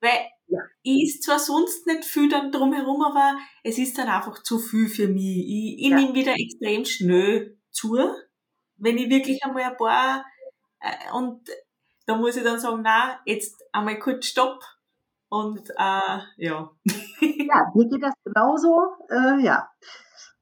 weil 0.00 0.28
Ja. 0.46 0.60
ich 0.82 1.02
is 1.04 1.20
zwar 1.20 1.38
sonst 1.38 1.86
nicht 1.86 2.04
viel 2.04 2.28
dann 2.28 2.50
drumherum, 2.52 3.02
aber 3.02 3.38
es 3.62 3.78
ist 3.78 3.96
dann 3.98 4.08
einfach 4.08 4.42
zu 4.42 4.58
viel 4.58 4.88
für 4.88 5.08
mich. 5.08 5.24
Ich, 5.46 5.84
ich 5.84 5.90
Ja. 5.90 5.96
nehme 5.96 6.14
wieder 6.14 6.34
extrem 6.34 6.84
schnell 6.84 7.58
zu, 7.70 7.96
wenn 8.76 8.98
ich 8.98 9.08
wirklich 9.10 9.42
einmal 9.44 9.62
ein 9.64 9.76
paar, 9.76 10.24
äh, 10.80 11.12
und 11.14 11.48
da 12.06 12.16
muss 12.16 12.36
ich 12.36 12.42
dann 12.42 12.58
sagen, 12.58 12.80
na, 12.82 13.20
jetzt 13.26 13.62
einmal 13.72 13.98
kurz 13.98 14.26
Stopp 14.26 14.62
und 15.28 15.70
äh, 15.70 16.18
ja. 16.38 16.70
Ja, 17.20 17.72
mir 17.74 17.88
geht 17.88 18.02
das 18.02 18.14
genauso. 18.24 18.96
Äh, 19.10 19.42
ja, 19.44 19.70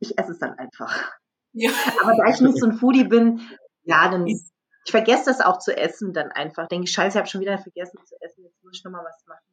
ich 0.00 0.16
esse 0.16 0.32
es 0.32 0.38
dann 0.38 0.54
einfach. 0.58 1.12
ja. 1.52 1.70
Aber 2.00 2.14
da 2.16 2.30
ich 2.30 2.40
nicht 2.40 2.56
so 2.58 2.66
ein 2.66 2.72
Foodie 2.78 3.04
bin, 3.04 3.40
ja, 3.82 4.08
dann 4.10 4.26
Ist- 4.26 4.52
ich 4.88 4.90
vergesse 4.90 5.26
das 5.26 5.42
auch 5.42 5.58
zu 5.58 5.76
essen 5.76 6.14
dann 6.14 6.32
einfach. 6.32 6.66
Denke 6.66 6.84
ich, 6.84 6.92
scheiße, 6.92 7.10
ich 7.10 7.18
habe 7.18 7.28
schon 7.28 7.42
wieder 7.42 7.58
vergessen 7.58 7.98
zu 8.06 8.16
essen. 8.22 8.44
Jetzt 8.44 8.64
muss 8.64 8.78
ich 8.78 8.84
nochmal 8.84 9.04
was 9.04 9.22
machen. 9.26 9.44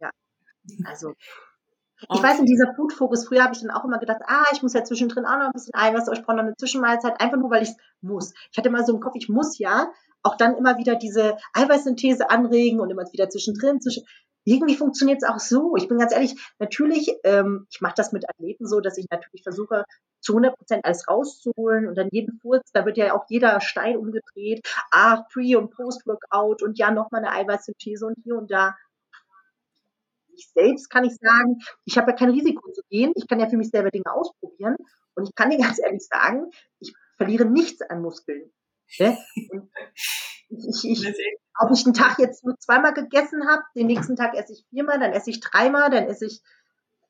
Ja, 0.00 0.10
also 0.86 1.14
Ich 2.10 2.20
weiß, 2.20 2.40
in 2.40 2.46
dieser 2.46 2.74
Food-Fokus, 2.74 3.28
früher 3.28 3.44
habe 3.44 3.54
ich 3.54 3.60
dann 3.60 3.70
auch 3.70 3.84
immer 3.84 3.98
gedacht, 3.98 4.22
ah, 4.26 4.44
ich 4.52 4.60
muss 4.60 4.72
ja 4.72 4.82
zwischendrin 4.82 5.24
auch 5.24 5.38
noch 5.38 5.46
ein 5.46 5.52
bisschen 5.52 5.74
Eiweiß, 5.74 6.08
ich 6.12 6.24
brauche 6.24 6.36
noch 6.36 6.42
eine 6.42 6.56
Zwischenmahlzeit, 6.56 7.20
einfach 7.20 7.38
nur, 7.38 7.48
weil 7.50 7.62
ich 7.62 7.68
es 7.68 7.76
muss. 8.00 8.34
Ich 8.50 8.58
hatte 8.58 8.70
immer 8.70 8.84
so 8.84 8.92
im 8.92 9.00
Kopf, 9.00 9.14
ich 9.14 9.28
muss 9.28 9.56
ja 9.58 9.92
auch 10.24 10.36
dann 10.36 10.56
immer 10.56 10.78
wieder 10.78 10.96
diese 10.96 11.36
Eiweißsynthese 11.52 12.28
anregen 12.28 12.80
und 12.80 12.90
immer 12.90 13.04
wieder 13.12 13.28
zwischendrin. 13.28 13.80
Zwischen 13.80 14.04
Irgendwie 14.44 14.76
funktioniert 14.76 15.22
es 15.22 15.28
auch 15.28 15.38
so. 15.38 15.76
Ich 15.76 15.88
bin 15.88 15.98
ganz 15.98 16.12
ehrlich, 16.12 16.36
natürlich, 16.58 17.14
ähm, 17.24 17.66
ich 17.70 17.80
mache 17.80 17.94
das 17.96 18.12
mit 18.12 18.28
Athleten 18.28 18.66
so, 18.66 18.80
dass 18.80 18.98
ich 18.98 19.06
natürlich 19.10 19.42
versuche, 19.42 19.84
zu 20.20 20.32
100 20.32 20.56
Prozent 20.56 20.84
alles 20.84 21.06
rauszuholen 21.08 21.86
und 21.86 21.96
dann 21.96 22.08
jeden 22.10 22.38
Furz, 22.40 22.70
da 22.72 22.86
wird 22.86 22.96
ja 22.96 23.14
auch 23.14 23.24
jeder 23.28 23.60
Stein 23.60 23.96
umgedreht. 23.96 24.66
Ach, 24.90 25.28
Pre- 25.28 25.58
und 25.58 25.70
Post-Workout 25.70 26.62
und 26.62 26.78
ja, 26.78 26.90
nochmal 26.90 27.24
eine 27.24 27.32
Eiweißsynthese 27.32 28.06
und 28.06 28.16
hier 28.24 28.36
und 28.36 28.50
da. 28.50 28.74
ich 30.36 30.48
selbst 30.52 30.90
kann 30.90 31.04
ich 31.04 31.14
sagen, 31.16 31.60
ich 31.84 31.96
habe 31.96 32.10
ja 32.10 32.16
kein 32.16 32.30
Risiko 32.30 32.70
zu 32.72 32.82
gehen. 32.90 33.12
Ich 33.16 33.26
kann 33.28 33.40
ja 33.40 33.48
für 33.48 33.56
mich 33.56 33.70
selber 33.70 33.90
Dinge 33.90 34.12
ausprobieren. 34.12 34.76
Und 35.14 35.28
ich 35.28 35.34
kann 35.34 35.50
dir 35.50 35.58
ganz 35.76 35.78
ehrlich 35.78 36.06
sagen, 36.06 36.50
ich 36.80 36.94
verliere 37.16 37.44
nichts 37.44 37.82
an 37.82 38.02
Muskeln. 38.02 38.50
Ne? 38.98 39.18
ich, 40.48 40.84
ich, 40.84 41.14
ob 41.58 41.70
ich 41.72 41.84
einen 41.84 41.94
Tag 41.94 42.18
jetzt 42.18 42.44
nur 42.44 42.58
zweimal 42.58 42.94
gegessen 42.94 43.46
habe, 43.48 43.62
den 43.76 43.86
nächsten 43.86 44.16
Tag 44.16 44.34
esse 44.34 44.52
ich 44.52 44.64
viermal, 44.70 44.98
dann 44.98 45.12
esse 45.12 45.30
ich 45.30 45.40
dreimal, 45.40 45.90
dann 45.90 46.04
esse 46.04 46.26
ich, 46.26 46.42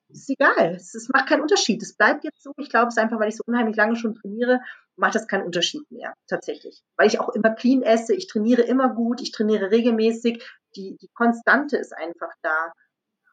ist 0.09 0.29
egal. 0.29 0.75
Es, 0.75 0.93
es 0.93 1.09
macht 1.09 1.27
keinen 1.27 1.41
Unterschied. 1.41 1.81
Es 1.81 1.95
bleibt 1.95 2.23
jetzt 2.23 2.43
so. 2.43 2.53
Ich 2.57 2.69
glaube, 2.69 2.87
es 2.87 2.95
ist 2.95 3.01
einfach, 3.01 3.19
weil 3.19 3.29
ich 3.29 3.37
so 3.37 3.43
unheimlich 3.45 3.75
lange 3.75 3.95
schon 3.95 4.15
trainiere, 4.15 4.61
macht 4.95 5.15
das 5.15 5.27
keinen 5.27 5.45
Unterschied 5.45 5.89
mehr, 5.91 6.13
tatsächlich. 6.27 6.83
Weil 6.95 7.07
ich 7.07 7.19
auch 7.19 7.29
immer 7.29 7.51
clean 7.51 7.81
esse, 7.81 8.13
ich 8.13 8.27
trainiere 8.27 8.61
immer 8.61 8.89
gut, 8.89 9.21
ich 9.21 9.31
trainiere 9.31 9.71
regelmäßig. 9.71 10.43
Die, 10.75 10.97
die 11.01 11.09
Konstante 11.13 11.77
ist 11.77 11.93
einfach 11.93 12.31
da. 12.41 12.71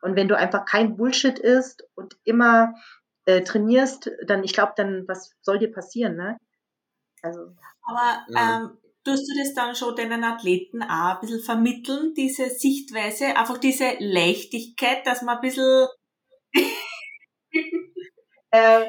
Und 0.01 0.17
wenn 0.17 0.29
du 0.29 0.37
einfach 0.37 0.65
kein 0.65 0.97
Bullshit 0.97 1.39
isst 1.39 1.85
und 1.95 2.17
immer 2.25 2.75
äh, 3.27 3.43
trainierst, 3.43 4.11
dann, 4.27 4.43
ich 4.43 4.53
glaube, 4.53 4.73
dann, 4.77 5.07
was 5.07 5.33
soll 5.43 5.59
dir 5.59 5.71
passieren, 5.71 6.17
ne? 6.17 6.39
Also. 7.23 7.55
Aber 7.97 8.27
ähm, 8.37 8.79
tust 9.05 9.29
du 9.29 9.39
das 9.39 9.55
dann 9.55 9.75
schon 9.75 9.97
deinen 9.97 10.25
Athleten 10.25 10.83
auch 10.83 11.15
ein 11.15 11.21
bisschen 11.21 11.41
vermitteln, 11.41 12.15
diese 12.15 12.49
Sichtweise, 12.51 13.37
einfach 13.37 13.59
diese 13.59 13.97
Leichtigkeit, 13.99 15.07
dass 15.07 15.23
man 15.23 15.37
ein 15.37 15.43
bisschen. 15.43 15.87
äh, 18.51 18.85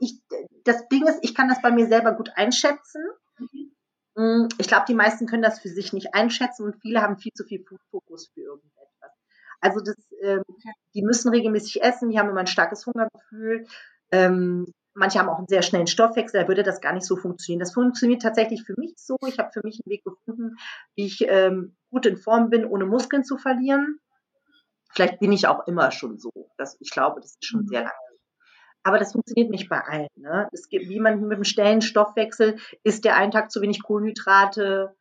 ich, 0.00 0.20
das 0.64 0.88
Ding 0.88 1.06
ist, 1.06 1.20
ich 1.22 1.34
kann 1.34 1.48
das 1.48 1.62
bei 1.62 1.70
mir 1.70 1.86
selber 1.86 2.12
gut 2.12 2.30
einschätzen. 2.34 3.02
Mhm. 4.16 4.48
Ich 4.58 4.66
glaube, 4.68 4.84
die 4.88 4.94
meisten 4.94 5.26
können 5.26 5.42
das 5.42 5.60
für 5.60 5.68
sich 5.68 5.92
nicht 5.92 6.14
einschätzen 6.14 6.64
und 6.64 6.80
viele 6.80 7.02
haben 7.02 7.18
viel 7.18 7.32
zu 7.32 7.44
viel 7.44 7.64
Fokus 7.90 8.30
für 8.34 8.40
irgendetwas. 8.40 8.82
Also 9.60 9.80
das, 9.80 9.96
ähm, 10.22 10.42
die 10.94 11.02
müssen 11.02 11.28
regelmäßig 11.30 11.82
essen, 11.82 12.10
die 12.10 12.18
haben 12.18 12.28
immer 12.28 12.40
ein 12.40 12.46
starkes 12.46 12.84
Hungergefühl. 12.84 13.66
Ähm, 14.10 14.66
manche 14.94 15.18
haben 15.18 15.28
auch 15.28 15.38
einen 15.38 15.48
sehr 15.48 15.62
schnellen 15.62 15.86
Stoffwechsel, 15.86 16.40
da 16.40 16.48
würde 16.48 16.62
das 16.62 16.80
gar 16.80 16.92
nicht 16.92 17.06
so 17.06 17.16
funktionieren. 17.16 17.60
Das 17.60 17.74
funktioniert 17.74 18.22
tatsächlich 18.22 18.64
für 18.64 18.74
mich 18.78 18.94
so. 18.96 19.16
Ich 19.26 19.38
habe 19.38 19.50
für 19.52 19.62
mich 19.64 19.80
einen 19.84 19.92
Weg 19.92 20.04
gefunden, 20.04 20.56
wie 20.94 21.06
ich 21.06 21.24
ähm, 21.28 21.76
gut 21.90 22.06
in 22.06 22.16
Form 22.16 22.50
bin, 22.50 22.64
ohne 22.64 22.84
Muskeln 22.84 23.24
zu 23.24 23.38
verlieren. 23.38 23.98
Vielleicht 24.90 25.20
bin 25.20 25.32
ich 25.32 25.46
auch 25.46 25.66
immer 25.66 25.90
schon 25.90 26.18
so. 26.18 26.30
Das, 26.58 26.76
ich 26.80 26.90
glaube, 26.90 27.20
das 27.20 27.32
ist 27.32 27.44
schon 27.44 27.62
mhm. 27.62 27.68
sehr 27.68 27.80
lange. 27.80 27.92
Aber 28.84 28.98
das 28.98 29.12
funktioniert 29.12 29.50
nicht 29.50 29.68
bei 29.68 29.80
allen. 29.80 30.08
Ne? 30.16 30.48
Es 30.52 30.68
gibt, 30.68 30.88
wie 30.88 31.00
man 31.00 31.20
mit 31.20 31.38
dem 31.38 31.44
schnellen 31.44 31.82
Stoffwechsel 31.82 32.58
ist 32.82 33.04
der 33.04 33.16
einen 33.16 33.30
Tag 33.30 33.50
zu 33.50 33.60
wenig 33.62 33.82
Kohlenhydrate, 33.82 34.94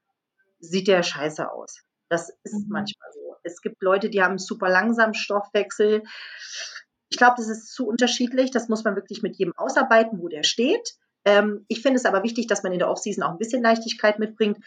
sieht 0.59 0.87
der 0.87 1.01
scheiße 1.01 1.51
aus. 1.51 1.81
Das 2.07 2.29
ist 2.43 2.67
mhm. 2.67 2.73
manchmal 2.73 3.09
so. 3.13 3.37
Es 3.43 3.61
gibt 3.61 3.81
Leute, 3.81 4.09
die 4.09 4.21
haben 4.21 4.37
super 4.37 4.69
langsamen 4.69 5.15
Stoffwechsel. 5.15 6.03
Ich 7.11 7.17
glaube, 7.17 7.35
das 7.37 7.49
ist 7.49 7.73
zu 7.73 7.85
unterschiedlich. 7.85 8.51
Das 8.51 8.69
muss 8.69 8.83
man 8.83 8.95
wirklich 8.95 9.21
mit 9.21 9.35
jedem 9.35 9.53
ausarbeiten, 9.55 10.21
wo 10.21 10.29
der 10.29 10.43
steht. 10.43 10.95
Ähm, 11.25 11.65
ich 11.67 11.81
finde 11.81 11.97
es 11.97 12.05
aber 12.05 12.23
wichtig, 12.23 12.47
dass 12.47 12.63
man 12.63 12.71
in 12.71 12.79
der 12.79 12.89
Offseason 12.89 13.23
auch 13.23 13.31
ein 13.31 13.37
bisschen 13.37 13.61
Leichtigkeit 13.61 14.17
mitbringt. 14.17 14.57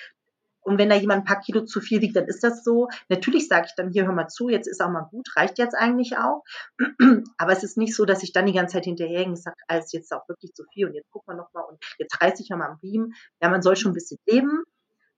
Und 0.61 0.79
wenn 0.79 0.89
da 0.89 0.95
jemand 0.95 1.23
ein 1.23 1.25
paar 1.25 1.41
Kilo 1.41 1.65
zu 1.65 1.81
viel 1.81 2.01
wiegt, 2.01 2.17
dann 2.17 2.27
ist 2.27 2.45
das 2.45 2.65
so. 2.65 2.89
Natürlich 3.09 3.49
sage 3.49 3.67
ich 3.69 3.75
dann 3.77 3.91
hier, 3.91 4.07
hör 4.07 4.13
mal 4.13 4.29
zu, 4.29 4.49
jetzt 4.49 4.67
ist 4.67 4.83
auch 4.83 4.91
mal 4.91 5.09
gut, 5.11 5.29
reicht 5.37 5.59
jetzt 5.59 5.75
eigentlich 5.75 6.17
auch. 6.17 6.43
Aber 7.39 7.53
es 7.53 7.65
ist 7.65 7.77
nicht 7.77 7.95
so, 7.95 8.05
dass 8.05 8.23
ich 8.23 8.33
dann 8.33 8.47
die 8.47 8.53
ganze 8.53 8.75
Zeit 8.75 8.85
hinterherhänge 8.85 9.31
und 9.31 9.37
sage, 9.37 9.57
alles 9.67 9.93
jetzt 9.93 10.13
auch 10.13 10.29
wirklich 10.29 10.53
zu 10.55 10.65
viel 10.73 10.87
und 10.87 10.95
jetzt 10.95 11.11
gucken 11.11 11.35
wir 11.35 11.37
nochmal 11.37 11.65
und 11.69 11.79
jetzt 11.99 12.21
reiß 12.21 12.41
ich 12.41 12.51
mal 12.51 12.63
am 12.63 12.79
Riemen. 12.83 13.15
Ja, 13.41 13.49
man 13.49 13.63
soll 13.63 13.77
schon 13.77 13.93
ein 13.93 13.95
bisschen 13.95 14.19
leben 14.27 14.65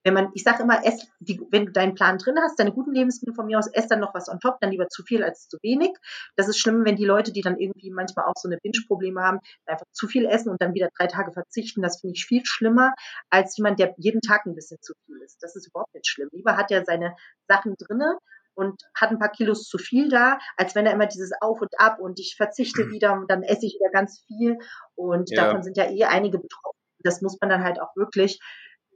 wenn 0.07 0.13
man, 0.13 0.31
ich 0.33 0.43
sage 0.43 0.63
immer, 0.63 0.85
ess, 0.85 1.05
die, 1.19 1.41
wenn 1.51 1.65
du 1.65 1.73
deinen 1.73 1.93
Plan 1.93 2.17
drin 2.17 2.37
hast, 2.41 2.57
deine 2.57 2.71
guten 2.71 2.93
Lebensmittel 2.93 3.35
von 3.35 3.45
mir 3.45 3.59
aus, 3.59 3.67
ess 3.67 3.89
dann 3.89 3.99
noch 3.99 4.13
was 4.13 4.29
on 4.29 4.39
top, 4.39 4.57
dann 4.61 4.71
lieber 4.71 4.87
zu 4.87 5.03
viel 5.03 5.21
als 5.21 5.49
zu 5.49 5.57
wenig. 5.61 5.91
Das 6.37 6.47
ist 6.47 6.59
schlimm, 6.59 6.85
wenn 6.85 6.95
die 6.95 7.03
Leute, 7.03 7.33
die 7.33 7.41
dann 7.41 7.59
irgendwie 7.59 7.91
manchmal 7.91 8.25
auch 8.25 8.37
so 8.37 8.47
eine 8.47 8.57
Binge-Probleme 8.57 9.21
haben, 9.21 9.39
einfach 9.65 9.85
zu 9.91 10.07
viel 10.07 10.25
essen 10.25 10.49
und 10.49 10.61
dann 10.61 10.73
wieder 10.73 10.87
drei 10.97 11.07
Tage 11.07 11.33
verzichten. 11.33 11.81
Das 11.81 11.99
finde 11.99 12.13
ich 12.15 12.25
viel 12.25 12.41
schlimmer 12.45 12.93
als 13.29 13.57
jemand, 13.57 13.79
der 13.79 13.95
jeden 13.97 14.21
Tag 14.21 14.45
ein 14.45 14.55
bisschen 14.55 14.77
zu 14.81 14.93
viel 15.05 15.17
isst. 15.17 15.43
Das 15.43 15.57
ist 15.57 15.67
überhaupt 15.67 15.93
nicht 15.93 16.07
schlimm. 16.07 16.29
Lieber 16.31 16.55
hat 16.55 16.71
er 16.71 16.85
seine 16.85 17.13
Sachen 17.49 17.75
drinne 17.77 18.17
und 18.55 18.81
hat 18.95 19.11
ein 19.11 19.19
paar 19.19 19.31
Kilos 19.31 19.67
zu 19.67 19.77
viel 19.77 20.07
da, 20.07 20.39
als 20.55 20.73
wenn 20.73 20.85
er 20.85 20.93
immer 20.93 21.07
dieses 21.07 21.33
Auf 21.41 21.61
und 21.61 21.77
Ab 21.79 21.99
und 21.99 22.17
ich 22.17 22.35
verzichte 22.37 22.85
mhm. 22.85 22.91
wieder 22.91 23.11
und 23.11 23.29
dann 23.29 23.43
esse 23.43 23.65
ich 23.65 23.75
wieder 23.75 23.91
ganz 23.91 24.23
viel 24.25 24.57
und 24.95 25.29
ja. 25.31 25.43
davon 25.43 25.63
sind 25.63 25.75
ja 25.75 25.83
eh 25.83 26.05
einige 26.05 26.39
betroffen. 26.39 26.79
Das 27.03 27.21
muss 27.21 27.37
man 27.41 27.49
dann 27.49 27.63
halt 27.63 27.81
auch 27.81 27.93
wirklich 27.97 28.39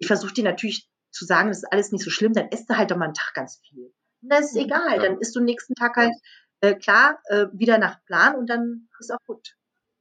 ich 0.01 0.07
versuche 0.07 0.33
die 0.33 0.43
natürlich 0.43 0.89
zu 1.11 1.25
sagen, 1.25 1.49
das 1.49 1.59
ist 1.59 1.71
alles 1.71 1.91
nicht 1.91 2.03
so 2.03 2.09
schlimm, 2.09 2.33
dann 2.33 2.49
isst 2.49 2.69
du 2.69 2.77
halt 2.77 2.91
doch 2.91 2.97
mal 2.97 3.05
einen 3.05 3.13
Tag 3.13 3.33
ganz 3.33 3.61
viel. 3.67 3.93
Und 4.21 4.29
das 4.29 4.45
ist 4.45 4.55
mhm. 4.55 4.65
egal, 4.65 4.95
ja. 4.95 5.01
dann 5.01 5.19
isst 5.19 5.35
du 5.35 5.39
nächsten 5.39 5.75
Tag 5.75 5.95
halt 5.95 6.13
äh, 6.61 6.75
klar 6.75 7.19
äh, 7.25 7.47
wieder 7.53 7.77
nach 7.77 8.03
Plan 8.05 8.35
und 8.35 8.47
dann 8.47 8.89
ist 8.99 9.11
auch 9.11 9.25
gut. 9.25 9.55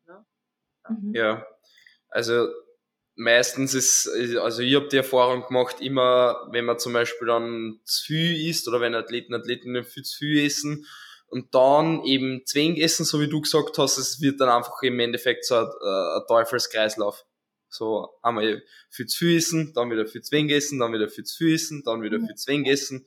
Ne? 0.07 0.25
Mhm. 0.89 1.15
Ja, 1.15 1.47
also 2.09 2.49
meistens 3.17 3.75
ist, 3.75 4.09
also 4.39 4.63
ich 4.63 4.75
habe 4.75 4.89
die 4.89 4.97
Erfahrung 4.97 5.47
gemacht, 5.47 5.81
immer 5.81 6.49
wenn 6.51 6.65
man 6.65 6.79
zum 6.79 6.93
Beispiel 6.93 7.29
dann 7.29 7.81
zu 7.85 8.05
viel 8.05 8.49
isst 8.49 8.67
oder 8.69 8.81
wenn 8.81 8.95
Athleten, 8.95 9.35
Athletinnen 9.35 9.85
viel 9.85 10.03
zu 10.03 10.19
viel 10.19 10.45
essen 10.45 10.87
und 11.27 11.55
dann 11.55 12.03
eben 12.05 12.45
zwingend 12.47 12.79
essen, 12.79 13.05
so 13.05 13.21
wie 13.21 13.29
du 13.29 13.41
gesagt 13.41 13.79
hast, 13.79 13.99
es 13.99 14.21
wird 14.21 14.41
dann 14.41 14.49
einfach 14.49 14.83
im 14.83 14.99
Endeffekt 15.01 15.45
so 15.45 15.57
ein, 15.57 15.67
äh, 15.67 16.19
ein 16.19 16.27
Teufelskreislauf. 16.29 17.25
So 17.71 18.11
einmal 18.23 18.63
viel 18.91 19.07
zu 19.07 19.19
viel 19.19 19.37
essen, 19.37 19.73
dann 19.75 19.91
wieder 19.91 20.07
viel 20.07 20.23
zu 20.23 20.33
wenig 20.33 20.55
essen, 20.55 20.79
dann 20.79 20.93
wieder 20.93 21.09
viel 21.09 21.25
zu 21.25 21.37
viel 21.37 21.55
essen, 21.55 21.83
dann 21.85 22.03
wieder 22.03 22.19
viel 22.19 22.35
zu 22.35 22.51
wenig 22.51 22.69
essen. 22.69 23.07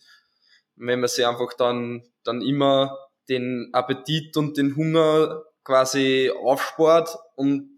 wenn 0.75 0.99
man 0.99 1.09
sich 1.09 1.25
einfach 1.27 1.53
dann, 1.53 2.03
dann 2.23 2.41
immer 2.41 2.97
den 3.29 3.69
Appetit 3.73 4.35
und 4.37 4.57
den 4.57 4.75
Hunger 4.75 5.43
quasi 5.63 6.31
aufspart 6.31 7.15
und 7.35 7.69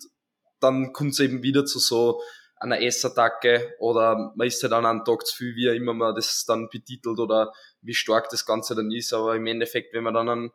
dann 0.60 0.93
kommt 0.93 1.12
es 1.12 1.19
eben 1.19 1.43
wieder 1.43 1.65
zu 1.65 1.80
so 1.80 2.21
einer 2.58 2.82
Essattacke 2.82 3.76
oder 3.80 4.32
man 4.36 4.48
isst 4.48 4.63
halt 4.63 4.71
dann 4.71 4.86
einen 4.86 5.04
Tag 5.04 5.26
zu 5.26 5.36
viel, 5.36 5.56
wie 5.56 5.76
immer 5.76 5.93
man 5.93 6.15
das 6.15 6.45
dann 6.45 6.69
betitelt 6.69 7.19
oder 7.19 7.54
wie 7.82 7.93
stark 7.93 8.30
das 8.30 8.45
Ganze 8.45 8.76
dann 8.76 8.91
ist. 8.91 9.13
Aber 9.13 9.36
im 9.36 9.45
Endeffekt, 9.45 9.93
wenn 9.93 10.04
man 10.04 10.13
dann 10.13 10.30
einen, 10.30 10.52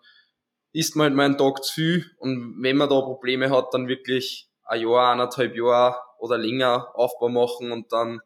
isst 0.72 0.96
man 0.96 1.04
halt 1.04 1.14
mal 1.14 1.24
einen 1.26 1.38
Tag 1.38 1.62
zu 1.62 1.74
viel 1.74 2.10
und 2.18 2.62
wenn 2.62 2.76
man 2.76 2.88
da 2.88 3.00
Probleme 3.00 3.50
hat, 3.50 3.74
dann 3.74 3.86
wirklich 3.86 4.48
ein 4.64 4.80
Jahr, 4.80 5.12
eineinhalb 5.12 5.54
Jahre 5.54 5.98
oder 6.20 6.38
länger 6.38 6.92
Aufbau 6.94 7.28
machen 7.28 7.72
und 7.72 7.92
dann 7.92 8.20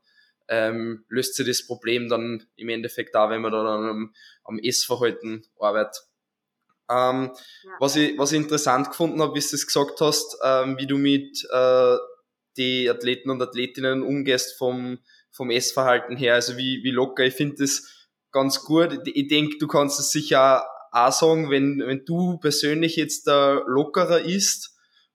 ähm, 0.48 1.04
löst 1.08 1.34
sich 1.34 1.46
das 1.46 1.66
Problem 1.66 2.08
dann 2.08 2.46
im 2.56 2.68
Endeffekt 2.68 3.16
auch, 3.16 3.30
wenn 3.30 3.40
man 3.40 3.52
dann 3.52 3.66
am, 3.66 4.14
am 4.44 4.58
Essverhalten 4.58 5.46
arbeitet. 5.58 6.02
Ähm, 6.90 7.32
ja. 7.62 7.70
was, 7.80 7.96
ich, 7.96 8.18
was 8.18 8.32
ich 8.32 8.38
interessant 8.38 8.90
gefunden 8.90 9.22
habe, 9.22 9.34
wie 9.34 9.40
du 9.40 9.46
es 9.46 9.66
gesagt 9.66 10.00
hast, 10.00 10.36
ähm, 10.44 10.76
wie 10.78 10.86
du 10.86 10.98
mit 10.98 11.46
äh, 11.50 11.96
die 12.58 12.90
Athleten 12.90 13.30
und 13.30 13.40
Athletinnen 13.40 14.02
umgehst 14.02 14.58
vom, 14.58 14.98
vom 15.30 15.50
Essverhalten 15.50 16.16
her, 16.16 16.34
also 16.34 16.58
wie, 16.58 16.80
wie 16.84 16.90
locker. 16.90 17.24
Ich 17.24 17.34
finde 17.34 17.56
das 17.58 18.10
ganz 18.32 18.62
gut. 18.64 18.92
Ich, 19.06 19.16
ich 19.16 19.28
denke, 19.28 19.56
du 19.58 19.66
kannst 19.66 19.98
es 19.98 20.10
sicher 20.10 20.66
auch 20.92 21.12
sagen, 21.12 21.50
wenn, 21.50 21.82
wenn 21.84 22.04
du 22.04 22.38
persönlich 22.38 22.96
jetzt 22.96 23.26
äh, 23.28 23.54
lockerer 23.66 24.20
isst, 24.20 24.73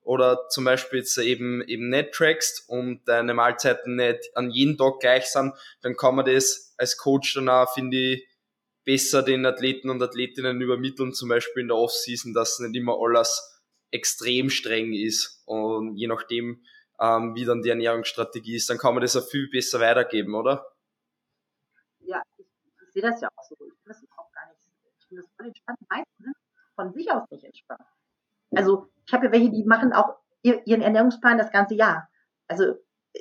oder 0.10 0.48
zum 0.50 0.64
Beispiel 0.64 1.00
jetzt 1.00 1.16
eben, 1.20 1.62
eben 1.68 1.90
nicht 1.90 2.14
trackst 2.14 2.68
und 2.68 3.08
deine 3.08 3.36
Mahlzeiten 3.36 3.96
nicht 3.96 4.36
an 4.36 4.50
jeden 4.50 4.76
Tag 4.76 5.02
gleich 5.02 5.28
sind, 5.28 5.54
dann 5.82 5.96
kann 5.96 6.16
man 6.16 6.26
das 6.26 6.74
als 6.80 6.98
Coach 6.98 7.36
dann 7.36 7.48
auch, 7.48 7.72
finde 7.72 7.96
ich, 7.96 8.28
besser 8.84 9.22
den 9.22 9.46
Athleten 9.46 9.92
und 9.92 10.02
Athletinnen 10.02 10.60
übermitteln, 10.62 11.14
zum 11.14 11.30
Beispiel 11.30 11.62
in 11.62 11.68
der 11.68 11.78
Offseason, 11.78 12.34
dass 12.34 12.58
nicht 12.58 12.76
immer 12.76 12.98
alles 13.00 13.62
extrem 13.92 14.50
streng 14.50 14.94
ist 14.94 15.44
und 15.46 15.96
je 15.96 16.08
nachdem, 16.08 16.66
ähm, 17.00 17.36
wie 17.36 17.46
dann 17.46 17.62
die 17.62 17.70
Ernährungsstrategie 17.70 18.56
ist, 18.56 18.68
dann 18.68 18.80
kann 18.80 18.96
man 18.96 19.02
das 19.02 19.16
auch 19.16 19.30
viel 19.30 19.48
besser 19.48 19.80
weitergeben, 19.80 20.34
oder? 20.34 20.66
Ja, 22.00 22.24
ich, 22.38 22.48
ich 22.48 22.94
sehe 22.94 23.04
das 23.04 23.22
ja 23.22 23.30
auch 23.36 23.44
so. 23.44 23.54
Ich 23.64 23.78
finde 23.84 23.90
das 23.90 24.04
auch 24.18 24.32
gar 24.32 24.48
nicht, 24.48 24.60
ich 24.98 25.08
finde 25.08 25.22
das 25.22 25.32
voll 25.38 25.46
entspannt. 25.46 25.78
Meistens 25.88 26.36
von 26.74 26.94
sich 26.94 27.12
aus 27.12 27.30
nicht 27.30 27.44
entspannt. 27.44 27.86
Also 28.56 28.90
ich 29.10 29.14
habe 29.14 29.26
ja 29.26 29.32
welche, 29.32 29.50
die 29.50 29.64
machen 29.64 29.92
auch 29.92 30.18
ihren 30.44 30.82
Ernährungsplan 30.84 31.40
das 31.40 31.52
ganze 31.52 31.74
Jahr. 31.74 32.08
Also 32.48 32.76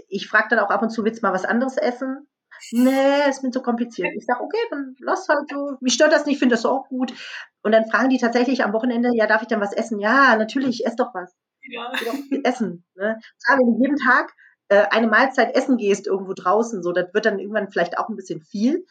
ich 0.09 0.29
frage 0.29 0.49
dann 0.51 0.59
auch 0.59 0.69
ab 0.69 0.83
und 0.83 0.91
zu, 0.91 1.03
willst 1.03 1.23
du 1.23 1.27
mal 1.27 1.33
was 1.33 1.47
anderes 1.47 1.79
essen? 1.79 2.29
Nee, 2.73 3.27
ist 3.29 3.43
mir 3.43 3.51
zu 3.51 3.63
kompliziert. 3.63 4.11
Ich 4.15 4.27
sage, 4.27 4.43
okay, 4.43 4.59
dann 4.71 4.97
lass 4.99 5.29
halt 5.29 5.49
so. 5.49 5.79
Mich 5.81 5.95
stört 5.95 6.13
das 6.13 6.27
nicht, 6.27 6.39
finde 6.39 6.57
das 6.57 6.67
auch 6.67 6.89
gut. 6.89 7.15
Und 7.63 7.73
dann 7.73 7.87
fragen 7.87 8.11
die 8.11 8.19
tatsächlich 8.19 8.65
am 8.65 8.75
Wochenende, 8.75 9.11
ja, 9.15 9.27
darf 9.27 9.41
ich 9.41 9.49
dann 9.49 9.63
was 9.63 9.73
essen? 9.73 9.99
Ja, 9.99 10.37
natürlich, 10.37 10.85
ess 10.85 10.95
doch 10.95 11.15
was. 11.15 11.35
Ja. 11.63 11.91
Doch 11.93 12.39
essen. 12.45 12.85
Ne? 12.95 13.19
Klar, 13.45 13.59
wenn 13.59 13.73
du 13.73 13.81
jeden 13.81 13.97
Tag 13.97 14.35
äh, 14.69 14.85
eine 14.91 15.07
Mahlzeit 15.07 15.57
essen 15.57 15.79
gehst 15.79 16.07
irgendwo 16.07 16.35
draußen, 16.35 16.83
so, 16.83 16.93
das 16.93 17.15
wird 17.15 17.25
dann 17.25 17.39
irgendwann 17.39 17.71
vielleicht 17.71 17.97
auch 17.97 18.11
ein 18.11 18.17
bisschen 18.17 18.43
viel. 18.43 18.85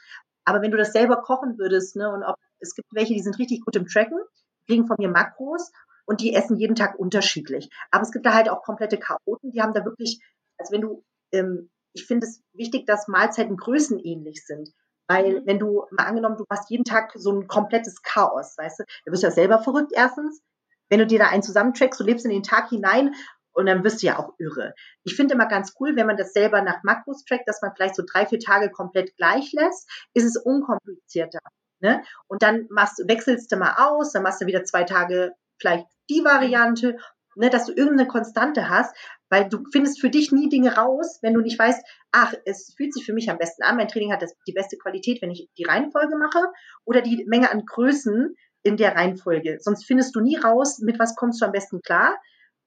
Aber 0.46 0.64
wenn 0.64 0.72
du 0.72 0.78
das 0.78 0.94
selber 0.94 1.22
kochen 1.22 1.60
würdest, 1.60 1.96
ne, 1.96 2.10
und 2.12 2.24
ob, 2.24 2.38
es 2.60 2.74
gibt 2.74 2.88
welche, 2.92 3.14
die 3.14 3.22
sind 3.22 3.38
richtig 3.38 3.62
gut 3.64 3.76
im 3.76 3.86
Tracken, 3.86 4.18
kriegen 4.66 4.88
von 4.88 4.96
mir 4.98 5.10
Makros 5.10 5.72
und 6.08 6.22
die 6.22 6.34
essen 6.34 6.58
jeden 6.58 6.76
Tag 6.76 6.98
unterschiedlich. 6.98 7.70
Aber 7.92 8.02
es 8.02 8.12
gibt 8.12 8.26
da 8.26 8.34
halt 8.34 8.50
auch 8.50 8.64
komplette 8.64 8.98
Chaoten, 8.98 9.52
die 9.52 9.62
haben 9.62 9.74
da 9.74 9.86
wirklich, 9.86 10.20
also 10.58 10.74
wenn 10.74 10.82
du, 10.82 11.04
ähm, 11.32 11.70
ich 11.94 12.06
finde 12.06 12.26
es 12.26 12.42
wichtig, 12.54 12.86
dass 12.88 13.08
Mahlzeiten 13.08 13.58
größenähnlich 13.58 14.46
sind. 14.46 14.70
Weil 15.08 15.46
wenn 15.46 15.60
du 15.60 15.86
mal 15.92 16.06
angenommen, 16.06 16.38
du 16.38 16.46
hast 16.50 16.70
jeden 16.70 16.84
Tag 16.84 17.14
so 17.16 17.32
ein 17.32 17.48
komplettes 17.48 18.02
Chaos, 18.02 18.58
weißt 18.58 18.80
du, 18.80 18.84
du 19.06 19.12
bist 19.12 19.24
ja 19.24 19.32
selber 19.32 19.60
verrückt 19.60 19.92
erstens. 19.94 20.42
Wenn 20.90 21.00
du 21.00 21.08
dir 21.08 21.20
da 21.20 21.28
einen 21.28 21.44
zusammentrackst, 21.44 22.00
du 22.00 22.04
lebst 22.04 22.26
in 22.26 22.32
den 22.32 22.44
Tag 22.44 22.70
hinein 22.70 23.14
und 23.54 23.66
dann 23.66 23.84
wirst 23.84 24.02
du 24.02 24.08
ja 24.08 24.20
auch 24.20 24.34
irre. 24.38 24.74
Ich 25.04 25.16
finde 25.16 25.34
immer 25.34 25.48
ganz 25.48 25.74
cool, 25.80 25.96
wenn 25.96 26.08
man 26.08 26.18
das 26.18 26.34
selber 26.34 26.62
nach 26.62 26.84
Makros 26.84 27.26
trackt, 27.26 27.48
dass 27.48 27.62
man 27.62 27.74
vielleicht 27.76 27.96
so 27.96 28.04
drei, 28.06 28.26
vier 28.26 28.40
Tage 28.40 28.70
komplett 28.70 29.16
gleich 29.18 29.52
lässt, 29.54 29.90
ist 30.14 30.26
es 30.26 30.38
unkomplizierter. 30.38 31.40
Ne? 31.80 32.04
Und 32.28 32.44
dann 32.44 32.68
machst, 32.70 33.02
wechselst 33.08 33.52
du 33.52 33.58
mal 33.58 33.76
aus, 33.78 34.12
dann 34.14 34.24
machst 34.24 34.42
du 34.42 34.46
wieder 34.46 34.64
zwei 34.64 34.84
Tage 34.84 35.34
vielleicht 35.60 35.86
die 36.10 36.24
Variante, 36.24 36.98
ne, 37.36 37.50
dass 37.50 37.66
du 37.66 37.74
irgendeine 37.74 38.08
Konstante 38.08 38.70
hast, 38.70 38.96
weil 39.30 39.50
du 39.50 39.64
findest 39.72 40.00
für 40.00 40.10
dich 40.10 40.32
nie 40.32 40.50
Dinge 40.50 40.76
raus, 40.76 41.20
wenn 41.22 41.34
du 41.34 41.42
nicht 41.42 41.60
weißt, 41.60 41.86
ach, 42.12 42.34
es 42.46 42.74
fühlt 42.76 42.94
sich 42.94 43.06
für 43.06 43.14
mich 43.14 43.30
am 43.30 43.38
besten 43.38 43.64
an, 43.64 43.76
mein 43.76 43.88
Training 43.88 44.12
hat 44.12 44.22
das, 44.22 44.34
die 44.48 44.54
beste 44.54 44.78
Qualität, 44.78 45.22
wenn 45.22 45.32
ich 45.32 45.50
die 45.58 45.66
Reihenfolge 45.66 46.18
mache 46.18 46.46
oder 46.86 47.02
die 47.02 47.26
Menge 47.28 47.52
an 47.52 47.66
Größen 47.66 48.36
in 48.64 48.78
der 48.78 48.96
Reihenfolge. 48.96 49.58
Sonst 49.60 49.86
findest 49.86 50.16
du 50.16 50.22
nie 50.22 50.38
raus, 50.38 50.80
mit 50.80 51.00
was 51.00 51.16
kommst 51.16 51.42
du 51.42 51.46
am 51.46 51.52
besten 51.52 51.82
klar. 51.82 52.16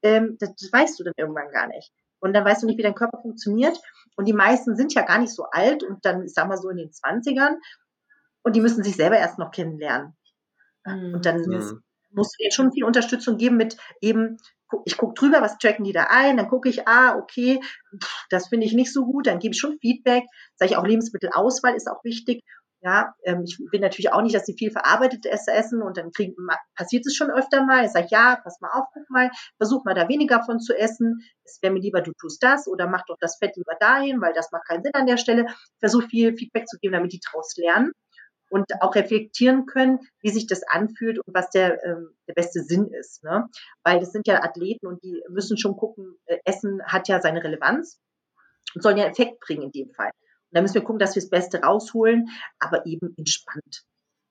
Ähm, 0.02 0.36
das, 0.38 0.54
das 0.54 0.72
weißt 0.72 0.98
du 0.98 1.04
dann 1.04 1.14
irgendwann 1.16 1.50
gar 1.50 1.66
nicht. 1.66 1.92
Und 2.20 2.34
dann 2.34 2.44
weißt 2.44 2.62
du 2.62 2.66
nicht, 2.66 2.78
wie 2.78 2.82
dein 2.82 2.94
Körper 2.94 3.20
funktioniert. 3.20 3.78
Und 4.16 4.26
die 4.26 4.32
meisten 4.32 4.76
sind 4.76 4.94
ja 4.94 5.02
gar 5.02 5.18
nicht 5.18 5.34
so 5.34 5.44
alt 5.50 5.82
und 5.82 6.04
dann, 6.04 6.28
sag 6.28 6.48
mal 6.48 6.58
so 6.58 6.68
in 6.68 6.76
den 6.76 6.92
Zwanzigern. 6.92 7.56
Und 8.42 8.56
die 8.56 8.60
müssen 8.60 8.84
sich 8.84 8.96
selber 8.96 9.18
erst 9.18 9.38
noch 9.38 9.50
kennenlernen. 9.50 10.16
Mhm. 10.84 11.14
Und 11.14 11.26
dann 11.26 11.40
mhm. 11.40 11.82
Musst 12.10 12.34
du 12.34 12.42
denen 12.42 12.52
schon 12.52 12.72
viel 12.72 12.84
Unterstützung 12.84 13.36
geben 13.36 13.56
mit 13.56 13.76
eben, 14.00 14.38
ich 14.84 14.96
gucke 14.96 15.14
drüber, 15.14 15.40
was 15.42 15.58
tracken 15.58 15.84
die 15.84 15.92
da 15.92 16.06
ein, 16.10 16.36
dann 16.36 16.48
gucke 16.48 16.68
ich, 16.68 16.86
ah, 16.86 17.16
okay, 17.16 17.60
das 18.30 18.48
finde 18.48 18.66
ich 18.66 18.72
nicht 18.72 18.92
so 18.92 19.04
gut, 19.04 19.26
dann 19.26 19.38
gebe 19.38 19.54
ich 19.54 19.60
schon 19.60 19.78
Feedback. 19.80 20.24
Sage 20.56 20.72
ich 20.72 20.76
auch, 20.76 20.86
Lebensmittelauswahl 20.86 21.74
ist 21.74 21.88
auch 21.88 22.04
wichtig. 22.04 22.42
Ja, 22.82 23.12
ähm, 23.24 23.42
ich 23.44 23.58
will 23.58 23.80
natürlich 23.80 24.10
auch 24.10 24.22
nicht, 24.22 24.34
dass 24.34 24.46
sie 24.46 24.56
viel 24.56 24.70
verarbeitet 24.70 25.26
essen 25.26 25.82
und 25.82 25.98
dann 25.98 26.12
kriegen, 26.12 26.34
passiert 26.74 27.04
es 27.04 27.14
schon 27.14 27.30
öfter 27.30 27.66
mal. 27.66 27.84
Ich 27.84 27.90
sage, 27.90 28.06
ja, 28.10 28.40
pass 28.42 28.58
mal 28.62 28.70
auf, 28.70 28.86
guck 28.94 29.10
mal, 29.10 29.30
versuch 29.58 29.84
mal 29.84 29.94
da 29.94 30.08
weniger 30.08 30.42
von 30.42 30.60
zu 30.60 30.74
essen. 30.74 31.20
Es 31.44 31.58
wäre 31.60 31.74
mir 31.74 31.80
lieber, 31.80 32.00
du 32.00 32.12
tust 32.18 32.42
das 32.42 32.66
oder 32.66 32.86
mach 32.86 33.04
doch 33.06 33.18
das 33.20 33.36
Fett 33.36 33.54
lieber 33.56 33.74
dahin, 33.78 34.22
weil 34.22 34.32
das 34.32 34.50
macht 34.50 34.66
keinen 34.66 34.82
Sinn 34.82 34.94
an 34.94 35.06
der 35.06 35.18
Stelle. 35.18 35.46
Versuch 35.78 36.04
viel 36.04 36.34
Feedback 36.34 36.66
zu 36.68 36.78
geben, 36.78 36.94
damit 36.94 37.12
die 37.12 37.20
draus 37.20 37.54
lernen 37.58 37.92
und 38.50 38.66
auch 38.80 38.94
reflektieren 38.94 39.64
können, 39.64 40.00
wie 40.20 40.30
sich 40.30 40.46
das 40.46 40.62
anfühlt 40.64 41.18
und 41.18 41.32
was 41.34 41.50
der, 41.50 41.82
ähm, 41.84 42.10
der 42.28 42.34
beste 42.34 42.62
Sinn 42.62 42.88
ist. 42.88 43.22
Ne? 43.24 43.48
Weil 43.84 44.00
das 44.00 44.12
sind 44.12 44.26
ja 44.26 44.42
Athleten 44.42 44.86
und 44.86 45.02
die 45.02 45.22
müssen 45.30 45.56
schon 45.56 45.76
gucken, 45.76 46.16
äh, 46.26 46.38
Essen 46.44 46.82
hat 46.84 47.08
ja 47.08 47.20
seine 47.22 47.42
Relevanz 47.42 47.98
und 48.74 48.82
sollen 48.82 48.98
ja 48.98 49.06
Effekt 49.06 49.40
bringen 49.40 49.62
in 49.62 49.72
dem 49.72 49.90
Fall. 49.90 50.10
Und 50.10 50.56
da 50.56 50.60
müssen 50.60 50.74
wir 50.74 50.82
gucken, 50.82 50.98
dass 50.98 51.14
wir 51.14 51.22
das 51.22 51.30
Beste 51.30 51.62
rausholen, 51.62 52.28
aber 52.58 52.86
eben 52.86 53.14
entspannt. 53.16 53.84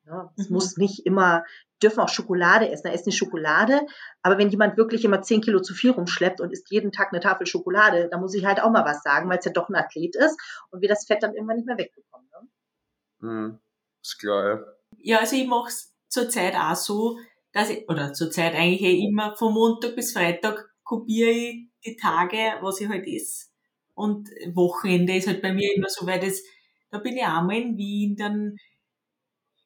Ne? 0.04 0.30
Es 0.38 0.50
mhm. 0.50 0.56
muss 0.56 0.76
nicht 0.76 1.06
immer, 1.06 1.46
dürfen 1.82 2.02
auch 2.02 2.10
Schokolade 2.10 2.70
essen, 2.70 2.88
da 2.88 2.92
essen 2.92 3.12
die 3.12 3.16
Schokolade, 3.16 3.82
aber 4.22 4.38
wenn 4.38 4.50
jemand 4.50 4.76
wirklich 4.76 5.06
immer 5.06 5.22
zehn 5.22 5.40
Kilo 5.40 5.62
zu 5.62 5.74
viel 5.74 5.92
rumschleppt 5.92 6.42
und 6.42 6.52
isst 6.52 6.70
jeden 6.72 6.92
Tag 6.92 7.14
eine 7.14 7.22
Tafel 7.22 7.48
Schokolade, 7.48 8.10
da 8.12 8.18
muss 8.18 8.34
ich 8.34 8.46
halt 8.46 8.62
auch 8.62 8.72
mal 8.72 8.86
was 8.86 9.02
sagen, 9.02 9.30
weil 9.30 9.40
es 9.40 9.46
ja 9.46 9.54
doch 9.54 9.70
ein 9.70 9.76
Athlet 9.76 10.18
ist 10.18 10.38
und 10.72 10.82
wir 10.82 10.90
das 10.90 11.06
Fett 11.06 11.24
dann 11.24 11.36
irgendwann 11.36 11.56
nicht 11.56 11.68
mehr 11.68 11.78
wegbekommen. 11.78 12.30
Ne? 12.32 13.30
Mhm. 13.30 13.60
Ist 14.04 14.20
klar, 14.20 14.48
ja. 14.48 14.66
Ja, 15.02 15.20
also 15.20 15.36
ich 15.36 15.48
mache 15.48 15.70
es 15.70 15.94
zurzeit 16.08 16.56
auch 16.56 16.76
so, 16.76 17.18
dass 17.54 17.70
ich, 17.70 17.88
oder 17.90 18.14
zurzeit 18.14 18.54
eigentlich 18.56 18.82
eh 18.82 19.06
immer 19.06 19.36
von 19.36 19.54
Montag 19.54 19.96
bis 19.96 20.14
Freitag 20.14 20.70
kopiere 20.84 21.30
ich 21.32 21.68
die 21.86 21.96
Tage, 21.96 22.38
was 22.62 22.82
ich 22.82 22.90
halt 22.90 23.08
esse. 23.08 23.48
Und 23.94 24.30
Wochenende 24.54 25.16
ist 25.16 25.28
halt 25.28 25.42
bei 25.42 25.54
mir 25.54 25.74
immer 25.76 25.90
so, 25.90 26.06
weil 26.06 26.20
das, 26.20 26.42
da 26.90 27.00
bin 27.00 27.18
ich 27.18 27.24
einmal 27.24 27.58
in 27.58 27.78
Wien, 27.78 28.16
dann 28.16 28.58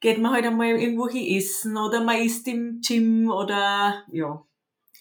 geht 0.00 0.18
man 0.18 0.32
halt 0.32 0.44
einmal 0.46 0.68
irgendwo 0.68 1.08
hin 1.08 1.36
essen 1.38 1.76
oder 1.76 2.04
man 2.04 2.20
isst 2.20 2.46
im 2.48 2.80
Gym 2.86 3.30
oder 3.30 4.04
ja. 4.12 4.44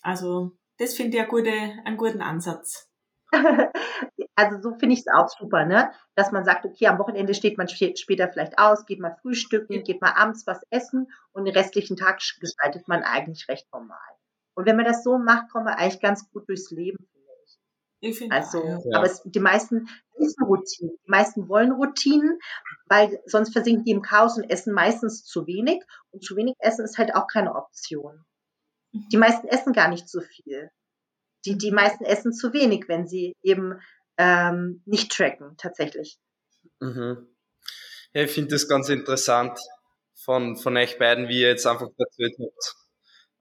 Also 0.01 0.51
das 0.77 0.95
finde 0.95 1.17
ich 1.17 1.21
eine 1.23 1.29
gute, 1.29 1.51
einen 1.85 1.97
guten 1.97 2.21
Ansatz. 2.21 2.89
also 4.35 4.61
so 4.61 4.75
finde 4.77 4.93
ich 4.93 5.01
es 5.01 5.13
auch 5.13 5.29
super, 5.29 5.65
ne? 5.65 5.91
Dass 6.15 6.31
man 6.31 6.45
sagt, 6.45 6.65
okay, 6.65 6.87
am 6.87 6.97
Wochenende 6.97 7.33
steht 7.33 7.57
man 7.57 7.67
später 7.67 8.27
vielleicht 8.29 8.57
aus, 8.57 8.85
geht 8.85 8.99
mal 8.99 9.15
frühstücken, 9.21 9.83
geht 9.83 10.01
mal 10.01 10.13
abends 10.15 10.47
was 10.47 10.61
essen 10.69 11.11
und 11.33 11.45
den 11.45 11.55
restlichen 11.55 11.97
Tag 11.97 12.19
gestaltet 12.39 12.87
man 12.87 13.03
eigentlich 13.03 13.47
recht 13.47 13.67
normal. 13.71 13.97
Und 14.55 14.65
wenn 14.65 14.75
man 14.75 14.85
das 14.85 15.03
so 15.03 15.17
macht, 15.17 15.49
kommt 15.51 15.65
man 15.65 15.75
eigentlich 15.75 16.01
ganz 16.01 16.29
gut 16.31 16.47
durchs 16.47 16.71
Leben, 16.71 16.97
finde 17.11 17.29
ich. 17.45 17.59
Ich 18.01 18.17
finde 18.17 18.35
also, 18.35 18.63
ja. 18.63 18.97
aber 18.97 19.05
es, 19.05 19.21
die 19.23 19.39
meisten 19.39 19.87
wissen 20.17 20.43
Routinen. 20.45 20.97
Die 21.05 21.11
meisten 21.11 21.49
wollen 21.49 21.71
Routinen, 21.71 22.39
weil 22.87 23.19
sonst 23.25 23.53
versinken 23.53 23.83
die 23.83 23.91
im 23.91 24.01
Chaos 24.01 24.37
und 24.37 24.49
essen 24.49 24.73
meistens 24.73 25.23
zu 25.25 25.47
wenig. 25.47 25.83
Und 26.11 26.23
zu 26.23 26.35
wenig 26.35 26.55
essen 26.59 26.85
ist 26.85 26.97
halt 26.97 27.15
auch 27.15 27.27
keine 27.27 27.55
Option. 27.55 28.25
Die 29.11 29.17
meisten 29.17 29.47
essen 29.47 29.73
gar 29.73 29.89
nicht 29.89 30.07
so 30.07 30.21
viel 30.21 30.69
die, 31.45 31.57
die 31.57 31.71
meisten 31.71 32.05
essen 32.05 32.33
zu 32.33 32.53
wenig, 32.53 32.87
wenn 32.87 33.07
sie 33.07 33.35
eben 33.41 33.79
ähm, 34.17 34.81
nicht 34.85 35.11
tracken, 35.11 35.55
tatsächlich. 35.57 36.19
Mhm. 36.79 37.27
Ja, 38.13 38.23
ich 38.23 38.31
finde 38.31 38.51
das 38.51 38.67
ganz 38.67 38.89
interessant 38.89 39.59
von, 40.13 40.55
von 40.55 40.77
euch 40.77 40.97
beiden, 40.97 41.27
wie 41.27 41.41
ihr 41.41 41.49
jetzt 41.49 41.65
einfach 41.65 41.87
erzählt 41.97 42.35
habt, 42.39 42.75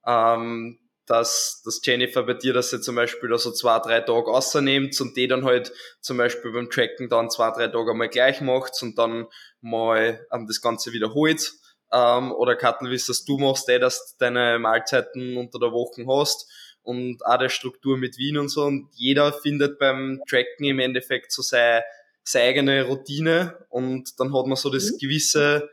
ähm, 0.07 0.79
dass, 1.07 1.63
dass 1.65 1.81
Jennifer 1.85 2.23
bei 2.23 2.35
dir, 2.35 2.53
dass 2.53 2.73
ihr 2.73 2.81
zum 2.81 2.95
Beispiel 2.95 3.37
so 3.37 3.53
zwei, 3.53 3.79
drei 3.81 4.01
Tage 4.01 4.31
außernehmt 4.31 4.99
und 5.01 5.17
die 5.17 5.29
dann 5.29 5.45
halt 5.45 5.73
zum 6.01 6.17
Beispiel 6.17 6.53
beim 6.53 6.71
Tracken 6.71 7.09
dann 7.09 7.31
zwei, 7.31 7.51
drei 7.51 7.69
Tage 7.69 7.95
mal 7.95 8.09
gleich 8.09 8.41
macht 8.41 8.83
und 8.83 8.97
dann 8.99 9.27
mal 9.61 10.27
ähm, 10.33 10.47
das 10.47 10.61
Ganze 10.61 10.93
wiederholt. 10.93 11.53
Ähm, 11.93 12.33
oder 12.33 12.57
Kattel, 12.57 12.91
wie 12.91 12.95
es 12.95 13.07
das 13.07 13.25
du 13.25 13.37
machst, 13.37 13.69
eh, 13.69 13.79
dass 13.79 14.13
du 14.13 14.25
deine 14.25 14.59
Mahlzeiten 14.59 15.37
unter 15.37 15.59
der 15.59 15.73
Woche 15.73 16.07
hast 16.09 16.51
und 16.83 17.25
auch 17.25 17.39
der 17.39 17.49
Struktur 17.49 17.97
mit 17.97 18.19
Wien 18.19 18.39
und 18.39 18.49
so. 18.49 18.65
Und 18.65 18.89
jeder 18.93 19.33
findet 19.33 19.79
beim 19.79 20.21
Tracken 20.29 20.65
im 20.65 20.79
Endeffekt 20.79 21.33
so 21.33 21.43
seine, 21.43 21.83
seine 22.25 22.47
eigene 22.47 22.85
Routine 22.85 23.67
und 23.69 24.19
dann 24.19 24.35
hat 24.35 24.47
man 24.47 24.57
so 24.57 24.71
das 24.71 24.93
mhm. 24.93 24.99
gewisse 24.99 25.69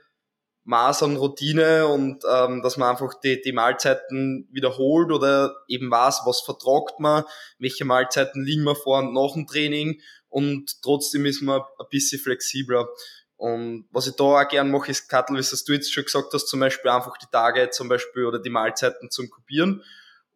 Maß 0.65 1.04
an 1.04 1.15
Routine 1.15 1.88
und 1.88 2.24
ähm, 2.32 2.62
dass 2.62 2.78
man 2.78 2.91
einfach 2.91 3.19
die, 3.22 3.41
die 3.41 3.54
Mahlzeiten 3.54 4.48
wiederholt 4.52 5.12
oder 5.12 5.56
eben 5.67 5.89
weiß, 5.89 6.22
was 6.26 6.41
vertragt 6.41 7.00
man, 7.00 7.24
welche 7.58 7.86
Mahlzeiten 7.86 8.43
liegen 8.43 8.63
wir 8.63 8.76
vor 8.76 9.00
und 9.00 9.13
nach 9.13 9.34
dem 9.34 9.48
Training 9.48 10.00
und 10.28 10.82
trotzdem 10.84 11.26
ist 11.26 11.41
man 11.41 11.62
ein 11.62 11.86
bisschen 11.89 12.22
flexibler. 12.22 12.88
Und 13.36 13.88
was 13.91 14.06
ich 14.06 14.15
da 14.15 14.24
auch 14.26 14.48
gern 14.48 14.69
mache, 14.69 14.91
ist, 14.91 15.08
Kattel, 15.08 15.38
wie 15.38 15.39
es 15.39 15.63
du 15.63 15.74
jetzt 15.74 15.91
schon 15.91 16.04
gesagt 16.04 16.34
hast, 16.34 16.48
zum 16.48 16.60
Beispiel 16.60 16.91
einfach 16.91 17.17
die 17.17 17.32
Tage 17.32 17.69
zum 17.69 17.88
Beispiel 17.88 18.26
oder 18.26 18.38
die 18.38 18.50
Mahlzeiten 18.50 19.10
zum 19.10 19.30
Kopieren 19.30 19.82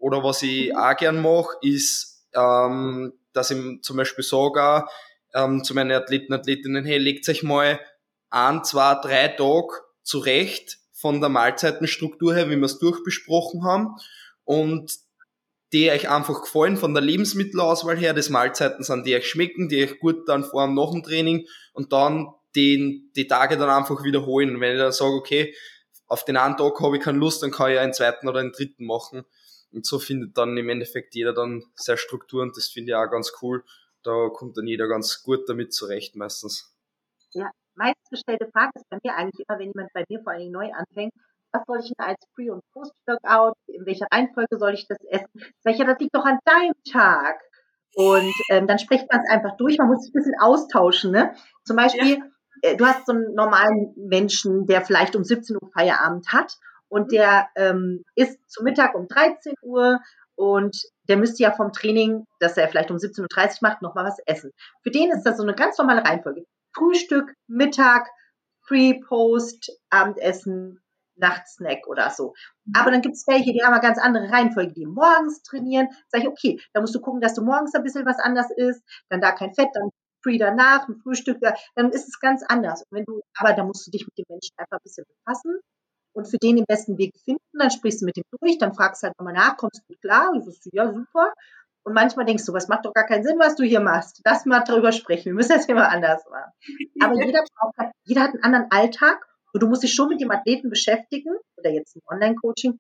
oder 0.04 0.22
was 0.22 0.44
ich 0.44 0.76
auch 0.76 0.98
gern 0.98 1.22
mache, 1.22 1.56
ist, 1.62 2.28
ähm, 2.36 3.14
dass 3.32 3.52
ich 3.52 3.82
zum 3.84 3.96
Beispiel 3.96 4.26
sage, 4.26 4.86
ähm, 5.34 5.64
zu 5.64 5.74
meinen 5.74 5.94
Athleten, 5.94 6.34
Athletinnen, 6.34 6.84
hey, 6.84 6.98
legt 6.98 7.28
euch 7.30 7.42
mal 7.42 7.80
ein, 8.30 8.66
zwei, 8.66 8.96
drei 8.96 9.30
Tage 9.30 9.70
zurecht 10.04 10.80
von 10.92 11.22
der 11.22 11.30
Mahlzeitenstruktur 11.30 12.36
her, 12.36 12.50
wie 12.50 12.58
wir 12.58 12.66
es 12.66 12.80
durchbesprochen 12.80 13.64
haben. 13.64 13.96
Und 14.44 14.92
die 15.72 15.90
euch 15.90 16.10
einfach 16.10 16.42
gefallen 16.42 16.76
von 16.76 16.94
der 16.94 17.02
Lebensmittelauswahl 17.02 17.98
her, 17.98 18.14
des 18.14 18.30
Mahlzeiten 18.30 18.84
sind, 18.84 19.08
die 19.08 19.16
euch 19.16 19.30
schmecken, 19.30 19.70
die 19.70 19.84
euch 19.84 20.00
gut 20.00 20.28
dann 20.28 20.44
vor 20.44 20.66
und 20.66 20.76
nach 20.76 20.92
dem 20.92 21.04
Training 21.04 21.48
und 21.72 21.94
dann 21.94 22.28
den, 22.58 23.10
die 23.16 23.28
Tage 23.28 23.58
dann 23.58 23.70
einfach 23.70 24.04
wiederholen. 24.04 24.56
Und 24.56 24.62
wenn 24.62 24.74
ich 24.74 24.80
dann 24.80 24.92
sage, 24.92 25.14
okay, 25.14 25.56
auf 26.08 26.26
den 26.26 26.36
einen 26.36 26.58
Tag 26.58 26.78
habe 26.82 26.98
ich 26.98 27.04
keine 27.04 27.20
Lust, 27.20 27.42
dann 27.42 27.52
kann 27.52 27.72
ich 27.72 27.80
einen 27.80 27.94
zweiten 27.94 28.28
oder 28.28 28.42
einen 28.42 28.52
dritten 28.52 28.86
machen. 28.86 29.24
Und 29.74 29.86
so 29.86 30.00
findet 30.00 30.38
dann 30.38 30.56
im 30.56 30.70
Endeffekt 30.70 31.16
jeder 31.16 31.34
dann 31.34 31.64
sehr 31.76 31.98
Struktur 31.98 32.44
und 32.44 32.56
das 32.56 32.68
finde 32.68 32.92
ich 32.92 32.96
auch 32.96 33.10
ganz 33.10 33.34
cool. 33.42 33.64
Da 34.04 34.30
kommt 34.30 34.58
dann 34.58 34.68
jeder 34.68 34.88
ganz 34.88 35.24
gut 35.24 35.50
damit 35.50 35.74
zurecht 35.74 36.16
meistens. 36.16 36.74
Ja, 37.32 37.50
meistgestellte 37.76 38.50
Frage 38.52 38.72
ist 38.76 38.88
bei 38.90 39.00
mir 39.04 39.16
eigentlich 39.16 39.46
immer, 39.48 39.58
wenn 39.60 39.72
jemand 39.74 39.94
bei 39.94 40.04
mir 40.08 40.22
vor 40.22 40.34
allen 40.34 40.42
Dingen 40.42 40.52
neu 40.52 40.72
anfängt, 40.72 41.14
was 41.52 41.64
soll 41.68 41.80
ich 41.80 41.92
denn 41.96 42.06
als 42.06 42.20
Pre- 42.36 42.52
und 42.52 42.62
Post-Workout, 42.74 43.56
in 43.68 43.86
welcher 43.86 44.08
Reihenfolge 44.12 44.58
soll 44.58 44.74
ich 44.74 44.88
das 44.88 44.98
essen? 45.10 45.54
Sag 45.62 45.74
ich, 45.74 45.80
ja, 45.80 45.86
das 45.86 46.00
liegt 46.00 46.16
doch 46.16 46.26
an 46.26 46.40
deinem 46.46 46.74
Tag. 46.92 47.40
Und 47.96 48.34
ähm, 48.50 48.66
dann 48.66 48.80
spricht 48.80 49.06
man 49.12 49.22
es 49.22 49.30
einfach 49.30 49.56
durch, 49.58 49.78
man 49.78 49.88
muss 49.88 50.04
sich 50.04 50.14
ein 50.14 50.18
bisschen 50.18 50.40
austauschen. 50.40 51.12
Ne? 51.12 51.36
Zum 51.64 51.76
Beispiel, 51.76 52.18
ja. 52.18 52.24
äh, 52.64 52.76
du 52.76 52.86
hast 52.86 53.06
so 53.06 53.14
einen 53.14 53.36
normalen 53.36 53.94
Menschen, 53.96 54.66
der 54.66 54.82
vielleicht 54.82 55.16
um 55.16 55.24
17 55.24 55.58
Uhr 55.58 55.70
Feierabend 55.74 56.28
hat 56.32 56.58
und 56.94 57.12
der 57.12 57.50
ähm, 57.56 58.04
isst 58.14 58.38
zu 58.48 58.64
Mittag 58.64 58.94
um 58.94 59.08
13 59.08 59.56
Uhr 59.64 60.00
und 60.36 60.78
der 61.10 61.18
müsste 61.18 61.42
ja 61.42 61.52
vom 61.52 61.72
Training, 61.72 62.28
das 62.40 62.56
er 62.56 62.68
vielleicht 62.68 62.92
um 62.92 62.98
17.30 62.98 63.24
Uhr 63.24 63.58
macht, 63.62 63.82
nochmal 63.82 64.06
was 64.06 64.20
essen. 64.28 64.52
Für 64.84 64.92
den 64.92 65.12
ist 65.12 65.24
das 65.24 65.38
so 65.38 65.44
eine 65.44 65.56
ganz 65.56 65.76
normale 65.80 66.06
Reihenfolge. 66.06 66.46
Frühstück, 66.76 67.34
Mittag, 67.48 68.08
Free, 68.62 69.00
Post, 69.08 69.72
Abendessen, 69.90 70.84
Nachtsnack 71.16 71.88
oder 71.88 72.12
so. 72.12 72.36
Mhm. 72.66 72.74
Aber 72.76 72.92
dann 72.92 73.02
gibt 73.02 73.16
es 73.16 73.26
welche, 73.26 73.54
die 73.54 73.64
haben 73.64 73.74
eine 73.74 73.82
ganz 73.82 73.98
andere 73.98 74.30
Reihenfolge, 74.32 74.74
die 74.74 74.86
morgens 74.86 75.42
trainieren. 75.42 75.88
Sag 76.10 76.22
ich, 76.22 76.28
okay, 76.28 76.62
da 76.74 76.82
musst 76.82 76.94
du 76.94 77.02
gucken, 77.02 77.22
dass 77.22 77.34
du 77.34 77.42
morgens 77.42 77.74
ein 77.74 77.82
bisschen 77.82 78.06
was 78.06 78.20
anders 78.20 78.52
isst, 78.56 78.84
dann 79.10 79.20
da 79.20 79.32
kein 79.32 79.56
Fett, 79.56 79.70
dann 79.74 79.90
Pre 80.22 80.38
danach, 80.38 80.88
ein 80.88 80.96
Frühstück, 81.02 81.40
dann 81.76 81.90
ist 81.90 82.08
es 82.08 82.20
ganz 82.20 82.44
anders. 82.48 82.84
Und 82.84 83.00
wenn 83.00 83.06
du, 83.06 83.22
aber 83.36 83.54
da 83.54 83.64
musst 83.64 83.88
du 83.88 83.92
dich 83.92 84.06
mit 84.06 84.16
dem 84.16 84.26
Menschen 84.30 84.54
einfach 84.58 84.78
ein 84.78 84.84
bisschen 84.84 85.06
befassen 85.18 85.60
und 86.14 86.28
für 86.28 86.38
den 86.38 86.56
den 86.56 86.66
besten 86.66 86.98
Weg 86.98 87.14
finden. 87.24 87.42
Dann 87.58 87.72
sprichst 87.72 88.02
du 88.02 88.06
mit 88.06 88.18
dem 88.18 88.24
durch, 88.40 88.58
dann 88.58 88.74
fragst 88.74 89.04
du 89.04 89.08
halt 89.08 89.18
nochmal 89.18 89.34
nach, 89.34 89.58
kommst 89.58 89.84
du 89.88 89.96
klar? 89.96 90.32
Und 90.32 90.46
sagst 90.46 90.66
du, 90.66 90.70
ja, 90.74 90.92
super. 90.92 91.34
Und 91.84 91.94
manchmal 91.94 92.26
denkst 92.26 92.46
du, 92.46 92.54
was 92.54 92.70
macht 92.70 92.86
doch 92.86 92.94
gar 92.94 93.06
keinen 93.06 93.26
Sinn, 93.26 93.38
was 93.40 93.56
du 93.56 93.64
hier 93.64 93.82
machst. 93.82 94.22
Lass 94.24 94.46
mal 94.46 94.62
drüber 94.62 94.92
sprechen. 94.92 95.26
Wir 95.26 95.34
müssen 95.34 95.54
das 95.54 95.66
hier 95.66 95.76
mal 95.76 95.88
anders 95.88 96.24
machen. 96.30 96.52
Aber 97.02 97.16
jeder 97.16 97.44
braucht, 97.56 97.78
halt, 97.78 97.92
jeder 98.06 98.22
hat 98.22 98.32
einen 98.32 98.44
anderen 98.44 98.72
Alltag 98.72 99.28
und 99.52 99.62
du 99.62 99.68
musst 99.68 99.84
dich 99.84 99.94
schon 99.94 100.08
mit 100.08 100.22
dem 100.22 100.32
Athleten 100.32 100.70
beschäftigen 100.70 101.36
oder 101.58 101.70
jetzt 101.70 101.96
im 101.96 102.02
Online-Coaching, 102.08 102.80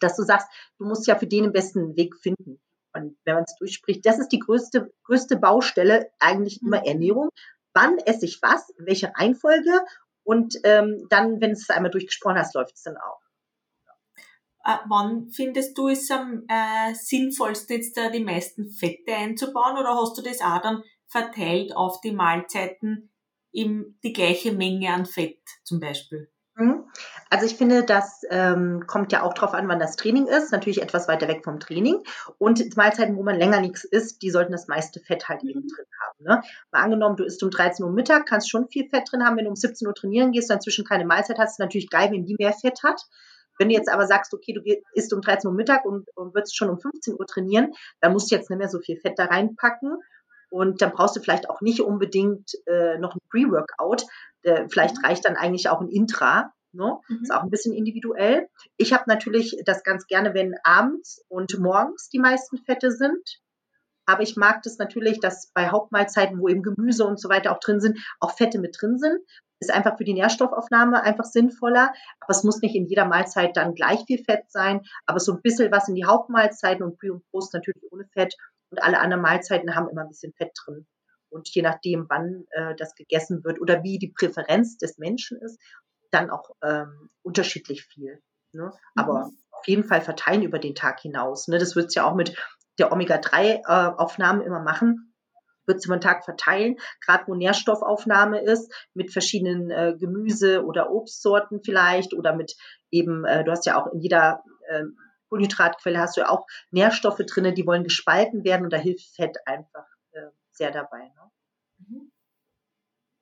dass 0.00 0.16
du 0.16 0.22
sagst, 0.22 0.48
du 0.78 0.84
musst 0.84 1.06
ja 1.06 1.16
für 1.16 1.26
den 1.26 1.44
den 1.44 1.52
besten 1.52 1.96
Weg 1.96 2.14
finden. 2.16 2.60
Und 2.92 3.16
wenn 3.24 3.34
man 3.34 3.44
es 3.44 3.56
durchspricht, 3.56 4.04
das 4.04 4.18
ist 4.18 4.28
die 4.28 4.38
größte, 4.38 4.90
größte 5.04 5.36
Baustelle, 5.36 6.10
eigentlich 6.18 6.62
immer 6.62 6.80
mhm. 6.80 6.86
Ernährung. 6.86 7.28
Wann 7.74 7.98
esse 7.98 8.24
ich 8.24 8.40
was, 8.42 8.70
in 8.70 8.86
welcher 8.86 9.12
Reihenfolge 9.14 9.70
und 10.26 10.56
ähm, 10.64 11.06
dann, 11.08 11.40
wenn 11.40 11.50
du 11.50 11.56
es 11.56 11.70
einmal 11.70 11.92
durchgesprochen 11.92 12.36
hast, 12.36 12.54
läuft 12.54 12.74
es 12.74 12.82
dann 12.82 12.96
auch. 12.96 13.20
Äh, 14.64 14.78
wann 14.88 15.30
findest 15.30 15.78
du 15.78 15.88
es 15.88 16.10
am 16.10 16.44
äh, 16.48 16.92
sinnvollsten, 16.94 17.76
jetzt 17.76 17.96
da 17.96 18.10
die 18.10 18.24
meisten 18.24 18.68
Fette 18.68 19.14
einzubauen 19.14 19.78
oder 19.78 19.94
hast 19.94 20.18
du 20.18 20.22
das 20.22 20.40
auch 20.40 20.60
dann 20.60 20.82
verteilt 21.06 21.76
auf 21.76 22.00
die 22.00 22.10
Mahlzeiten 22.10 23.12
im, 23.52 23.98
die 24.02 24.12
gleiche 24.12 24.52
Menge 24.52 24.92
an 24.92 25.06
Fett 25.06 25.38
zum 25.62 25.78
Beispiel? 25.78 26.28
Mhm. 26.56 26.90
Also 27.28 27.44
ich 27.46 27.56
finde, 27.56 27.82
das 27.82 28.22
ähm, 28.30 28.84
kommt 28.86 29.12
ja 29.12 29.22
auch 29.22 29.34
drauf 29.34 29.52
an, 29.52 29.68
wann 29.68 29.80
das 29.80 29.96
Training 29.96 30.26
ist. 30.26 30.52
Natürlich 30.52 30.80
etwas 30.80 31.08
weiter 31.08 31.28
weg 31.28 31.42
vom 31.42 31.58
Training. 31.58 32.02
Und 32.38 32.76
Mahlzeiten, 32.76 33.16
wo 33.16 33.22
man 33.22 33.36
länger 33.36 33.60
nichts 33.60 33.84
isst, 33.84 34.22
die 34.22 34.30
sollten 34.30 34.52
das 34.52 34.68
meiste 34.68 35.00
Fett 35.00 35.28
halt 35.28 35.42
eben 35.42 35.66
drin 35.66 35.86
haben. 36.00 36.24
Ne? 36.24 36.42
Mal 36.70 36.82
angenommen, 36.82 37.16
du 37.16 37.24
isst 37.24 37.42
um 37.42 37.50
13 37.50 37.84
Uhr 37.84 37.92
Mittag, 37.92 38.26
kannst 38.26 38.50
schon 38.50 38.68
viel 38.68 38.88
Fett 38.88 39.10
drin 39.10 39.24
haben. 39.24 39.36
Wenn 39.36 39.44
du 39.44 39.50
um 39.50 39.56
17 39.56 39.88
Uhr 39.88 39.94
trainieren 39.94 40.32
gehst, 40.32 40.50
dann 40.50 40.60
zwischen 40.60 40.84
keine 40.84 41.04
Mahlzeit 41.04 41.38
hast, 41.38 41.52
ist 41.52 41.58
natürlich 41.58 41.90
geil, 41.90 42.10
wenn 42.12 42.26
die 42.26 42.36
mehr 42.38 42.52
Fett 42.52 42.82
hat. 42.84 43.02
Wenn 43.58 43.70
du 43.70 43.74
jetzt 43.74 43.88
aber 43.88 44.06
sagst, 44.06 44.34
okay, 44.34 44.52
du 44.52 44.60
isst 44.92 45.12
um 45.12 45.20
13 45.20 45.48
Uhr 45.48 45.54
Mittag 45.54 45.84
und, 45.84 46.08
und 46.14 46.34
würdest 46.34 46.56
schon 46.56 46.70
um 46.70 46.78
15 46.78 47.14
Uhr 47.18 47.26
trainieren, 47.26 47.72
dann 48.00 48.12
musst 48.12 48.30
du 48.30 48.36
jetzt 48.36 48.50
nicht 48.50 48.58
mehr 48.58 48.68
so 48.68 48.80
viel 48.80 48.98
Fett 48.98 49.18
da 49.18 49.24
reinpacken. 49.24 49.98
Und 50.50 50.80
dann 50.80 50.92
brauchst 50.92 51.16
du 51.16 51.20
vielleicht 51.20 51.50
auch 51.50 51.60
nicht 51.60 51.80
unbedingt 51.80 52.52
äh, 52.66 52.98
noch 52.98 53.14
ein 53.14 53.20
Pre-Workout. 53.30 54.06
Äh, 54.42 54.68
vielleicht 54.68 54.98
mhm. 54.98 55.04
reicht 55.04 55.24
dann 55.24 55.36
eigentlich 55.36 55.68
auch 55.68 55.80
ein 55.80 55.88
Intra. 55.88 56.52
Ne? 56.72 56.98
Mhm. 57.08 57.22
Ist 57.22 57.32
auch 57.32 57.42
ein 57.42 57.50
bisschen 57.50 57.74
individuell. 57.74 58.48
Ich 58.76 58.92
habe 58.92 59.04
natürlich 59.06 59.56
das 59.64 59.82
ganz 59.82 60.06
gerne, 60.06 60.34
wenn 60.34 60.54
abends 60.62 61.24
und 61.28 61.58
morgens 61.58 62.08
die 62.08 62.18
meisten 62.18 62.58
Fette 62.58 62.90
sind. 62.90 63.40
Aber 64.08 64.22
ich 64.22 64.36
mag 64.36 64.62
das 64.62 64.78
natürlich, 64.78 65.18
dass 65.18 65.50
bei 65.52 65.68
Hauptmahlzeiten, 65.68 66.40
wo 66.40 66.48
eben 66.48 66.62
Gemüse 66.62 67.04
und 67.04 67.18
so 67.20 67.28
weiter 67.28 67.52
auch 67.52 67.58
drin 67.58 67.80
sind, 67.80 67.98
auch 68.20 68.36
Fette 68.36 68.60
mit 68.60 68.76
drin 68.80 68.98
sind 68.98 69.20
ist 69.60 69.72
einfach 69.72 69.96
für 69.96 70.04
die 70.04 70.14
Nährstoffaufnahme 70.14 71.02
einfach 71.02 71.24
sinnvoller. 71.24 71.92
Aber 72.20 72.30
es 72.30 72.44
muss 72.44 72.60
nicht 72.60 72.74
in 72.74 72.86
jeder 72.86 73.06
Mahlzeit 73.06 73.56
dann 73.56 73.74
gleich 73.74 74.04
viel 74.06 74.22
Fett 74.22 74.50
sein, 74.50 74.82
aber 75.06 75.20
so 75.20 75.32
ein 75.32 75.42
bisschen 75.42 75.72
was 75.72 75.88
in 75.88 75.94
die 75.94 76.04
Hauptmahlzeiten 76.04 76.84
und 76.84 76.98
Pre 76.98 77.12
und 77.12 77.24
Post 77.30 77.54
natürlich 77.54 77.82
ohne 77.90 78.06
Fett. 78.12 78.34
Und 78.70 78.82
alle 78.82 79.00
anderen 79.00 79.22
Mahlzeiten 79.22 79.74
haben 79.74 79.88
immer 79.88 80.02
ein 80.02 80.08
bisschen 80.08 80.32
Fett 80.32 80.52
drin. 80.64 80.86
Und 81.28 81.48
je 81.54 81.62
nachdem, 81.62 82.06
wann 82.08 82.46
äh, 82.50 82.74
das 82.76 82.94
gegessen 82.94 83.44
wird 83.44 83.60
oder 83.60 83.82
wie 83.82 83.98
die 83.98 84.12
Präferenz 84.12 84.76
des 84.78 84.98
Menschen 84.98 85.38
ist, 85.38 85.60
dann 86.16 86.30
auch 86.30 86.50
ähm, 86.62 87.10
unterschiedlich 87.22 87.84
viel. 87.84 88.22
Ne? 88.52 88.72
Aber 88.94 89.26
mhm. 89.26 89.38
auf 89.50 89.66
jeden 89.66 89.84
Fall 89.84 90.00
verteilen 90.00 90.42
über 90.42 90.58
den 90.58 90.74
Tag 90.74 91.00
hinaus. 91.00 91.48
Ne? 91.48 91.58
Das 91.58 91.76
wird 91.76 91.86
es 91.88 91.94
ja 91.94 92.04
auch 92.04 92.14
mit 92.14 92.36
der 92.78 92.92
Omega-3-Aufnahme 92.92 94.42
äh, 94.42 94.46
immer 94.46 94.60
machen 94.60 95.12
wird 95.66 95.78
es 95.78 95.84
über 95.84 95.96
den 95.96 96.00
Tag 96.00 96.24
verteilen, 96.24 96.76
gerade 97.00 97.26
wo 97.26 97.34
Nährstoffaufnahme 97.34 98.40
ist, 98.40 98.72
mit 98.94 99.12
verschiedenen 99.12 99.70
äh, 99.70 99.96
Gemüse- 99.98 100.64
oder 100.64 100.90
Obstsorten 100.90 101.60
vielleicht 101.62 102.14
oder 102.14 102.34
mit 102.34 102.56
eben, 102.90 103.24
äh, 103.24 103.44
du 103.44 103.50
hast 103.50 103.66
ja 103.66 103.80
auch 103.80 103.92
in 103.92 104.00
jeder 104.00 104.42
äh, 104.68 104.84
Kohlenhydratquelle 105.28 105.98
hast 105.98 106.16
du 106.16 106.20
ja 106.20 106.28
auch 106.28 106.46
Nährstoffe 106.70 107.18
drin, 107.26 107.54
die 107.54 107.66
wollen 107.66 107.84
gespalten 107.84 108.44
werden 108.44 108.64
und 108.64 108.72
da 108.72 108.76
hilft 108.76 109.14
Fett 109.14 109.36
einfach 109.44 109.86
äh, 110.12 110.28
sehr 110.52 110.70
dabei. 110.70 111.00
Ne? 111.00 111.30
Mhm. 111.78 112.12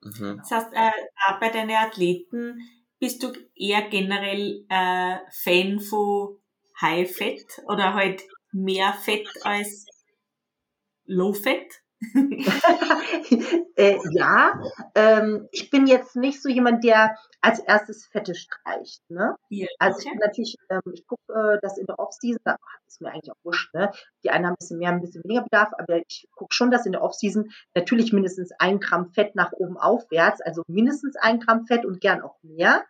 mhm. 0.01 0.37
Das 0.37 0.51
heißt, 0.51 0.73
äh, 0.73 0.91
auch 1.27 1.39
bei 1.39 1.49
deinen 1.49 1.71
Athleten 1.71 2.59
bist 2.99 3.23
du 3.23 3.31
eher 3.55 3.89
generell 3.89 4.65
äh, 4.69 5.17
Fan 5.31 5.79
von 5.79 6.39
High 6.81 7.09
Fett 7.13 7.61
oder 7.67 7.93
halt 7.93 8.23
mehr 8.51 8.93
Fett 8.93 9.27
als 9.43 9.85
Low 11.05 11.33
Fett? 11.33 11.84
äh, 13.75 13.97
ja, 14.11 14.59
ähm, 14.95 15.47
ich 15.51 15.69
bin 15.69 15.87
jetzt 15.87 16.15
nicht 16.15 16.41
so 16.41 16.49
jemand, 16.49 16.83
der 16.83 17.17
als 17.41 17.59
erstes 17.59 18.05
Fette 18.05 18.35
streicht. 18.35 19.01
Ne? 19.09 19.35
Ja, 19.49 19.67
also 19.79 19.99
ich 19.99 20.05
bin 20.05 20.19
natürlich, 20.19 20.55
ähm, 20.69 20.81
ich 20.93 21.05
gucke 21.07 21.21
äh, 21.33 21.59
das 21.61 21.77
in 21.77 21.85
der 21.85 21.99
Off-Season, 21.99 22.41
da 22.43 22.57
ist 22.87 23.01
mir 23.01 23.11
eigentlich 23.11 23.31
auch 23.31 23.43
wurscht, 23.43 23.73
ne? 23.73 23.91
Die 24.23 24.29
einen 24.29 24.45
haben 24.45 24.53
ein 24.53 24.57
bisschen 24.59 24.79
mehr, 24.79 24.89
ein 24.89 25.01
bisschen 25.01 25.23
weniger 25.23 25.43
Bedarf, 25.43 25.71
aber 25.77 25.97
ich 26.07 26.27
gucke 26.35 26.53
schon, 26.53 26.71
dass 26.71 26.85
in 26.85 26.93
der 26.93 27.01
Off-Season 27.01 27.51
natürlich 27.73 28.13
mindestens 28.13 28.51
ein 28.59 28.79
Gramm 28.79 29.11
Fett 29.13 29.35
nach 29.35 29.51
oben 29.53 29.77
aufwärts, 29.77 30.41
also 30.41 30.63
mindestens 30.67 31.15
ein 31.17 31.39
Gramm 31.39 31.65
Fett 31.65 31.85
und 31.85 32.01
gern 32.01 32.21
auch 32.21 32.37
mehr. 32.43 32.83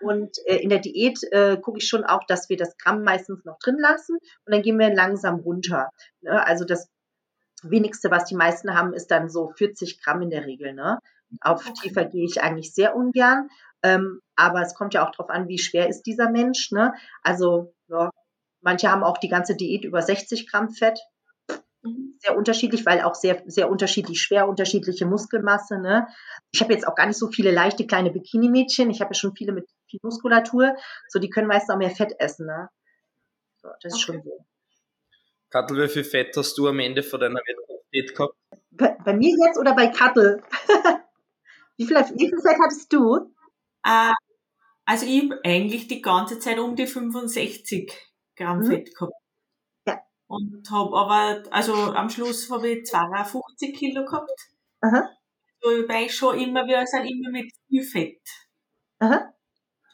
Und 0.00 0.38
äh, 0.46 0.56
in 0.56 0.70
der 0.70 0.78
Diät 0.78 1.20
äh, 1.30 1.58
gucke 1.58 1.78
ich 1.78 1.86
schon 1.86 2.04
auch, 2.04 2.24
dass 2.26 2.48
wir 2.48 2.56
das 2.56 2.76
Gramm 2.78 3.02
meistens 3.02 3.44
noch 3.44 3.58
drin 3.58 3.76
lassen 3.78 4.16
und 4.46 4.54
dann 4.54 4.62
gehen 4.62 4.78
wir 4.78 4.94
langsam 4.94 5.36
runter. 5.40 5.90
Ne? 6.22 6.44
Also 6.46 6.64
das 6.64 6.88
wenigste, 7.62 8.10
was 8.10 8.24
die 8.24 8.36
meisten 8.36 8.74
haben, 8.74 8.92
ist 8.92 9.10
dann 9.10 9.28
so 9.28 9.50
40 9.56 10.02
Gramm 10.02 10.22
in 10.22 10.30
der 10.30 10.46
Regel. 10.46 10.74
Ne? 10.74 10.98
Auf 11.40 11.66
okay. 11.66 11.74
tiefer 11.82 12.04
gehe 12.04 12.24
ich 12.24 12.42
eigentlich 12.42 12.74
sehr 12.74 12.94
ungern. 12.96 13.48
Ähm, 13.82 14.20
aber 14.36 14.60
es 14.60 14.74
kommt 14.74 14.94
ja 14.94 15.06
auch 15.06 15.10
darauf 15.10 15.30
an, 15.30 15.48
wie 15.48 15.58
schwer 15.58 15.88
ist 15.88 16.02
dieser 16.02 16.30
Mensch. 16.30 16.70
Ne? 16.70 16.92
Also 17.22 17.74
ja, 17.88 18.10
manche 18.60 18.90
haben 18.90 19.04
auch 19.04 19.18
die 19.18 19.28
ganze 19.28 19.56
Diät 19.56 19.84
über 19.84 20.02
60 20.02 20.50
Gramm 20.50 20.70
Fett. 20.70 21.00
Mhm. 21.82 22.16
Sehr 22.18 22.36
unterschiedlich, 22.36 22.84
weil 22.84 23.00
auch 23.00 23.14
sehr, 23.14 23.42
sehr 23.46 23.70
unterschiedlich 23.70 24.20
schwer, 24.20 24.48
unterschiedliche 24.48 25.06
Muskelmasse. 25.06 25.78
Ne? 25.78 26.06
Ich 26.52 26.60
habe 26.60 26.72
jetzt 26.72 26.86
auch 26.86 26.94
gar 26.94 27.06
nicht 27.06 27.18
so 27.18 27.28
viele 27.28 27.50
leichte 27.50 27.86
kleine 27.86 28.10
Bikini-Mädchen. 28.10 28.90
Ich 28.90 29.00
habe 29.00 29.10
ja 29.10 29.14
schon 29.14 29.34
viele 29.34 29.52
mit 29.52 29.66
viel 29.88 30.00
Muskulatur. 30.02 30.76
So, 31.08 31.18
die 31.18 31.30
können 31.30 31.48
meistens 31.48 31.70
auch 31.70 31.78
mehr 31.78 31.90
Fett 31.90 32.14
essen. 32.18 32.46
Ne? 32.46 32.68
So, 33.62 33.68
das 33.82 33.94
ist 33.94 34.08
okay. 34.08 34.18
schon 34.18 34.22
so. 34.22 34.44
Kattel, 35.50 35.82
wie 35.82 35.88
viel 35.88 36.04
Fett 36.04 36.36
hast 36.36 36.56
du 36.56 36.68
am 36.68 36.78
Ende 36.78 37.02
von 37.02 37.20
deiner 37.20 37.40
Wettkampfdiät 37.40 38.14
gehabt? 38.14 38.34
Bei, 38.70 38.96
bei, 39.04 39.14
mir 39.14 39.36
jetzt 39.44 39.58
oder 39.58 39.74
bei 39.74 39.88
Kattel? 39.88 40.42
wie, 41.76 41.86
viel, 41.86 41.96
wie 41.96 42.28
viel 42.28 42.40
Fett 42.40 42.56
hattest 42.62 42.92
du? 42.92 43.32
Uh, 43.86 44.14
also 44.84 45.06
ich 45.06 45.24
habe 45.24 45.40
eigentlich 45.44 45.88
die 45.88 46.02
ganze 46.02 46.38
Zeit 46.38 46.58
um 46.58 46.76
die 46.76 46.86
65 46.86 47.92
Gramm 48.36 48.60
mhm. 48.60 48.66
Fett 48.66 48.94
gehabt. 48.94 49.12
Ja. 49.86 50.00
Und 50.28 50.70
habe 50.70 50.96
aber, 50.96 51.42
also 51.50 51.74
am 51.74 52.10
Schluss 52.10 52.48
habe 52.50 52.68
ich 52.68 52.86
52 52.86 53.76
Kilo 53.76 54.04
gehabt. 54.04 54.30
Aha. 54.82 55.10
So, 55.60 55.70
weil 55.88 56.06
ich 56.06 56.14
schon 56.14 56.38
immer, 56.38 56.66
wir 56.66 56.86
sind 56.86 57.06
immer 57.06 57.30
mit 57.30 57.52
viel 57.68 57.82
Fett 57.82 58.22
Aha. 59.00 59.34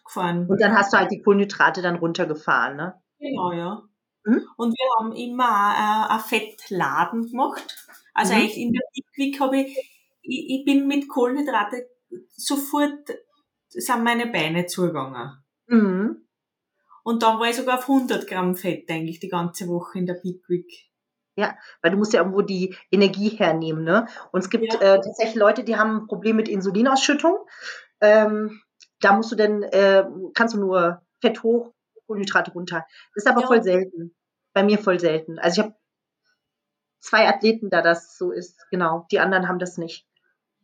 gefahren. 0.05 0.47
Und 0.49 0.61
dann 0.61 0.77
hast 0.77 0.93
du 0.93 0.99
halt 0.99 1.11
die 1.11 1.23
Kohlenhydrate 1.23 1.81
dann 1.81 1.97
runtergefahren, 1.97 2.77
ne? 2.77 3.03
Genau, 3.19 3.53
ja. 3.53 3.83
Mhm. 4.27 4.43
Und 4.57 4.73
wir 4.73 4.99
haben 4.99 5.13
immer 5.13 6.09
äh, 6.11 6.13
ein 6.13 6.21
Fettladen 6.21 7.31
gemacht. 7.31 7.77
Also 8.13 8.35
mhm. 8.35 8.41
eigentlich 8.41 8.59
in 8.59 8.73
der 8.73 8.83
Big 9.15 9.41
habe 9.41 9.61
ich, 9.61 9.77
ich, 10.23 10.47
ich 10.51 10.65
bin 10.65 10.87
mit 10.87 11.09
Kohlenhydrate 11.09 11.89
sofort 12.37 13.09
sind 13.69 14.05
meine 14.05 14.27
Beine 14.27 14.67
zugegangen. 14.67 15.43
Mhm. 15.67 16.27
Und 17.05 17.23
dann 17.23 17.39
war 17.39 17.49
ich 17.49 17.57
sogar 17.57 17.79
auf 17.79 17.89
100 17.89 18.27
Gramm 18.27 18.57
Fett 18.57 18.91
eigentlich 18.91 19.21
die 19.21 19.29
ganze 19.29 19.69
Woche 19.69 19.99
in 19.99 20.07
der 20.07 20.15
Big 20.15 20.43
Week. 20.49 20.91
Ja, 21.37 21.57
weil 21.83 21.91
du 21.91 21.99
musst 21.99 22.15
ja 22.15 22.21
irgendwo 22.21 22.41
die 22.41 22.75
Energie 22.91 23.29
hernehmen, 23.29 23.85
ne? 23.85 24.09
Und 24.33 24.41
es 24.41 24.51
gibt 24.51 24.73
ja. 24.73 24.81
äh, 24.81 25.01
tatsächlich 25.01 25.37
Leute, 25.37 25.65
die 25.65 25.77
haben 25.77 25.99
ein 25.99 26.07
Problem 26.07 26.37
mit 26.37 26.49
Insulinausschüttung. 26.49 27.37
Ähm, 28.01 28.63
da 29.01 29.13
musst 29.13 29.31
du 29.31 29.37
dann, 29.37 29.63
äh, 29.63 30.05
kannst 30.35 30.55
du 30.55 30.61
nur 30.61 31.03
Fett 31.21 31.43
hoch, 31.43 31.75
Kohlenhydrate 32.07 32.53
runter. 32.53 32.87
Das 33.15 33.25
ist 33.25 33.31
aber 33.31 33.43
ja. 33.43 33.47
voll 33.47 33.63
selten. 33.63 34.16
Bei 34.57 34.63
mir 34.63 34.79
voll 34.79 34.99
selten. 34.99 35.39
Also 35.39 35.61
ich 35.61 35.67
habe 35.67 35.77
zwei 36.99 37.29
Athleten, 37.29 37.69
da 37.69 37.83
das 37.83 38.17
so 38.17 38.31
ist. 38.31 38.59
Genau. 38.71 39.07
Die 39.11 39.21
anderen 39.21 39.49
haben 39.49 39.59
das 39.59 39.77
nicht. 39.77 40.07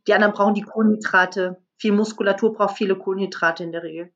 Die 0.06 0.14
anderen 0.14 0.32
brauchen 0.32 0.54
die 0.54 0.62
Kohlenhydrate. 0.62 1.62
Viel 1.76 1.92
Muskulatur 1.92 2.54
braucht 2.54 2.78
viele 2.78 2.96
Kohlenhydrate 2.96 3.62
in 3.64 3.70
der 3.70 3.82
Regel. 3.82 4.10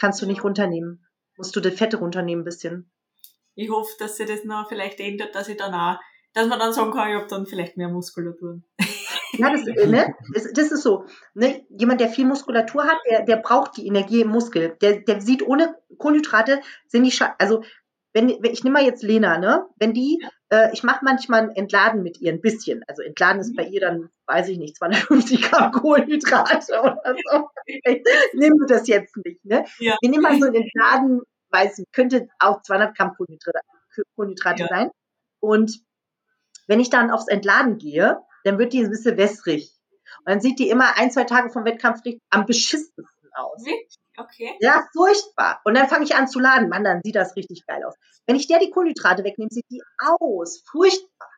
Kannst 0.00 0.20
du 0.20 0.26
nicht 0.26 0.42
runternehmen. 0.42 1.06
Musst 1.36 1.54
du 1.54 1.60
die 1.60 1.70
Fette 1.70 1.98
runternehmen 1.98 2.42
ein 2.42 2.44
bisschen. 2.44 2.90
Ich 3.54 3.70
hoffe, 3.70 3.92
dass 4.00 4.16
sich 4.16 4.26
das 4.26 4.42
noch 4.42 4.68
vielleicht 4.68 4.98
ändert, 4.98 5.32
dass 5.36 5.46
ich 5.46 5.58
dann 5.58 5.74
auch, 5.74 6.00
dass 6.32 6.48
man 6.48 6.58
dann 6.58 6.72
sagen 6.72 6.90
kann, 6.90 7.08
ich 7.08 7.14
habe 7.14 7.28
dann 7.28 7.46
vielleicht 7.46 7.76
mehr 7.76 7.90
Muskulatur. 7.90 8.62
Ja, 9.36 9.50
das, 9.50 9.66
äh, 9.66 9.88
ne? 9.88 10.14
das, 10.32 10.52
das 10.52 10.70
ist 10.70 10.82
so. 10.82 11.06
Ne? 11.34 11.66
Jemand, 11.68 12.00
der 12.00 12.08
viel 12.08 12.24
Muskulatur 12.24 12.84
hat, 12.84 12.98
der, 13.10 13.24
der 13.24 13.38
braucht 13.38 13.76
die 13.76 13.88
Energie 13.88 14.20
im 14.20 14.28
Muskel. 14.28 14.76
Der, 14.80 15.00
der 15.00 15.20
sieht 15.20 15.42
ohne 15.42 15.74
Kohlenhydrate, 15.98 16.60
sind 16.86 17.02
die, 17.02 17.10
Scha 17.10 17.34
also 17.38 17.64
wenn, 18.14 18.28
wenn 18.28 18.52
ich 18.52 18.64
nehme 18.64 18.80
mal 18.80 18.86
jetzt 18.86 19.02
Lena, 19.02 19.38
ne? 19.38 19.66
Wenn 19.76 19.92
die, 19.92 20.24
äh, 20.48 20.72
ich 20.72 20.82
mache 20.82 21.04
manchmal 21.04 21.42
ein 21.42 21.50
Entladen 21.50 22.02
mit 22.02 22.20
ihr 22.20 22.32
ein 22.32 22.40
bisschen. 22.40 22.82
Also 22.86 23.02
Entladen 23.02 23.40
ist 23.40 23.54
bei 23.54 23.64
ihr 23.64 23.80
dann 23.80 24.08
weiß 24.26 24.48
ich 24.48 24.58
nicht, 24.58 24.76
250 24.76 25.42
Gramm 25.42 25.72
Kohlenhydrate 25.72 26.72
oder 26.80 27.16
so. 27.24 27.48
Nehmen 28.34 28.58
wir 28.60 28.66
das 28.66 28.86
jetzt 28.88 29.16
nicht. 29.24 29.44
Ne? 29.44 29.64
Ja. 29.78 29.96
Wir 30.00 30.10
nehmen 30.10 30.22
mal 30.22 30.38
so 30.38 30.46
einen 30.46 30.68
Laden, 30.74 31.20
weiß, 31.50 31.82
könnte 31.92 32.28
auch 32.38 32.62
200 32.62 32.96
Gramm 32.96 33.14
Kohlenhydrate, 33.16 33.60
Kohlenhydrate 34.16 34.62
ja. 34.62 34.68
sein. 34.68 34.90
Und 35.40 35.80
wenn 36.66 36.80
ich 36.80 36.90
dann 36.90 37.10
aufs 37.10 37.28
Entladen 37.28 37.78
gehe, 37.78 38.18
dann 38.44 38.58
wird 38.58 38.72
die 38.72 38.82
ein 38.82 38.90
bisschen 38.90 39.16
wässrig. 39.16 39.72
Und 40.20 40.30
dann 40.30 40.40
sieht 40.40 40.58
die 40.58 40.70
immer 40.70 40.96
ein, 40.96 41.10
zwei 41.10 41.24
Tage 41.24 41.50
vom 41.50 41.64
Wettkampf 41.64 42.00
am 42.30 42.46
beschissensten 42.46 43.06
aus. 43.34 43.64
Okay. 44.16 44.56
Ja, 44.60 44.86
furchtbar. 44.92 45.60
Und 45.64 45.74
dann 45.74 45.88
fange 45.88 46.04
ich 46.04 46.14
an 46.14 46.28
zu 46.28 46.38
laden. 46.38 46.68
Mann, 46.68 46.84
dann 46.84 47.00
sieht 47.02 47.16
das 47.16 47.34
richtig 47.36 47.66
geil 47.66 47.82
aus. 47.84 47.94
Wenn 48.26 48.36
ich 48.36 48.46
der 48.46 48.60
die 48.60 48.70
Kohlenhydrate 48.70 49.24
wegnehme, 49.24 49.50
sieht 49.50 49.66
die 49.70 49.82
aus. 49.98 50.62
Furchtbar. 50.70 51.30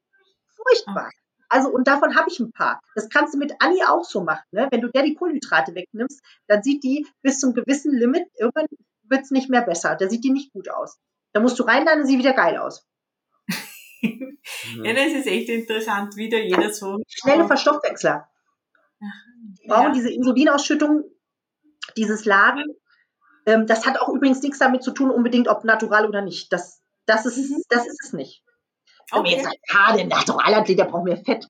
Furchtbar. 0.54 1.06
Okay. 1.06 1.16
Also, 1.48 1.68
und 1.68 1.86
davon 1.86 2.16
habe 2.16 2.28
ich 2.28 2.40
ein 2.40 2.52
paar. 2.52 2.80
Das 2.94 3.08
kannst 3.08 3.34
du 3.34 3.38
mit 3.38 3.54
Anni 3.60 3.82
auch 3.86 4.04
so 4.04 4.22
machen. 4.22 4.44
Ne? 4.50 4.68
Wenn 4.70 4.80
du 4.80 4.88
der 4.88 5.04
die 5.04 5.14
Kohlenhydrate 5.14 5.74
wegnimmst, 5.74 6.20
dann 6.48 6.62
sieht 6.62 6.82
die 6.82 7.06
bis 7.22 7.38
zum 7.38 7.54
gewissen 7.54 7.94
Limit, 7.94 8.24
irgendwann 8.36 8.66
wird 9.04 9.22
es 9.22 9.30
nicht 9.30 9.48
mehr 9.48 9.62
besser. 9.62 9.96
Da 9.96 10.08
sieht 10.08 10.24
die 10.24 10.32
nicht 10.32 10.52
gut 10.52 10.68
aus. 10.68 10.98
Da 11.32 11.40
musst 11.40 11.58
du 11.58 11.62
rein, 11.62 11.86
dann 11.86 12.06
sieht 12.06 12.18
wieder 12.18 12.32
geil 12.32 12.56
aus. 12.56 12.84
ja, 14.02 14.92
das 14.92 15.12
ist 15.12 15.26
echt 15.26 15.48
interessant, 15.48 16.16
wie 16.16 16.28
da 16.28 16.38
jeder 16.38 16.72
so. 16.72 16.98
Schnelle 17.08 17.46
Verstoffwechsler. 17.46 18.28
Die 19.00 19.68
brauchen 19.68 19.88
ja. 19.88 19.92
diese 19.92 20.12
Insulinausschüttung, 20.12 21.04
dieses 21.96 22.24
Laden. 22.24 22.64
Ähm, 23.46 23.66
das 23.66 23.86
hat 23.86 24.00
auch 24.00 24.08
übrigens 24.08 24.42
nichts 24.42 24.58
damit 24.58 24.82
zu 24.82 24.92
tun, 24.92 25.10
unbedingt 25.10 25.48
ob 25.48 25.64
natural 25.64 26.06
oder 26.06 26.22
nicht. 26.22 26.52
Das, 26.52 26.82
das, 27.06 27.26
ist, 27.26 27.50
mhm. 27.50 27.62
das 27.68 27.86
ist 27.86 28.04
es 28.04 28.12
nicht. 28.12 28.42
Okay. 29.10 29.22
Wenn 29.22 29.30
jetzt 29.32 29.44
sagt, 29.44 29.58
ah, 29.74 29.96
der 29.96 30.06
Naturalathlet, 30.06 30.78
der 30.78 30.84
braucht 30.84 31.04
mehr 31.04 31.16
Fett. 31.16 31.48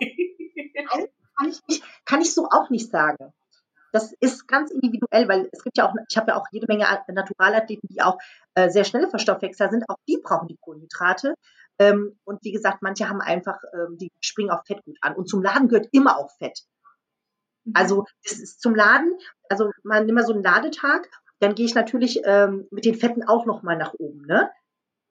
kann, 1.38 1.48
ich 1.48 1.60
nicht, 1.68 1.84
kann 2.04 2.20
ich 2.22 2.32
so 2.34 2.48
auch 2.50 2.70
nicht 2.70 2.90
sagen. 2.90 3.32
Das 3.92 4.12
ist 4.18 4.48
ganz 4.48 4.72
individuell, 4.72 5.28
weil 5.28 5.48
es 5.52 5.62
gibt 5.62 5.78
ja 5.78 5.88
auch, 5.88 5.94
ich 6.08 6.16
habe 6.16 6.32
ja 6.32 6.36
auch 6.36 6.46
jede 6.50 6.66
Menge 6.66 6.86
Naturalathleten, 7.08 7.88
die 7.88 8.02
auch 8.02 8.18
äh, 8.54 8.68
sehr 8.68 8.84
schnelle 8.84 9.08
Verstoffwechsler 9.08 9.70
sind. 9.70 9.88
Auch 9.88 9.98
die 10.08 10.18
brauchen 10.20 10.48
die 10.48 10.56
Kohlenhydrate. 10.60 11.34
Ähm, 11.78 12.18
und 12.24 12.42
wie 12.42 12.52
gesagt, 12.52 12.82
manche 12.82 13.08
haben 13.08 13.20
einfach, 13.20 13.58
ähm, 13.72 13.96
die 13.98 14.10
springen 14.20 14.50
auf 14.50 14.66
Fett 14.66 14.82
gut 14.84 14.96
an. 15.00 15.14
Und 15.14 15.28
zum 15.28 15.42
Laden 15.42 15.68
gehört 15.68 15.88
immer 15.92 16.18
auch 16.18 16.30
Fett. 16.38 16.64
Mhm. 17.64 17.72
Also 17.74 18.04
das 18.22 18.38
ist 18.38 18.60
zum 18.60 18.74
Laden, 18.74 19.16
also 19.48 19.70
man 19.82 20.06
nimmt 20.06 20.16
mal 20.16 20.26
so 20.26 20.32
einen 20.32 20.42
Ladetag, 20.42 21.08
dann 21.40 21.54
gehe 21.54 21.66
ich 21.66 21.74
natürlich 21.74 22.22
ähm, 22.24 22.66
mit 22.70 22.84
den 22.84 22.94
Fetten 22.94 23.22
auch 23.22 23.46
nochmal 23.46 23.76
nach 23.76 23.94
oben. 23.98 24.22
Ne? 24.26 24.50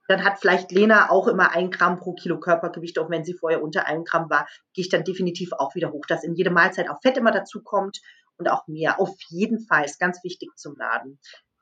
Dann 0.07 0.23
hat 0.23 0.39
vielleicht 0.39 0.71
Lena 0.71 1.09
auch 1.09 1.27
immer 1.27 1.51
ein 1.51 1.71
Gramm 1.71 1.97
pro 1.97 2.13
Kilo 2.13 2.39
Körpergewicht, 2.39 2.99
auch 2.99 3.09
wenn 3.09 3.23
sie 3.23 3.33
vorher 3.33 3.63
unter 3.63 3.85
einem 3.87 4.03
Gramm 4.03 4.29
war, 4.29 4.47
gehe 4.73 4.83
ich 4.83 4.89
dann 4.89 5.03
definitiv 5.03 5.53
auch 5.53 5.75
wieder 5.75 5.91
hoch, 5.91 6.05
dass 6.07 6.23
in 6.23 6.35
jede 6.35 6.51
Mahlzeit 6.51 6.89
auch 6.89 7.01
Fett 7.01 7.17
immer 7.17 7.31
dazu 7.31 7.61
kommt 7.61 8.01
und 8.37 8.49
auch 8.49 8.67
mehr. 8.67 8.99
Auf 8.99 9.15
jeden 9.29 9.59
Fall 9.59 9.85
ist 9.85 9.99
ganz 9.99 10.23
wichtig 10.23 10.49
zum 10.55 10.75
Laden. 10.75 11.19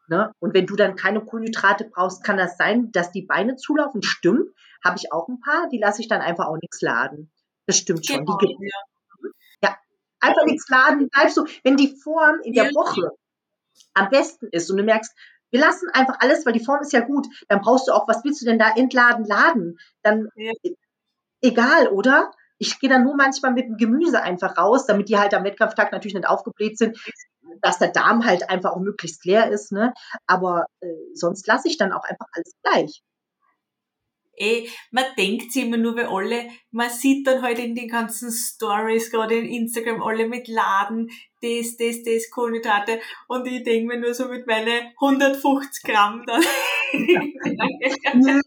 Ne? 0.07 0.31
Und 0.39 0.53
wenn 0.53 0.65
du 0.65 0.75
dann 0.75 0.95
keine 0.95 1.21
Kohlenhydrate 1.23 1.85
brauchst, 1.85 2.23
kann 2.23 2.37
das 2.37 2.57
sein, 2.57 2.91
dass 2.91 3.11
die 3.11 3.21
Beine 3.21 3.55
zulaufen. 3.55 4.01
Stimmt, 4.01 4.49
habe 4.83 4.97
ich 4.97 5.11
auch 5.11 5.27
ein 5.27 5.39
paar, 5.39 5.69
die 5.69 5.77
lasse 5.77 6.01
ich 6.01 6.07
dann 6.07 6.21
einfach 6.21 6.47
auch 6.47 6.57
nichts 6.61 6.81
laden. 6.81 7.31
Das 7.67 7.77
stimmt 7.77 8.05
schon. 8.05 8.25
Genau, 8.25 8.37
die 8.37 8.57
ja. 8.59 8.90
Einfach 10.21 10.45
nichts 10.45 10.69
laden. 10.69 11.09
Bleibst 11.09 11.37
du, 11.37 11.45
wenn 11.63 11.77
die 11.77 11.95
Form 12.01 12.39
in 12.43 12.53
der. 12.53 12.71
Woche 12.73 13.11
am 13.93 14.09
besten 14.09 14.47
ist 14.51 14.69
und 14.69 14.77
du 14.77 14.83
merkst, 14.83 15.13
wir 15.51 15.59
lassen 15.59 15.89
einfach 15.93 16.17
alles, 16.19 16.45
weil 16.45 16.53
die 16.53 16.63
Form 16.63 16.81
ist 16.81 16.93
ja 16.93 17.01
gut, 17.01 17.27
dann 17.49 17.61
brauchst 17.61 17.87
du 17.87 17.91
auch, 17.91 18.07
was 18.07 18.23
willst 18.23 18.41
du 18.41 18.45
denn 18.45 18.59
da 18.59 18.73
entladen, 18.75 19.25
laden? 19.25 19.79
Dann 20.01 20.29
ja. 20.35 20.53
egal, 21.41 21.89
oder? 21.89 22.31
Ich 22.57 22.79
gehe 22.79 22.89
dann 22.89 23.03
nur 23.03 23.15
manchmal 23.15 23.51
mit 23.51 23.65
dem 23.65 23.77
Gemüse 23.77 24.21
einfach 24.21 24.57
raus, 24.57 24.85
damit 24.85 25.09
die 25.09 25.17
halt 25.17 25.33
am 25.33 25.43
Wettkampftag 25.43 25.91
natürlich 25.91 26.13
nicht 26.13 26.27
aufgebläht 26.27 26.77
sind, 26.77 26.97
dass 27.61 27.79
der 27.79 27.89
Darm 27.89 28.25
halt 28.25 28.49
einfach 28.49 28.71
auch 28.71 28.79
möglichst 28.79 29.25
leer 29.25 29.49
ist. 29.49 29.71
Ne? 29.71 29.93
Aber 30.27 30.67
äh, 30.79 30.87
sonst 31.13 31.47
lasse 31.47 31.67
ich 31.67 31.77
dann 31.77 31.91
auch 31.91 32.03
einfach 32.03 32.27
alles 32.33 32.53
gleich. 32.63 33.01
Eh, 34.41 34.67
man 34.89 35.05
denkt 35.19 35.55
immer 35.55 35.77
nur, 35.77 35.95
weil 35.95 36.07
alle, 36.07 36.49
man 36.71 36.89
sieht 36.89 37.27
dann 37.27 37.43
halt 37.43 37.59
in 37.59 37.75
den 37.75 37.87
ganzen 37.87 38.31
Stories, 38.31 39.11
gerade 39.11 39.37
in 39.37 39.45
Instagram, 39.45 40.01
alle 40.01 40.27
mit 40.27 40.47
Laden, 40.47 41.11
das, 41.41 41.77
das, 41.77 42.03
das, 42.03 42.31
Kohlenhydrate. 42.31 42.99
Und 43.27 43.45
ich 43.45 43.63
denke 43.63 43.93
mir 43.93 43.99
nur 44.01 44.15
so 44.15 44.27
mit 44.27 44.47
meinen 44.47 44.91
150 44.99 45.83
Gramm 45.83 46.23
dann. 46.25 46.41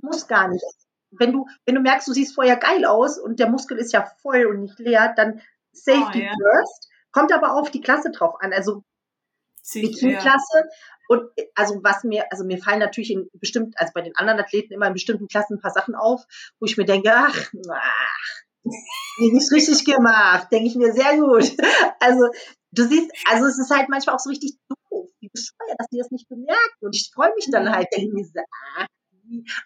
Muss 0.00 0.26
gar 0.26 0.48
nicht. 0.48 0.64
Wenn 1.10 1.32
du, 1.32 1.46
wenn 1.66 1.74
du 1.74 1.82
merkst, 1.82 2.08
du 2.08 2.12
siehst 2.12 2.34
vorher 2.34 2.56
geil 2.56 2.86
aus 2.86 3.18
und 3.18 3.38
der 3.38 3.50
Muskel 3.50 3.76
ist 3.78 3.92
ja 3.92 4.06
voll 4.22 4.46
und 4.46 4.62
nicht 4.62 4.78
leer, 4.78 5.12
dann 5.16 5.42
Safety 5.72 6.20
oh, 6.20 6.24
ja. 6.24 6.32
first. 6.32 6.88
Kommt 7.12 7.32
aber 7.32 7.54
auf 7.54 7.70
die 7.70 7.82
Klasse 7.82 8.10
drauf 8.10 8.36
an. 8.40 8.54
Also 8.54 8.84
Bikini-Klasse. 9.72 10.68
Und 11.08 11.30
also 11.54 11.80
was 11.82 12.02
mir, 12.02 12.24
also 12.30 12.44
mir 12.44 12.58
fallen 12.58 12.80
natürlich 12.80 13.12
in 13.12 13.28
bestimmt, 13.34 13.74
also 13.78 13.92
bei 13.94 14.02
den 14.02 14.16
anderen 14.16 14.40
Athleten 14.40 14.72
immer 14.72 14.88
in 14.88 14.92
bestimmten 14.92 15.28
Klassen 15.28 15.54
ein 15.54 15.60
paar 15.60 15.70
Sachen 15.70 15.94
auf, 15.94 16.24
wo 16.58 16.66
ich 16.66 16.76
mir 16.76 16.84
denke, 16.84 17.12
ach, 17.14 17.52
ach 17.70 18.46
nicht 19.18 19.52
richtig 19.52 19.84
gemacht, 19.84 20.48
denke 20.50 20.68
ich 20.68 20.76
mir 20.76 20.92
sehr 20.92 21.16
gut. 21.16 21.52
Also 22.00 22.28
du 22.72 22.86
siehst, 22.86 23.10
also 23.26 23.46
es 23.46 23.58
ist 23.58 23.70
halt 23.70 23.88
manchmal 23.88 24.14
auch 24.14 24.20
so 24.20 24.30
richtig 24.30 24.56
doof, 24.68 25.08
wie 25.20 25.28
bescheuert, 25.28 25.78
dass 25.78 25.88
die 25.88 25.98
das 25.98 26.10
nicht 26.10 26.28
bemerken. 26.28 26.76
Und 26.80 26.94
ich 26.94 27.10
freue 27.12 27.34
mich 27.34 27.48
dann 27.50 27.70
halt, 27.70 27.88
denke 27.96 28.14
mir 28.14 28.24
so, 28.24 28.40
ach, 28.76 28.86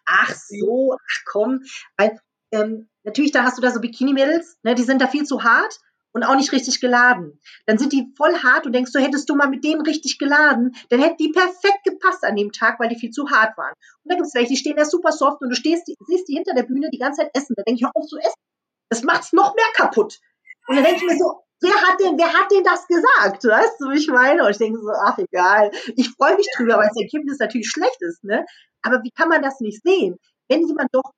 ach 0.07 0.35
so, 0.35 0.95
ach 0.95 1.25
komm, 1.27 1.61
weil 1.97 2.19
ähm, 2.53 2.89
natürlich 3.03 3.33
da 3.33 3.45
hast 3.45 3.59
du 3.59 3.63
da 3.63 3.71
so 3.71 3.81
Bikini-Mädels, 3.81 4.59
ne, 4.63 4.75
die 4.75 4.83
sind 4.83 5.03
da 5.03 5.09
viel 5.09 5.25
zu 5.25 5.43
hart 5.43 5.79
und 6.13 6.25
auch 6.25 6.35
nicht 6.35 6.53
richtig 6.53 6.81
geladen. 6.81 7.41
Dann 7.67 7.79
sind 7.79 7.93
die 7.93 8.13
voll 8.17 8.35
hart 8.35 8.67
und 8.67 8.73
denkst 8.73 8.93
du, 8.93 8.99
hättest 8.99 9.29
du 9.29 9.37
mal 9.37 9.49
mit 9.49 9.65
denen 9.65 9.83
richtig 9.83 10.19
geladen, 10.19 10.75
dann 10.89 11.01
hätten 11.01 11.19
die 11.19 11.31
perfekt 11.31 11.85
gepasst 11.85 12.25
an 12.25 12.37
dem 12.37 12.53
Tag, 12.53 12.81
weil 12.81 12.89
die 12.89 12.99
viel 12.99 13.11
zu 13.11 13.31
hart 13.31 13.57
waren. 13.57 13.75
Und 14.03 14.11
dann 14.11 14.19
gibt 14.19 14.29
es 14.29 14.35
welche, 14.35 14.51
die 14.51 14.57
stehen 14.57 14.77
da 14.77 14.85
super 14.85 15.13
soft 15.13 15.41
und 15.43 15.51
du 15.51 15.57
stehst, 15.57 15.87
siehst 15.87 16.29
die 16.29 16.35
hinter 16.35 16.55
der 16.55 16.65
Bühne 16.65 16.91
die 16.93 16.99
ganze 16.99 17.23
Zeit 17.23 17.31
essen. 17.35 17.55
Da 17.57 17.63
denke 17.63 17.79
ich, 17.79 17.85
hör 17.85 17.93
auf 17.95 18.07
zu 18.07 18.19
essen. 18.19 18.41
Das 18.89 19.03
macht's 19.03 19.33
noch 19.33 19.55
mehr 19.55 19.73
kaputt. 19.75 20.19
Und 20.67 20.77
dann 20.77 20.85
denke 20.85 21.01
ich 21.01 21.11
mir 21.11 21.19
so, 21.19 21.43
wer 21.61 21.75
hat 21.75 22.01
denn, 22.01 22.19
wer 22.19 22.33
hat 22.33 22.51
denn 22.51 22.65
das 22.65 22.87
gesagt? 22.87 23.45
Weißt 23.45 23.81
du, 23.81 23.91
wie 23.91 23.99
ich 23.99 24.09
meine? 24.09 24.45
Und 24.45 24.51
ich 24.51 24.59
denke 24.59 24.81
so, 24.81 24.91
ach 24.91 25.19
egal. 25.19 25.71
Ich 25.97 26.11
freue 26.11 26.37
mich 26.37 26.49
drüber, 26.57 26.77
weil 26.77 26.89
das 26.89 27.01
Ergebnis 27.01 27.39
natürlich 27.39 27.69
schlecht 27.69 28.01
ist, 28.01 28.25
ne? 28.25 28.45
Aber 28.83 29.03
wie 29.03 29.11
kann 29.11 29.29
man 29.29 29.43
das 29.43 29.61
nicht 29.61 29.83
sehen? 29.83 30.17
Wenn 30.49 30.67
jemand 30.67 30.89
doch 30.93 31.13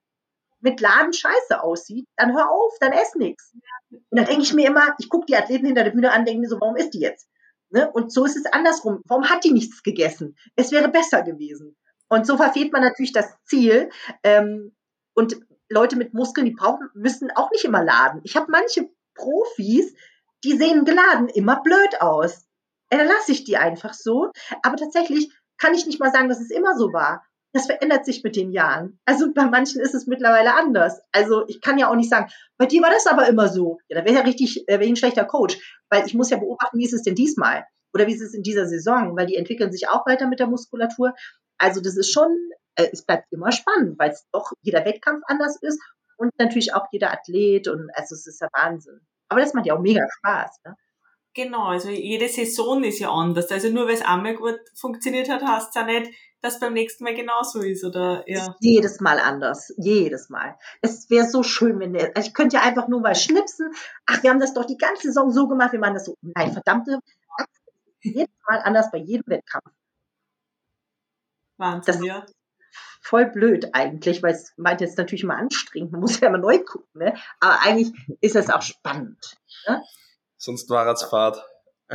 mit 0.61 0.80
Laden 0.80 1.12
scheiße 1.12 1.62
aussieht, 1.62 2.07
dann 2.16 2.34
hör 2.34 2.51
auf, 2.51 2.72
dann 2.80 2.93
ess 2.93 3.14
nichts. 3.14 3.53
Und 4.12 4.18
dann 4.18 4.26
denke 4.26 4.42
ich 4.42 4.52
mir 4.52 4.66
immer, 4.68 4.94
ich 4.98 5.08
gucke 5.08 5.24
die 5.24 5.36
Athleten 5.36 5.64
hinter 5.64 5.84
der 5.84 5.92
Bühne 5.92 6.12
an, 6.12 6.26
denke 6.26 6.42
mir 6.42 6.48
so, 6.48 6.60
warum 6.60 6.76
ist 6.76 6.90
die 6.90 7.00
jetzt? 7.00 7.30
Ne? 7.70 7.90
Und 7.90 8.12
so 8.12 8.26
ist 8.26 8.36
es 8.36 8.44
andersrum. 8.44 9.00
Warum 9.06 9.30
hat 9.30 9.42
die 9.42 9.52
nichts 9.52 9.82
gegessen? 9.82 10.36
Es 10.54 10.70
wäre 10.70 10.90
besser 10.90 11.22
gewesen. 11.22 11.78
Und 12.10 12.26
so 12.26 12.36
verfehlt 12.36 12.74
man 12.74 12.82
natürlich 12.82 13.14
das 13.14 13.34
Ziel. 13.46 13.88
Ähm, 14.22 14.76
und 15.14 15.40
Leute 15.70 15.96
mit 15.96 16.12
Muskeln, 16.12 16.44
die 16.44 16.52
brauchen, 16.52 16.90
müssen 16.92 17.30
auch 17.30 17.50
nicht 17.52 17.64
immer 17.64 17.82
laden. 17.82 18.20
Ich 18.24 18.36
habe 18.36 18.50
manche 18.50 18.90
Profis, 19.14 19.94
die 20.44 20.58
sehen 20.58 20.84
geladen 20.84 21.30
immer 21.30 21.62
blöd 21.62 22.02
aus. 22.02 22.44
Äh, 22.90 22.98
dann 22.98 23.06
lasse 23.06 23.32
ich 23.32 23.44
die 23.44 23.56
einfach 23.56 23.94
so. 23.94 24.30
Aber 24.62 24.76
tatsächlich 24.76 25.32
kann 25.56 25.72
ich 25.72 25.86
nicht 25.86 26.00
mal 26.00 26.12
sagen, 26.12 26.28
dass 26.28 26.40
es 26.40 26.50
immer 26.50 26.76
so 26.76 26.92
war 26.92 27.24
das 27.53 27.66
verändert 27.66 28.07
sich 28.07 28.24
mit 28.24 28.36
den 28.36 28.50
Jahren. 28.53 28.98
Also 29.05 29.32
bei 29.32 29.44
manchen 29.44 29.80
ist 29.80 29.94
es 29.94 30.07
mittlerweile 30.07 30.55
anders. 30.55 31.03
Also 31.12 31.46
ich 31.48 31.61
kann 31.61 31.78
ja 31.78 31.90
auch 31.90 31.94
nicht 31.94 32.11
sagen, 32.11 32.30
bei 32.57 32.66
dir 32.66 32.82
war 32.82 32.90
das 32.90 33.07
aber 33.07 33.28
immer 33.28 33.48
so. 33.48 33.78
Ja, 33.88 34.00
da 34.00 34.05
wäre 34.05 34.16
ja 34.16 34.22
richtig, 34.22 34.66
äh, 34.68 34.80
wäre 34.80 34.88
ein 34.88 34.96
schlechter 34.96 35.24
Coach, 35.24 35.59
weil 35.90 36.07
ich 36.07 36.14
muss 36.14 36.30
ja 36.30 36.38
beobachten, 36.38 36.78
wie 36.78 36.84
ist 36.84 36.94
es 36.94 37.03
denn 37.03 37.14
diesmal 37.14 37.64
oder 37.94 38.07
wie 38.07 38.14
ist 38.14 38.22
es 38.22 38.34
in 38.34 38.42
dieser 38.42 38.66
Saison, 38.66 39.16
weil 39.16 39.26
die 39.26 39.36
entwickeln 39.36 39.70
sich 39.70 39.88
auch 39.88 40.07
weiter 40.07 40.26
mit 40.26 40.40
der 40.40 40.46
Muskulatur. 40.46 41.14
Also 41.59 41.80
das 41.80 41.96
ist 41.96 42.11
schon, 42.11 42.30
äh, 42.76 42.88
es 42.90 43.05
bleibt 43.05 43.26
immer 43.30 43.53
spannend, 43.53 43.98
weil 43.98 44.11
es 44.11 44.26
doch 44.32 44.53
jeder 44.62 44.84
Wettkampf 44.84 45.22
anders 45.26 45.57
ist 45.61 45.80
und 46.16 46.30
natürlich 46.38 46.74
auch 46.74 46.86
jeder 46.90 47.12
Athlet 47.12 47.68
und 47.68 47.90
also 47.94 48.14
es 48.14 48.26
ist 48.26 48.40
ja 48.40 48.48
Wahnsinn. 48.53 49.00
Aber 49.28 49.40
das 49.40 49.55
macht 49.55 49.66
ja 49.66 49.74
auch 49.74 49.80
mega 49.80 50.07
Spaß. 50.18 50.61
Ne? 50.64 50.76
Genau, 51.35 51.68
also 51.68 51.89
jede 51.89 52.28
Saison 52.28 52.85
ist 52.85 52.99
ja 52.99 53.11
anders. 53.11 53.51
Also 53.51 53.70
nur 53.70 53.87
weil 53.87 53.95
es 53.95 54.03
einmal 54.03 54.35
gut 54.35 54.61
funktioniert 54.74 55.30
hat, 55.30 55.43
heißt 55.43 55.68
es 55.70 55.74
ja 55.74 55.85
nicht, 55.85 56.12
dass 56.43 56.61
beim 56.61 56.74
nächsten 56.74 57.05
Mal 57.05 57.14
genauso 57.14 57.61
ist, 57.61 57.85
oder? 57.85 58.24
Ja. 58.26 58.55
Jedes 58.61 59.01
Mal 59.01 59.18
anders. 59.18 59.72
Jedes 59.78 60.28
Mal. 60.28 60.59
Es 60.83 61.09
wäre 61.09 61.26
so 61.26 61.43
schön, 61.43 61.78
wenn 61.80 61.95
der, 61.95 62.14
also 62.14 62.28
ich 62.28 62.35
könnte 62.35 62.57
ja 62.57 62.62
einfach 62.62 62.89
nur 62.89 63.01
mal 63.01 63.14
schnipsen. 63.14 63.72
Ach, 64.07 64.22
wir 64.22 64.30
haben 64.30 64.41
das 64.41 64.53
doch 64.53 64.66
die 64.66 64.76
ganze 64.76 65.09
Saison 65.09 65.30
so 65.30 65.49
gemacht, 65.49 65.72
wir 65.72 65.80
machen 65.80 65.95
das 65.95 66.05
so. 66.05 66.16
Nein, 66.20 66.53
verdammte, 66.53 66.99
jedes 68.03 68.35
Mal 68.49 68.61
anders 68.62 68.91
bei 68.91 68.99
jedem 68.99 69.24
Wettkampf. 69.26 69.70
Wahnsinn, 71.57 71.95
das 71.95 72.05
ja. 72.05 72.26
Voll 73.01 73.26
blöd 73.26 73.70
eigentlich, 73.72 74.22
weil 74.22 74.35
es 74.35 74.53
meint 74.57 74.80
jetzt 74.80 74.99
natürlich 74.99 75.24
immer 75.24 75.37
anstrengend. 75.37 75.93
Man 75.93 76.01
muss 76.01 76.20
ja 76.20 76.28
immer 76.28 76.39
neu 76.39 76.59
gucken, 76.59 76.89
ne? 76.95 77.14
Aber 77.41 77.61
eigentlich 77.62 77.93
ist 78.20 78.37
es 78.37 78.51
auch 78.51 78.62
spannend. 78.62 79.39
Ne? 79.66 79.83
Sonst 80.45 80.68
war 80.70 80.88
es 80.88 81.05
Fahrt. 81.05 81.40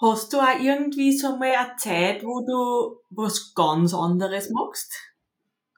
Hast 0.00 0.32
du 0.32 0.38
auch 0.38 0.60
irgendwie 0.60 1.10
so 1.10 1.36
mal 1.38 1.52
eine 1.52 1.74
Zeit, 1.76 2.22
wo 2.22 2.46
du 2.46 3.00
was 3.10 3.52
ganz 3.52 3.92
anderes 3.92 4.48
magst? 4.50 4.94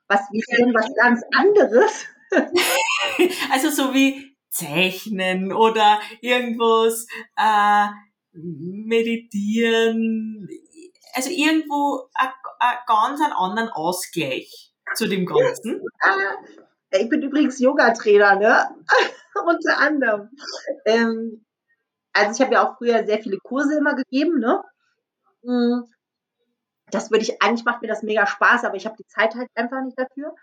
Was 0.09 0.20
wäre 0.30 0.59
denn 0.59 0.74
was 0.74 0.95
ganz 0.95 1.22
anderes? 1.34 2.05
also 3.51 3.70
so 3.70 3.95
wie 3.95 4.36
Zeichnen 4.51 5.51
oder 5.51 6.03
irgendwas 6.20 7.07
äh, 7.38 7.86
meditieren. 8.32 10.47
Also 11.14 11.30
irgendwo 11.30 12.11
ein, 12.12 12.28
ein 12.59 12.76
ganz 12.86 13.22
einen 13.22 13.32
anderen 13.32 13.70
Ausgleich 13.70 14.74
zu 14.97 15.09
dem 15.09 15.24
Ganzen. 15.24 15.80
Ich 17.01 17.09
bin 17.09 17.22
übrigens 17.22 17.59
Yoga-Trainer, 17.59 18.36
ne? 18.36 18.68
Unter 19.47 19.78
anderem. 19.78 20.30
Ähm, 20.84 21.45
also 22.12 22.32
ich 22.32 22.40
habe 22.40 22.55
ja 22.55 22.66
auch 22.66 22.78
früher 22.78 23.05
sehr 23.05 23.18
viele 23.18 23.38
Kurse 23.38 23.76
immer 23.76 23.95
gegeben, 23.95 24.38
ne? 24.38 24.62
Hm, 25.42 25.84
das 26.90 27.11
würde 27.11 27.24
ich, 27.24 27.42
eigentlich 27.42 27.64
macht 27.64 27.82
mir 27.82 27.88
das 27.88 28.03
mega 28.03 28.26
Spaß, 28.26 28.64
aber 28.64 28.76
ich 28.76 28.86
habe 28.86 28.97
die 28.97 29.07
Zeit 29.07 29.34
halt 29.34 29.49
einfach 29.57 29.82
nicht 29.82 29.99
dafür. 29.99 30.34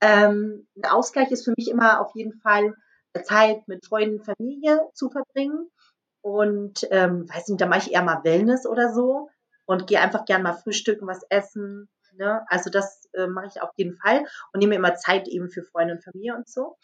Ähm, 0.00 0.66
ein 0.76 0.90
Ausgleich 0.90 1.30
ist 1.30 1.44
für 1.44 1.54
mich 1.56 1.70
immer 1.70 2.00
auf 2.00 2.14
jeden 2.14 2.40
Fall 2.40 2.74
Zeit 3.24 3.66
mit 3.68 3.84
Freunden, 3.84 4.22
Familie 4.22 4.88
zu 4.94 5.10
verbringen. 5.10 5.68
Und 6.20 6.86
ähm, 6.90 7.28
weiß 7.28 7.48
nicht, 7.48 7.60
da 7.60 7.66
mache 7.66 7.80
ich 7.80 7.92
eher 7.92 8.02
mal 8.02 8.24
Wellness 8.24 8.66
oder 8.66 8.92
so 8.92 9.28
und 9.66 9.86
gehe 9.86 10.00
einfach 10.00 10.24
gern 10.24 10.42
mal 10.42 10.54
frühstücken, 10.54 11.06
was 11.06 11.22
essen. 11.30 11.88
Ne? 12.18 12.44
Also 12.48 12.70
das 12.70 13.08
äh, 13.12 13.26
mache 13.26 13.46
ich 13.46 13.62
auf 13.62 13.70
jeden 13.76 13.96
Fall 13.96 14.26
und 14.52 14.60
nehme 14.60 14.74
immer 14.74 14.94
Zeit 14.96 15.28
eben 15.28 15.50
für 15.50 15.62
Freunde 15.62 15.94
und 15.94 16.04
Familie 16.04 16.34
und 16.34 16.48
so. 16.48 16.76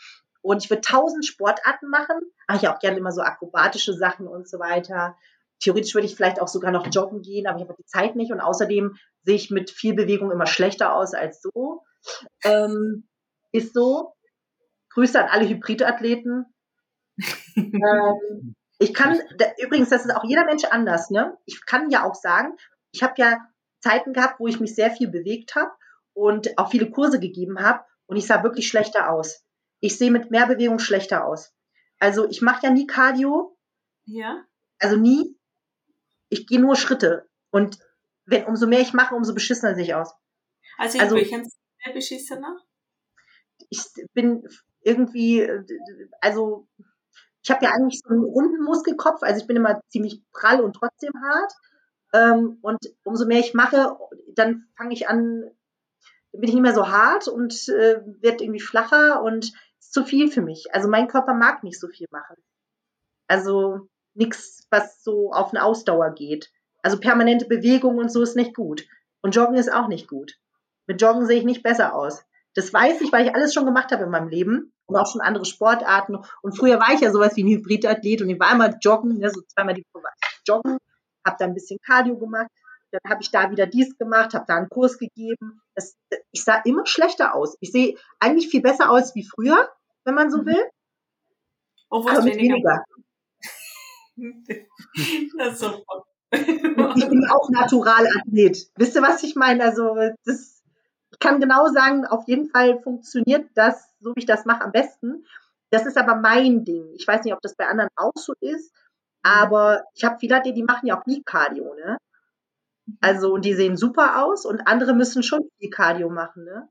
Und 0.42 0.62
ich 0.62 0.70
würde 0.70 0.82
tausend 0.82 1.24
Sportarten 1.24 1.88
machen. 1.88 2.20
Mache 2.46 2.58
ich 2.58 2.68
auch 2.68 2.78
gerne 2.78 2.98
immer 2.98 3.12
so 3.12 3.22
akrobatische 3.22 3.94
Sachen 3.94 4.28
und 4.28 4.48
so 4.48 4.58
weiter. 4.58 5.16
Theoretisch 5.60 5.94
würde 5.94 6.06
ich 6.06 6.16
vielleicht 6.16 6.40
auch 6.40 6.48
sogar 6.48 6.70
noch 6.70 6.86
joggen 6.90 7.22
gehen, 7.22 7.46
aber 7.46 7.58
ich 7.58 7.64
habe 7.64 7.74
die 7.78 7.86
Zeit 7.86 8.14
nicht. 8.14 8.30
Und 8.30 8.40
außerdem 8.40 8.94
sehe 9.22 9.36
ich 9.36 9.50
mit 9.50 9.70
viel 9.70 9.94
Bewegung 9.94 10.30
immer 10.30 10.46
schlechter 10.46 10.94
aus 10.94 11.14
als 11.14 11.40
so. 11.40 11.82
Ähm, 12.44 13.08
ist 13.52 13.72
so. 13.72 14.14
Grüße 14.90 15.20
an 15.20 15.28
alle 15.30 15.48
Hybridathleten. 15.48 16.46
ähm, 17.56 18.54
ich 18.78 18.92
kann, 18.92 19.18
da, 19.38 19.46
übrigens, 19.58 19.88
das 19.88 20.04
ist 20.04 20.14
auch 20.14 20.24
jeder 20.24 20.44
Mensch 20.44 20.64
anders, 20.64 21.10
ne? 21.10 21.36
Ich 21.46 21.64
kann 21.64 21.90
ja 21.90 22.04
auch 22.04 22.14
sagen, 22.14 22.56
ich 22.92 23.02
habe 23.02 23.14
ja 23.16 23.38
Zeiten 23.84 24.14
gehabt, 24.14 24.40
wo 24.40 24.46
ich 24.46 24.60
mich 24.60 24.74
sehr 24.74 24.90
viel 24.90 25.08
bewegt 25.08 25.54
habe 25.54 25.70
und 26.14 26.56
auch 26.56 26.70
viele 26.70 26.90
Kurse 26.90 27.20
gegeben 27.20 27.60
habe 27.60 27.84
und 28.06 28.16
ich 28.16 28.26
sah 28.26 28.42
wirklich 28.42 28.66
schlechter 28.66 29.10
aus. 29.10 29.44
Ich 29.80 29.98
sehe 29.98 30.10
mit 30.10 30.30
mehr 30.30 30.46
Bewegung 30.46 30.78
schlechter 30.78 31.26
aus. 31.26 31.52
Also 31.98 32.26
ich 32.26 32.40
mache 32.40 32.66
ja 32.66 32.72
nie 32.72 32.86
Cardio. 32.86 33.58
Ja. 34.06 34.42
Also 34.78 34.96
nie. 34.96 35.36
Ich 36.30 36.46
gehe 36.46 36.60
nur 36.60 36.76
Schritte. 36.76 37.28
Und 37.50 37.78
wenn 38.24 38.46
umso 38.46 38.66
mehr 38.66 38.80
ich 38.80 38.94
mache, 38.94 39.14
umso 39.14 39.34
beschissener 39.34 39.74
sehe 39.74 39.84
ich 39.84 39.94
aus. 39.94 40.14
Also 40.78 40.98
also, 40.98 41.16
welchen 41.16 41.44
Sinne 41.44 41.94
beschissener? 41.94 42.56
Ich 43.68 43.82
bin 44.14 44.48
irgendwie, 44.80 45.46
also 46.22 46.66
ich 47.42 47.50
habe 47.50 47.66
ja 47.66 47.72
eigentlich 47.72 48.00
so 48.02 48.08
einen 48.08 48.24
runden 48.24 48.64
Muskelkopf, 48.64 49.22
also 49.22 49.42
ich 49.42 49.46
bin 49.46 49.56
immer 49.56 49.82
ziemlich 49.88 50.22
prall 50.32 50.62
und 50.62 50.74
trotzdem 50.74 51.12
hart. 51.22 51.52
Ähm, 52.14 52.58
und 52.62 52.78
umso 53.02 53.26
mehr 53.26 53.40
ich 53.40 53.54
mache, 53.54 53.98
dann 54.34 54.68
fange 54.76 54.94
ich 54.94 55.08
an, 55.08 55.42
dann 56.32 56.40
bin 56.40 56.48
ich 56.48 56.54
nicht 56.54 56.62
mehr 56.62 56.74
so 56.74 56.88
hart 56.88 57.26
und 57.28 57.68
äh, 57.68 58.00
wird 58.22 58.40
irgendwie 58.40 58.60
flacher 58.60 59.20
und 59.22 59.52
zu 59.80 60.04
viel 60.04 60.30
für 60.30 60.40
mich. 60.40 60.72
Also 60.72 60.88
mein 60.88 61.08
Körper 61.08 61.34
mag 61.34 61.64
nicht 61.64 61.78
so 61.78 61.88
viel 61.88 62.06
machen. 62.10 62.36
Also 63.26 63.88
nichts, 64.14 64.66
was 64.70 65.02
so 65.02 65.32
auf 65.32 65.50
eine 65.50 65.64
Ausdauer 65.64 66.10
geht. 66.10 66.50
Also 66.82 67.00
permanente 67.00 67.46
Bewegung 67.46 67.98
und 67.98 68.12
so 68.12 68.22
ist 68.22 68.36
nicht 68.36 68.54
gut. 68.54 68.86
Und 69.20 69.34
Joggen 69.34 69.56
ist 69.56 69.72
auch 69.72 69.88
nicht 69.88 70.08
gut. 70.08 70.36
Mit 70.86 71.00
Joggen 71.02 71.26
sehe 71.26 71.38
ich 71.38 71.44
nicht 71.44 71.62
besser 71.62 71.94
aus. 71.94 72.24
Das 72.54 72.72
weiß 72.72 73.00
ich, 73.00 73.10
weil 73.10 73.26
ich 73.26 73.34
alles 73.34 73.52
schon 73.52 73.64
gemacht 73.64 73.90
habe 73.90 74.04
in 74.04 74.10
meinem 74.10 74.28
Leben 74.28 74.72
und 74.86 74.96
auch 74.96 75.10
schon 75.10 75.20
andere 75.20 75.44
Sportarten. 75.44 76.18
Und 76.42 76.56
früher 76.56 76.78
war 76.78 76.92
ich 76.92 77.00
ja 77.00 77.10
sowas 77.10 77.34
wie 77.34 77.42
ein 77.42 77.48
Hybridathlet 77.48 78.22
und 78.22 78.30
ich 78.30 78.38
war 78.38 78.52
immer 78.52 78.76
joggen, 78.78 79.18
ne, 79.18 79.30
so 79.30 79.40
zweimal 79.42 79.74
die 79.74 79.84
Woche 79.92 80.04
joggen, 80.46 80.78
habe 81.24 81.36
da 81.38 81.44
ein 81.44 81.54
bisschen 81.54 81.78
Cardio 81.80 82.16
gemacht, 82.18 82.50
dann 82.94 83.10
habe 83.10 83.22
ich 83.22 83.30
da 83.30 83.50
wieder 83.50 83.66
dies 83.66 83.96
gemacht, 83.98 84.34
habe 84.34 84.44
da 84.46 84.56
einen 84.56 84.68
Kurs 84.68 84.98
gegeben. 84.98 85.60
Das, 85.74 85.96
ich 86.30 86.44
sah 86.44 86.60
immer 86.64 86.86
schlechter 86.86 87.34
aus. 87.34 87.56
Ich 87.60 87.72
sehe 87.72 87.96
eigentlich 88.20 88.48
viel 88.48 88.62
besser 88.62 88.90
aus 88.90 89.14
wie 89.14 89.26
früher, 89.26 89.68
wenn 90.04 90.14
man 90.14 90.30
so 90.30 90.38
mhm. 90.38 90.46
will. 90.46 90.70
Obwohl 91.90 92.12
es 92.12 92.24
weniger. 92.24 92.84
weniger. 94.16 94.66
das 95.38 95.54
ist 95.54 95.60
super. 95.60 96.04
ich 96.30 97.08
bin 97.08 97.26
auch 97.28 97.50
Naturalathlet. 97.50 98.70
Wisst 98.76 98.94
ihr, 98.94 99.02
was 99.02 99.22
ich 99.22 99.34
meine? 99.34 99.64
Also, 99.64 99.96
das, 100.24 100.62
ich 101.10 101.18
kann 101.18 101.40
genau 101.40 101.66
sagen, 101.68 102.06
auf 102.06 102.28
jeden 102.28 102.48
Fall 102.48 102.80
funktioniert 102.80 103.50
das, 103.54 103.88
so 104.00 104.14
wie 104.14 104.20
ich 104.20 104.26
das 104.26 104.44
mache, 104.44 104.62
am 104.62 104.72
besten. 104.72 105.26
Das 105.70 105.86
ist 105.86 105.96
aber 105.96 106.16
mein 106.16 106.64
Ding. 106.64 106.92
Ich 106.94 107.06
weiß 107.06 107.24
nicht, 107.24 107.34
ob 107.34 107.40
das 107.40 107.56
bei 107.56 107.66
anderen 107.66 107.90
auch 107.96 108.12
so 108.14 108.34
ist. 108.40 108.72
Aber 109.24 109.82
ich 109.94 110.04
habe 110.04 110.18
viele, 110.20 110.40
die, 110.42 110.54
die 110.54 110.62
machen 110.62 110.86
ja 110.86 111.00
auch 111.00 111.06
nie 111.06 111.22
Cardio, 111.24 111.74
ne? 111.74 111.98
Mhm. 112.86 112.98
Also, 113.00 113.32
und 113.32 113.44
die 113.44 113.54
sehen 113.54 113.76
super 113.76 114.24
aus 114.24 114.46
und 114.46 114.68
andere 114.68 114.94
müssen 114.94 115.24
schon 115.24 115.40
viel 115.58 115.70
Cardio 115.70 116.10
machen, 116.10 116.44
ne? 116.44 116.68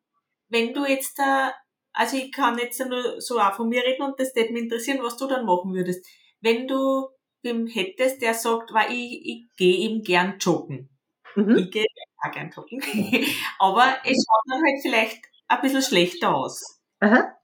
Wenn 0.50 0.74
du 0.74 0.86
jetzt 0.86 1.20
da 1.20 1.52
also 1.94 2.18
ich 2.18 2.32
kann 2.32 2.58
jetzt 2.58 2.84
nur 2.86 3.22
so 3.22 3.40
auch 3.40 3.54
von 3.54 3.70
mir 3.70 3.84
reden 3.84 4.02
und 4.02 4.20
das 4.20 4.36
würde 4.36 4.52
mich 4.52 4.64
interessieren, 4.64 5.00
was 5.02 5.16
du 5.16 5.28
dann 5.28 5.46
machen 5.46 5.74
würdest. 5.74 6.06
Wenn 6.42 6.68
du 6.68 7.08
wem 7.44 7.68
hättest, 7.68 8.22
der 8.22 8.34
sagt, 8.34 8.74
weil 8.74 8.92
ich, 8.92 9.22
ich 9.24 9.56
gehe 9.56 9.78
eben 9.78 10.02
gern 10.02 10.38
joggen. 10.40 10.90
Mhm. 11.36 11.58
Ich 11.58 11.72
gehe 11.72 11.86
auch 12.18 12.32
gern 12.32 12.50
joggen. 12.50 12.82
Aber 13.60 13.96
es 14.04 14.26
schaut 14.26 14.44
dann 14.50 14.62
halt 14.64 14.82
vielleicht 14.82 15.22
ein 15.48 15.62
bisschen 15.62 15.82
schlechter 15.84 16.34
aus. 16.34 16.82
Aha. 17.00 17.36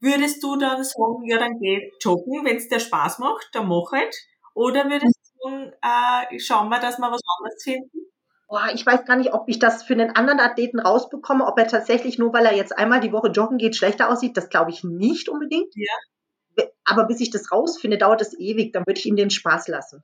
Würdest 0.00 0.42
du 0.42 0.56
dann 0.56 0.84
sagen, 0.84 1.24
ja, 1.26 1.38
dann 1.38 1.58
geh 1.58 1.90
joggen, 2.00 2.44
wenn 2.44 2.56
es 2.56 2.68
dir 2.68 2.80
Spaß 2.80 3.18
macht, 3.18 3.48
dann 3.52 3.68
mach 3.68 3.92
halt. 3.92 4.14
Oder 4.54 4.84
würdest 4.88 5.16
du 5.16 5.48
sagen, 5.48 5.72
äh, 5.82 6.38
schauen 6.38 6.68
wir, 6.68 6.80
dass 6.80 6.98
wir 6.98 7.10
was 7.10 7.20
anderes 7.38 7.62
finden? 7.62 8.06
boah, 8.48 8.68
ich 8.72 8.84
weiß 8.84 9.04
gar 9.04 9.16
nicht, 9.16 9.32
ob 9.32 9.48
ich 9.48 9.58
das 9.58 9.82
für 9.82 9.94
einen 9.94 10.10
anderen 10.10 10.40
Athleten 10.40 10.78
rausbekomme, 10.78 11.46
ob 11.46 11.58
er 11.58 11.66
tatsächlich 11.66 12.18
nur, 12.18 12.32
weil 12.32 12.46
er 12.46 12.54
jetzt 12.54 12.76
einmal 12.76 13.00
die 13.00 13.12
Woche 13.12 13.28
joggen 13.28 13.58
geht, 13.58 13.76
schlechter 13.76 14.08
aussieht. 14.08 14.36
Das 14.36 14.48
glaube 14.48 14.70
ich 14.70 14.84
nicht 14.84 15.28
unbedingt. 15.28 15.74
Ja. 15.74 16.64
Aber 16.84 17.04
bis 17.04 17.20
ich 17.20 17.30
das 17.30 17.52
rausfinde, 17.52 17.98
dauert 17.98 18.22
es 18.22 18.38
ewig. 18.38 18.72
Dann 18.72 18.86
würde 18.86 18.98
ich 18.98 19.06
ihm 19.06 19.16
den 19.16 19.30
Spaß 19.30 19.68
lassen. 19.68 20.02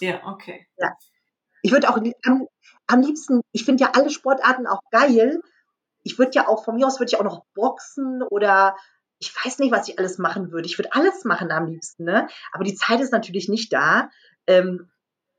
Ja, 0.00 0.26
okay. 0.26 0.66
Ja. 0.76 0.92
Ich 1.62 1.72
würde 1.72 1.90
auch 1.90 1.98
am, 2.24 2.46
am 2.86 3.00
liebsten, 3.02 3.42
ich 3.52 3.64
finde 3.64 3.84
ja 3.84 3.92
alle 3.94 4.10
Sportarten 4.10 4.66
auch 4.66 4.80
geil. 4.90 5.40
Ich 6.02 6.18
würde 6.18 6.32
ja 6.34 6.48
auch, 6.48 6.64
von 6.64 6.76
mir 6.76 6.86
aus 6.86 6.98
würde 6.98 7.10
ich 7.12 7.20
auch 7.20 7.24
noch 7.24 7.44
boxen 7.54 8.22
oder 8.22 8.76
ich 9.20 9.32
weiß 9.36 9.58
nicht, 9.58 9.70
was 9.70 9.86
ich 9.88 9.98
alles 9.98 10.18
machen 10.18 10.50
würde. 10.50 10.66
Ich 10.66 10.78
würde 10.78 10.92
alles 10.92 11.24
machen 11.24 11.52
am 11.52 11.66
liebsten, 11.66 12.04
ne? 12.04 12.28
Aber 12.52 12.64
die 12.64 12.74
Zeit 12.74 13.00
ist 13.00 13.12
natürlich 13.12 13.48
nicht 13.48 13.72
da. 13.72 14.10
Ähm, 14.46 14.90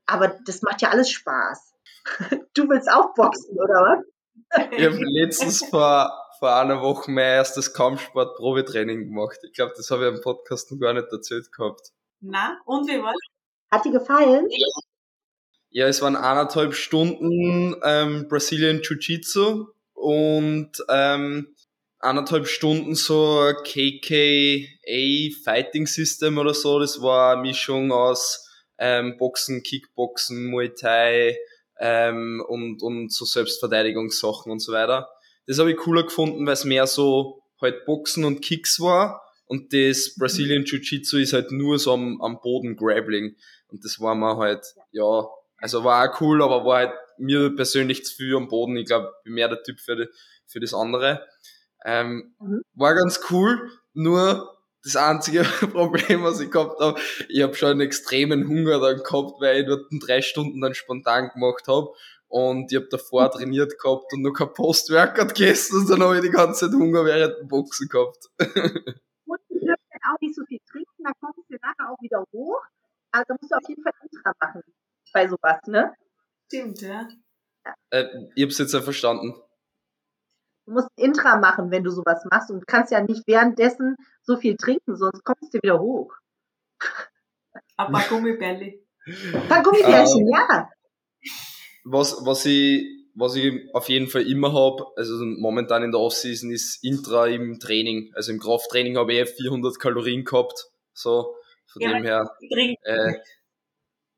aber 0.06 0.38
das 0.46 0.62
macht 0.62 0.80
ja 0.82 0.90
alles 0.90 1.10
Spaß. 1.10 1.74
Du 2.54 2.68
willst 2.68 2.90
auch 2.90 3.14
boxen, 3.14 3.56
oder 3.56 3.74
was? 3.74 4.70
Ich 4.72 4.84
habe 4.84 4.98
letztens 4.98 5.64
vor, 5.70 6.12
vor 6.38 6.54
einer 6.54 6.82
Woche 6.82 7.10
mein 7.10 7.24
erstes 7.24 7.72
Kampfsport-Probetraining 7.72 9.04
gemacht. 9.06 9.38
Ich 9.42 9.54
glaube, 9.54 9.72
das 9.76 9.90
habe 9.90 10.06
ich 10.06 10.14
im 10.14 10.20
Podcast 10.20 10.70
noch 10.70 10.78
gar 10.78 10.92
nicht 10.92 11.10
erzählt 11.10 11.50
gehabt. 11.50 11.92
Na, 12.20 12.60
und 12.66 12.86
wie 12.88 13.02
war's? 13.02 13.16
Hat 13.70 13.84
dir 13.84 13.92
gefallen? 13.92 14.48
Ja, 15.70 15.86
es 15.86 16.02
waren 16.02 16.16
eineinhalb 16.16 16.74
Stunden 16.74 17.74
ähm, 17.82 18.28
Brazilian 18.28 18.80
Jiu-Jitsu 18.82 19.68
und 19.94 20.72
ähm, 20.90 21.54
eineinhalb 22.02 22.46
Stunden 22.46 22.94
so 22.94 23.52
KKA 23.64 25.30
Fighting 25.44 25.86
System 25.86 26.38
oder 26.38 26.54
so. 26.54 26.78
Das 26.78 27.00
war 27.00 27.32
eine 27.32 27.42
Mischung 27.42 27.92
aus 27.92 28.48
ähm, 28.78 29.16
Boxen, 29.16 29.62
Kickboxen, 29.62 30.46
Muay 30.46 30.74
Thai, 30.74 31.38
ähm, 31.78 32.42
und, 32.46 32.82
und 32.82 33.12
so 33.12 33.24
Selbstverteidigungssachen 33.24 34.50
und 34.50 34.60
so 34.60 34.72
weiter. 34.72 35.08
Das 35.46 35.58
habe 35.58 35.72
ich 35.72 35.76
cooler 35.76 36.04
gefunden, 36.04 36.46
weil 36.46 36.52
es 36.52 36.64
mehr 36.64 36.86
so 36.86 37.42
halt 37.60 37.84
Boxen 37.86 38.24
und 38.24 38.42
Kicks 38.42 38.80
war 38.80 39.22
und 39.46 39.72
das 39.72 40.14
Brazilian 40.16 40.64
Jiu-Jitsu 40.64 41.18
ist 41.18 41.32
halt 41.32 41.50
nur 41.52 41.78
so 41.78 41.92
am, 41.92 42.20
am 42.20 42.40
Boden 42.40 42.76
Grappling 42.76 43.36
und 43.68 43.84
das 43.84 44.00
war 44.00 44.14
mir 44.14 44.36
halt, 44.36 44.64
ja, 44.92 45.26
also 45.58 45.84
war 45.84 46.08
auch 46.08 46.20
cool, 46.20 46.42
aber 46.42 46.64
war 46.64 46.78
halt 46.78 46.92
mir 47.18 47.54
persönlich 47.54 48.04
zu 48.04 48.14
viel 48.14 48.36
am 48.36 48.48
Boden. 48.48 48.76
Ich 48.76 48.86
glaube, 48.86 49.12
ich 49.18 49.24
bin 49.24 49.34
mehr 49.34 49.48
der 49.48 49.62
Typ 49.62 49.80
für, 49.80 49.96
die, 49.96 50.06
für 50.46 50.60
das 50.60 50.74
andere. 50.74 51.26
Ähm, 51.84 52.34
mhm. 52.38 52.62
War 52.74 52.94
ganz 52.94 53.20
cool, 53.30 53.70
nur 53.92 54.56
das 54.84 54.96
einzige 54.96 55.42
Problem, 55.72 56.22
was 56.22 56.40
ich 56.40 56.50
gehabt 56.50 56.80
habe, 56.80 57.00
ich 57.28 57.42
habe 57.42 57.54
schon 57.54 57.70
einen 57.70 57.80
extremen 57.80 58.48
Hunger 58.48 58.80
dann 58.80 59.02
gehabt, 59.02 59.40
weil 59.40 59.60
ich 59.60 59.66
dort 59.66 59.86
drei 60.00 60.22
Stunden 60.22 60.60
dann 60.60 60.74
spontan 60.74 61.30
gemacht 61.30 61.66
habe 61.68 61.92
und 62.28 62.72
ich 62.72 62.76
habe 62.76 62.88
davor 62.90 63.30
trainiert 63.30 63.78
gehabt 63.78 64.12
und 64.12 64.22
noch 64.22 64.32
kein 64.32 64.52
Post-Workout 64.52 65.34
gegessen 65.34 65.80
und 65.80 65.90
dann 65.90 66.02
habe 66.02 66.16
ich 66.16 66.22
die 66.22 66.30
ganze 66.30 66.66
Zeit 66.70 66.78
Hunger 66.78 67.04
während 67.04 67.38
dem 67.38 67.48
Boxen 67.48 67.88
gehabt. 67.88 68.28
und 68.38 69.40
du 69.48 69.58
dürfen 69.58 70.00
auch 70.10 70.20
nicht 70.20 70.34
so 70.34 70.42
viel 70.46 70.60
trinken, 70.70 71.04
dann 71.04 71.12
kommst 71.20 71.38
du 71.48 71.54
nachher 71.60 71.90
auch 71.90 72.00
wieder 72.00 72.24
hoch. 72.32 72.62
Also 73.12 73.24
da 73.28 73.34
musst 73.40 73.52
du 73.52 73.56
auf 73.56 73.68
jeden 73.68 73.82
Fall 73.82 73.92
Ultra 74.10 74.32
machen 74.40 74.62
bei 75.12 75.28
sowas, 75.28 75.60
ne? 75.66 75.94
Stimmt, 76.46 76.80
ja. 76.80 77.08
Äh, 77.90 78.06
ich 78.34 78.42
habe 78.42 78.50
es 78.50 78.58
jetzt 78.58 78.72
ja 78.72 78.80
verstanden. 78.80 79.34
Du 80.66 80.72
musst 80.72 80.88
Intra 80.96 81.38
machen, 81.38 81.70
wenn 81.70 81.82
du 81.82 81.90
sowas 81.90 82.24
machst 82.30 82.50
und 82.50 82.66
kannst 82.66 82.92
ja 82.92 83.00
nicht 83.00 83.26
währenddessen 83.26 83.96
so 84.22 84.36
viel 84.36 84.56
trinken, 84.56 84.96
sonst 84.96 85.24
kommst 85.24 85.52
du 85.52 85.58
wieder 85.62 85.80
hoch. 85.80 86.12
Ein 87.76 87.92
paar 87.92 88.08
Gummibärli. 88.08 88.84
Ein 89.06 89.48
paar 89.48 89.62
Gummibärchen, 89.62 90.24
uh, 90.24 90.32
ja. 90.32 90.70
Was, 91.84 92.24
was 92.24 92.46
ich, 92.46 92.86
was 93.14 93.34
ich 93.34 93.74
auf 93.74 93.88
jeden 93.88 94.06
Fall 94.06 94.22
immer 94.22 94.52
habe, 94.52 94.86
also 94.96 95.24
momentan 95.24 95.82
in 95.82 95.90
der 95.90 96.00
Offseason 96.00 96.52
ist 96.52 96.84
Intra 96.84 97.26
im 97.26 97.58
Training. 97.58 98.12
Also 98.14 98.32
im 98.32 98.38
Krafttraining 98.38 98.96
habe 98.96 99.12
ich 99.12 99.18
eh 99.18 99.26
400 99.26 99.80
Kalorien 99.80 100.24
gehabt. 100.24 100.70
So, 100.92 101.34
von 101.66 101.82
ja, 101.82 101.92
dem 101.92 102.04
her. 102.04 102.36
Äh, 102.82 103.14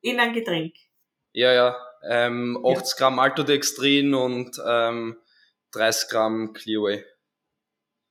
in 0.03 0.21
ein 0.21 0.35
Getränk. 0.35 0.75
Ja, 1.33 1.53
ja. 1.53 1.77
Ähm, 2.07 2.59
80 2.63 2.99
ja. 2.99 2.99
Gramm 2.99 3.19
Altodextrin 3.19 4.15
und 4.15 4.61
ähm, 4.67 5.17
30 5.75 6.09
Gramm 6.09 6.53
Clearway. 6.53 7.05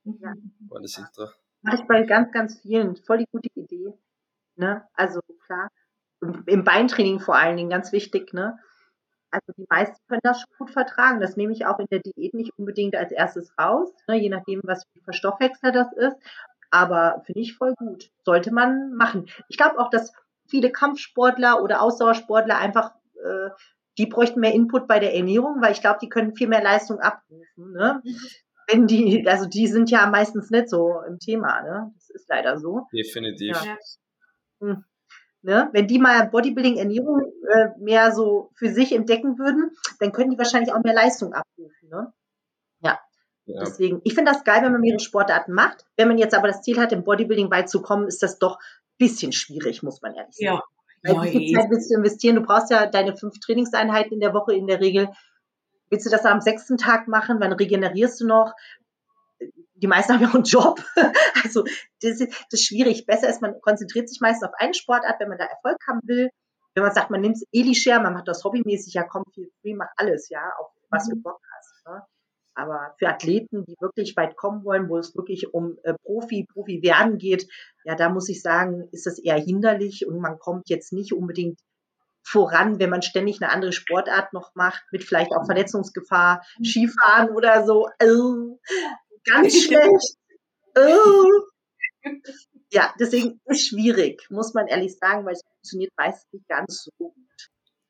Ja. 0.03 0.33
War 0.69 0.81
das 0.81 0.97
Intra. 0.97 1.31
Mache 1.61 1.77
ich 1.77 1.87
bei 1.87 2.03
ganz, 2.03 2.31
ganz 2.31 2.59
vielen. 2.61 2.97
Voll 2.97 3.19
die 3.19 3.27
gute 3.31 3.49
Idee. 3.55 3.93
Ne? 4.55 4.87
Also 4.93 5.21
klar. 5.45 5.69
Im 6.45 6.63
Beintraining 6.63 7.19
vor 7.19 7.35
allen 7.35 7.57
Dingen 7.57 7.69
ganz 7.69 7.91
wichtig, 7.91 8.33
ne? 8.33 8.57
Also 9.33 9.51
die 9.57 9.65
meisten 9.67 9.97
können 10.07 10.21
das 10.23 10.41
schon 10.41 10.57
gut 10.57 10.69
vertragen. 10.69 11.19
Das 11.19 11.35
nehme 11.35 11.53
ich 11.53 11.65
auch 11.65 11.79
in 11.79 11.87
der 11.89 11.99
Diät 11.99 12.33
nicht 12.35 12.51
unbedingt 12.57 12.95
als 12.95 13.11
erstes 13.11 13.51
raus, 13.57 13.91
ne? 14.07 14.15
je 14.15 14.29
nachdem, 14.29 14.61
was 14.63 14.83
für 15.03 15.11
Stoffwechsel 15.11 15.71
das 15.71 15.91
ist. 15.93 16.15
Aber 16.69 17.23
finde 17.25 17.41
ich 17.41 17.55
voll 17.55 17.73
gut. 17.75 18.11
Sollte 18.23 18.53
man 18.53 18.93
machen. 18.93 19.27
Ich 19.47 19.57
glaube 19.57 19.79
auch, 19.79 19.89
dass 19.89 20.13
viele 20.47 20.71
Kampfsportler 20.71 21.63
oder 21.63 21.81
Ausdauersportler 21.81 22.57
einfach, 22.57 22.93
äh, 23.15 23.49
die 23.97 24.07
bräuchten 24.07 24.39
mehr 24.39 24.53
Input 24.53 24.87
bei 24.87 24.99
der 24.99 25.15
Ernährung, 25.15 25.61
weil 25.61 25.71
ich 25.71 25.81
glaube, 25.81 25.99
die 26.01 26.09
können 26.09 26.35
viel 26.35 26.47
mehr 26.47 26.63
Leistung 26.63 26.99
abrufen. 26.99 27.71
Ne? 27.73 28.01
Mhm. 28.03 28.17
Wenn 28.67 28.87
die, 28.87 29.27
also 29.27 29.45
die 29.45 29.67
sind 29.67 29.91
ja 29.91 30.07
meistens 30.09 30.49
nicht 30.49 30.69
so 30.69 31.01
im 31.07 31.19
Thema, 31.19 31.61
ne? 31.61 31.91
Das 31.95 32.09
ist 32.09 32.29
leider 32.29 32.57
so. 32.57 32.87
Definitiv. 32.93 33.57
Ja. 33.63 33.77
Hm. 34.61 34.85
Ne? 35.41 35.69
Wenn 35.73 35.87
die 35.87 35.99
mal 35.99 36.29
Bodybuilding, 36.29 36.77
Ernährung 36.77 37.21
äh, 37.49 37.67
mehr 37.77 38.13
so 38.13 38.51
für 38.55 38.69
sich 38.69 38.93
entdecken 38.93 39.37
würden, 39.37 39.71
dann 39.99 40.13
können 40.13 40.31
die 40.31 40.37
wahrscheinlich 40.37 40.73
auch 40.73 40.81
mehr 40.81 40.93
Leistung 40.93 41.33
abrufen. 41.33 41.89
Ne? 41.89 42.13
Ja. 42.79 42.99
ja. 43.45 43.59
Deswegen, 43.59 43.99
ich 44.05 44.15
finde 44.15 44.31
das 44.31 44.45
geil, 44.45 44.63
wenn 44.63 44.71
man 44.71 44.79
mehrere 44.79 45.01
Sportarten 45.01 45.51
macht. 45.51 45.85
Wenn 45.97 46.07
man 46.07 46.17
jetzt 46.17 46.33
aber 46.33 46.47
das 46.47 46.61
Ziel 46.61 46.79
hat, 46.79 46.93
im 46.93 47.03
Bodybuilding 47.03 47.51
weit 47.51 47.69
zu 47.69 47.81
kommen, 47.81 48.07
ist 48.07 48.23
das 48.23 48.39
doch 48.39 48.55
ein 48.57 48.97
bisschen 48.97 49.33
schwierig, 49.33 49.83
muss 49.83 50.01
man 50.01 50.15
ehrlich 50.15 50.35
sagen. 50.37 50.55
Ja. 50.55 50.63
Weil 51.03 51.21
wie 51.23 51.31
viel 51.31 51.57
Zeit 51.57 51.69
willst 51.69 51.91
du 51.91 51.95
investieren? 51.95 52.35
Du 52.35 52.41
brauchst 52.41 52.71
ja 52.71 52.85
deine 52.85 53.15
fünf 53.15 53.39
Trainingseinheiten 53.39 54.13
in 54.13 54.19
der 54.19 54.33
Woche 54.33 54.53
in 54.53 54.67
der 54.67 54.79
Regel. 54.79 55.09
Willst 55.89 56.05
du 56.05 56.09
das 56.09 56.25
am 56.25 56.41
sechsten 56.41 56.77
Tag 56.77 57.07
machen? 57.07 57.37
Wann 57.39 57.53
regenerierst 57.53 58.21
du 58.21 58.27
noch? 58.27 58.53
die 59.83 59.87
meisten 59.87 60.13
haben 60.13 60.21
ja 60.21 60.29
auch 60.29 60.35
einen 60.35 60.43
Job. 60.43 60.83
Also 61.43 61.65
das 62.01 62.21
ist, 62.21 62.31
das 62.49 62.61
ist 62.61 62.67
schwierig. 62.67 63.05
Besser 63.05 63.27
ist, 63.29 63.41
man 63.41 63.59
konzentriert 63.59 64.07
sich 64.07 64.21
meistens 64.21 64.47
auf 64.47 64.55
eine 64.57 64.73
Sportart, 64.73 65.19
wenn 65.19 65.27
man 65.27 65.37
da 65.37 65.43
Erfolg 65.43 65.77
haben 65.87 65.99
will. 66.05 66.29
Wenn 66.73 66.83
man 66.83 66.93
sagt, 66.93 67.11
man 67.11 67.19
nimmt 67.19 67.35
es 67.35 67.45
Eli-Share, 67.51 68.01
man 68.01 68.13
macht 68.13 68.27
das 68.29 68.43
hobbymäßig, 68.43 68.93
ja 68.93 69.03
komm, 69.03 69.25
viel 69.33 69.51
free, 69.61 69.75
mach 69.75 69.89
alles, 69.97 70.29
ja, 70.29 70.49
auf 70.57 70.71
was 70.89 71.07
mhm. 71.07 71.15
du 71.15 71.21
Bock 71.23 71.41
hast. 71.57 71.85
Ne? 71.85 72.01
Aber 72.55 72.95
für 72.99 73.07
Athleten, 73.07 73.65
die 73.65 73.75
wirklich 73.79 74.15
weit 74.15 74.35
kommen 74.35 74.63
wollen, 74.63 74.89
wo 74.89 74.97
es 74.97 75.15
wirklich 75.15 75.53
um 75.53 75.77
äh, 75.83 75.93
Profi, 76.03 76.45
Profi 76.51 76.81
werden 76.83 77.17
geht, 77.17 77.47
ja, 77.83 77.95
da 77.95 78.09
muss 78.09 78.29
ich 78.29 78.41
sagen, 78.41 78.87
ist 78.91 79.05
das 79.05 79.19
eher 79.19 79.37
hinderlich 79.37 80.05
und 80.07 80.19
man 80.19 80.37
kommt 80.39 80.69
jetzt 80.69 80.93
nicht 80.93 81.13
unbedingt 81.13 81.59
voran, 82.23 82.79
wenn 82.79 82.89
man 82.89 83.01
ständig 83.01 83.41
eine 83.41 83.51
andere 83.51 83.73
Sportart 83.73 84.33
noch 84.33 84.55
macht, 84.55 84.83
mit 84.91 85.03
vielleicht 85.03 85.31
auch 85.31 85.45
Verletzungsgefahr, 85.45 86.43
mhm. 86.57 86.63
Skifahren 86.63 87.29
oder 87.31 87.65
so. 87.65 87.89
Also, 87.99 88.59
ganz 89.25 89.53
schlecht. 89.63 90.17
Oh. 90.75 91.25
Ja, 92.71 92.93
deswegen 92.99 93.39
ist 93.45 93.67
schwierig, 93.67 94.25
muss 94.29 94.53
man 94.53 94.67
ehrlich 94.67 94.97
sagen, 94.97 95.25
weil 95.25 95.33
es 95.33 95.41
funktioniert 95.43 95.91
meistens 95.97 96.33
nicht 96.33 96.47
ganz 96.47 96.83
so 96.83 96.91
gut. 96.97 97.13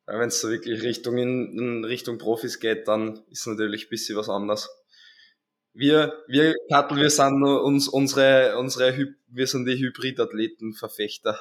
Wenn 0.06 0.28
es 0.28 0.42
so 0.42 0.50
wirklich 0.50 0.84
Richtung 0.84 1.18
in, 1.18 1.58
in, 1.58 1.86
Richtung 1.86 2.18
Profis 2.18 2.60
geht, 2.60 2.88
dann 2.88 3.24
ist 3.30 3.48
natürlich 3.48 3.86
ein 3.86 3.90
bisschen 3.90 4.18
was 4.18 4.30
anderes. 4.30 4.70
Wir, 5.74 6.24
wir, 6.28 6.54
Kattel, 6.70 6.98
wir 6.98 7.10
sind 7.10 7.44
uns, 7.44 7.88
unsere, 7.88 8.58
unsere, 8.58 9.16
wir 9.28 9.48
sind 9.48 9.66
die 9.66 9.78
Hybridathleten-Verfechter. 9.78 11.40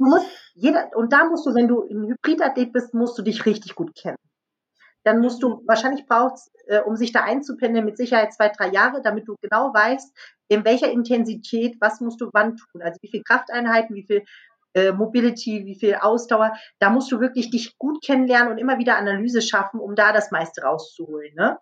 Du 0.00 0.04
musst, 0.04 0.26
jeder, 0.54 0.90
und 0.94 1.12
da 1.12 1.24
musst 1.24 1.44
du, 1.44 1.54
wenn 1.54 1.66
du 1.66 1.82
ein 1.82 2.06
Hybridathlet 2.06 2.72
bist, 2.72 2.94
musst 2.94 3.18
du 3.18 3.22
dich 3.22 3.46
richtig 3.46 3.74
gut 3.74 3.96
kennen 3.96 4.18
dann 5.08 5.20
musst 5.20 5.42
du, 5.42 5.62
wahrscheinlich 5.66 6.06
brauchst, 6.06 6.50
äh, 6.66 6.80
um 6.80 6.94
sich 6.96 7.12
da 7.12 7.22
einzupendeln, 7.22 7.84
mit 7.84 7.96
Sicherheit 7.96 8.32
zwei, 8.34 8.50
drei 8.50 8.68
Jahre, 8.68 9.00
damit 9.02 9.26
du 9.26 9.36
genau 9.40 9.72
weißt, 9.72 10.14
in 10.48 10.64
welcher 10.64 10.90
Intensität, 10.90 11.76
was 11.80 12.00
musst 12.00 12.20
du 12.20 12.28
wann 12.32 12.56
tun. 12.56 12.82
Also 12.82 12.98
wie 13.00 13.08
viel 13.08 13.22
Krafteinheiten, 13.22 13.96
wie 13.96 14.04
viel 14.04 14.24
äh, 14.78 14.92
Mobility, 14.92 15.64
wie 15.66 15.78
viel 15.78 15.94
Ausdauer. 15.94 16.52
Da 16.78 16.90
musst 16.90 17.10
du 17.12 17.20
wirklich 17.20 17.50
dich 17.50 17.76
gut 17.78 18.04
kennenlernen 18.04 18.52
und 18.52 18.58
immer 18.58 18.78
wieder 18.78 18.96
Analyse 18.96 19.42
schaffen, 19.42 19.80
um 19.80 19.94
da 19.94 20.12
das 20.12 20.30
meiste 20.30 20.62
rauszuholen. 20.62 21.34
Ne? 21.34 21.58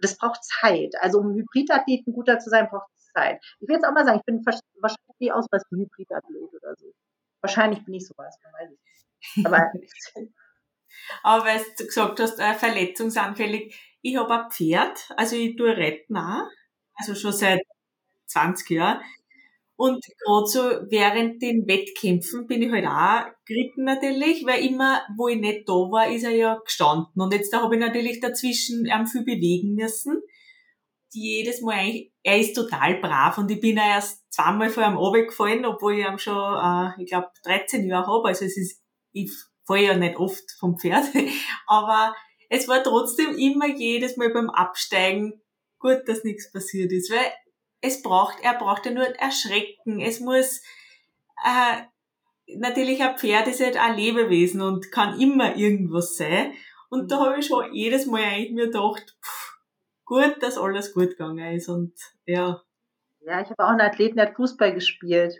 Das 0.00 0.16
braucht 0.16 0.44
Zeit. 0.44 0.94
Also 1.00 1.18
um 1.18 1.34
Hybridathleten 1.34 2.12
guter 2.12 2.38
zu 2.38 2.50
sein, 2.50 2.68
braucht 2.68 2.88
es 2.96 3.10
Zeit. 3.12 3.40
Ich 3.60 3.68
will 3.68 3.76
jetzt 3.76 3.84
auch 3.84 3.92
mal 3.92 4.04
sagen, 4.04 4.18
ich 4.18 4.24
bin 4.24 4.44
wahrscheinlich 4.44 5.32
aus 5.32 5.46
was 5.50 5.64
wie 5.70 5.82
Hybridathlet 5.82 6.54
oder 6.54 6.74
so. 6.76 6.92
Wahrscheinlich 7.40 7.84
bin 7.84 7.94
ich 7.94 8.06
sowas, 8.06 8.36
weiß 8.52 8.70
ich. 8.70 9.46
Aber 9.46 9.70
Aber 11.22 11.44
weil 11.44 11.60
du 11.76 11.84
gesagt 11.84 12.20
hast, 12.20 12.38
äh, 12.38 12.54
verletzungsanfällig, 12.54 13.74
ich 14.02 14.16
habe 14.16 14.44
ein 14.44 14.50
Pferd, 14.50 15.10
also 15.16 15.36
ich 15.36 15.56
tue 15.56 15.76
Reiten 15.76 16.16
auch, 16.16 16.48
also 16.94 17.14
schon 17.14 17.32
seit 17.32 17.62
20 18.26 18.70
Jahren. 18.70 19.00
Und 19.78 20.04
gerade 20.24 20.46
so 20.48 20.60
während 20.90 21.40
den 21.40 21.68
Wettkämpfen 21.68 22.48
bin 22.48 22.62
ich 22.62 22.72
halt 22.72 22.84
auch 22.84 23.32
geritten 23.46 23.84
natürlich, 23.84 24.44
weil 24.44 24.64
immer, 24.64 25.02
wo 25.16 25.28
ich 25.28 25.38
nicht 25.38 25.68
da 25.68 25.72
war, 25.72 26.10
ist 26.10 26.24
er 26.24 26.32
ja 26.32 26.58
gestanden. 26.64 27.22
Und 27.22 27.32
jetzt 27.32 27.52
da 27.52 27.62
habe 27.62 27.76
ich 27.76 27.80
natürlich 27.80 28.18
dazwischen 28.18 28.90
am 28.90 29.06
viel 29.06 29.22
bewegen 29.22 29.74
müssen. 29.74 30.20
Jedes 31.12 31.60
Mal 31.60 31.76
eigentlich, 31.76 32.12
er 32.24 32.40
ist 32.40 32.54
total 32.54 32.96
brav 33.00 33.38
und 33.38 33.52
ich 33.52 33.60
bin 33.60 33.76
ja 33.76 33.86
erst 33.94 34.24
zweimal 34.32 34.68
vor 34.68 34.84
ihm 34.84 34.96
runtergefallen, 34.96 35.64
obwohl 35.64 35.94
ich 35.94 36.04
ihn 36.04 36.18
schon, 36.18 36.34
äh, 36.34 37.00
ich 37.00 37.08
glaube, 37.08 37.28
13 37.44 37.86
Jahre 37.86 38.08
habe. 38.08 38.28
Also 38.30 38.46
es 38.46 38.56
ist, 38.56 38.82
ich 39.12 39.30
fahre 39.64 39.84
ja 39.84 39.96
nicht 39.96 40.16
oft 40.16 40.42
vom 40.58 40.76
Pferd, 40.76 41.04
aber 41.68 42.16
es 42.50 42.66
war 42.66 42.82
trotzdem 42.82 43.38
immer 43.38 43.68
jedes 43.68 44.16
Mal 44.16 44.30
beim 44.30 44.50
Absteigen 44.50 45.40
gut, 45.78 46.00
dass 46.06 46.24
nichts 46.24 46.50
passiert 46.50 46.90
ist, 46.90 47.12
weil 47.12 47.32
es 47.80 48.02
braucht, 48.02 48.38
er 48.42 48.54
braucht 48.54 48.86
ja 48.86 48.92
nur 48.92 49.06
erschrecken. 49.18 50.00
Es 50.00 50.20
muss, 50.20 50.62
äh, 51.44 51.82
natürlich 52.56 53.02
ein 53.02 53.16
Pferd 53.16 53.48
ist 53.48 53.60
halt 53.60 53.76
ein 53.76 53.96
Lebewesen 53.96 54.60
und 54.60 54.90
kann 54.90 55.20
immer 55.20 55.56
irgendwas 55.56 56.16
sein. 56.16 56.52
Und 56.90 57.10
da 57.10 57.20
habe 57.20 57.38
ich 57.38 57.46
schon 57.46 57.72
jedes 57.72 58.06
Mal 58.06 58.22
eigentlich 58.22 58.52
mir 58.52 58.66
gedacht, 58.66 59.16
pff, 59.22 59.58
gut, 60.04 60.42
dass 60.42 60.58
alles 60.58 60.94
gut 60.94 61.10
gegangen 61.10 61.54
ist 61.54 61.68
und 61.68 61.92
ja. 62.24 62.62
Ja, 63.20 63.40
ich 63.42 63.50
habe 63.50 63.64
auch 63.64 63.70
einen 63.70 63.82
Athleten, 63.82 64.16
der 64.16 64.28
hat 64.28 64.36
Fußball 64.36 64.72
gespielt. 64.72 65.34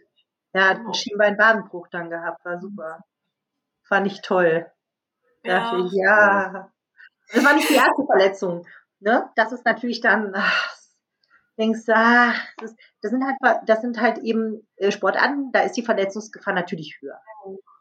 Er 0.53 0.68
hat 0.68 0.78
einen 0.78 0.95
Schienbein-Wadenbruch 0.95 1.89
dann 1.89 2.11
gehabt, 2.11 2.45
war 2.45 2.61
super 2.61 3.05
fand 3.89 4.07
ich 4.07 4.20
toll. 4.20 4.70
Ja. 5.43 5.59
Dachte 5.61 5.86
ich, 5.86 5.93
ja. 5.93 6.70
Das 7.32 7.45
war 7.45 7.55
nicht 7.55 7.68
die 7.68 7.74
erste 7.74 8.05
Verletzung. 8.07 8.66
Ne? 9.01 9.30
Das 9.34 9.53
ist 9.53 9.64
natürlich 9.64 10.01
dann, 10.01 10.32
ach, 10.34 10.76
denkst 11.59 11.84
du, 11.86 11.94
ah, 11.94 12.34
das, 12.59 12.74
das, 13.02 13.11
sind 13.11 13.24
halt, 13.24 13.36
das 13.66 13.80
sind 13.80 14.00
halt 14.00 14.18
eben 14.18 14.66
äh, 14.76 14.90
Sportarten, 14.90 15.50
da 15.52 15.61
ist 15.61 15.76
die 15.76 15.82
Verletzungsgefahr 15.82 16.54
natürlich 16.54 16.98
höher. 17.00 17.20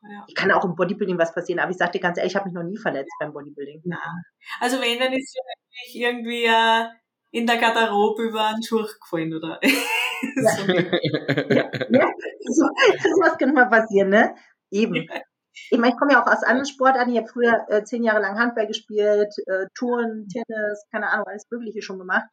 Ja. 0.09 0.23
Ich 0.27 0.35
kann 0.35 0.51
auch 0.51 0.65
im 0.65 0.75
Bodybuilding 0.75 1.17
was 1.17 1.33
passieren, 1.33 1.59
aber 1.59 1.71
ich 1.71 1.77
sag 1.77 1.91
dir 1.91 1.99
ganz 1.99 2.17
ehrlich, 2.17 2.33
ich 2.33 2.35
habe 2.35 2.45
mich 2.45 2.53
noch 2.53 2.63
nie 2.63 2.77
verletzt 2.77 3.11
beim 3.19 3.33
Bodybuilding. 3.33 3.81
Ja. 3.85 3.99
Also 4.59 4.79
wenn, 4.81 4.99
dann 4.99 5.13
ist 5.13 5.35
ja 5.93 6.09
irgendwie 6.09 6.45
äh, 6.45 6.85
in 7.31 7.45
der 7.45 7.57
Garderobe 7.57 8.23
über 8.23 8.47
einen 8.47 8.63
Schurch 8.63 8.99
gefallen, 8.99 9.33
oder? 9.33 9.59
ja. 9.63 10.49
so. 10.51 10.71
ja. 10.71 11.71
ja. 11.89 12.11
So, 12.49 12.63
was 13.21 13.37
kann 13.37 13.53
mal 13.53 13.69
passieren, 13.69 14.09
ne? 14.09 14.35
Eben. 14.71 15.07
Ich 15.69 15.77
meine, 15.79 15.93
ich 15.93 15.99
komme 15.99 16.13
ja 16.13 16.23
auch 16.23 16.31
aus 16.31 16.43
anderen 16.43 16.67
Sportarten. 16.67 17.11
Ich 17.11 17.17
habe 17.17 17.27
früher 17.27 17.65
äh, 17.69 17.83
zehn 17.83 18.03
Jahre 18.03 18.21
lang 18.21 18.37
Handball 18.37 18.67
gespielt, 18.67 19.33
äh, 19.47 19.65
Touren, 19.73 20.27
Tennis, 20.29 20.85
keine 20.91 21.09
Ahnung, 21.09 21.25
alles 21.27 21.47
Mögliche 21.49 21.81
schon 21.81 21.99
gemacht. 21.99 22.25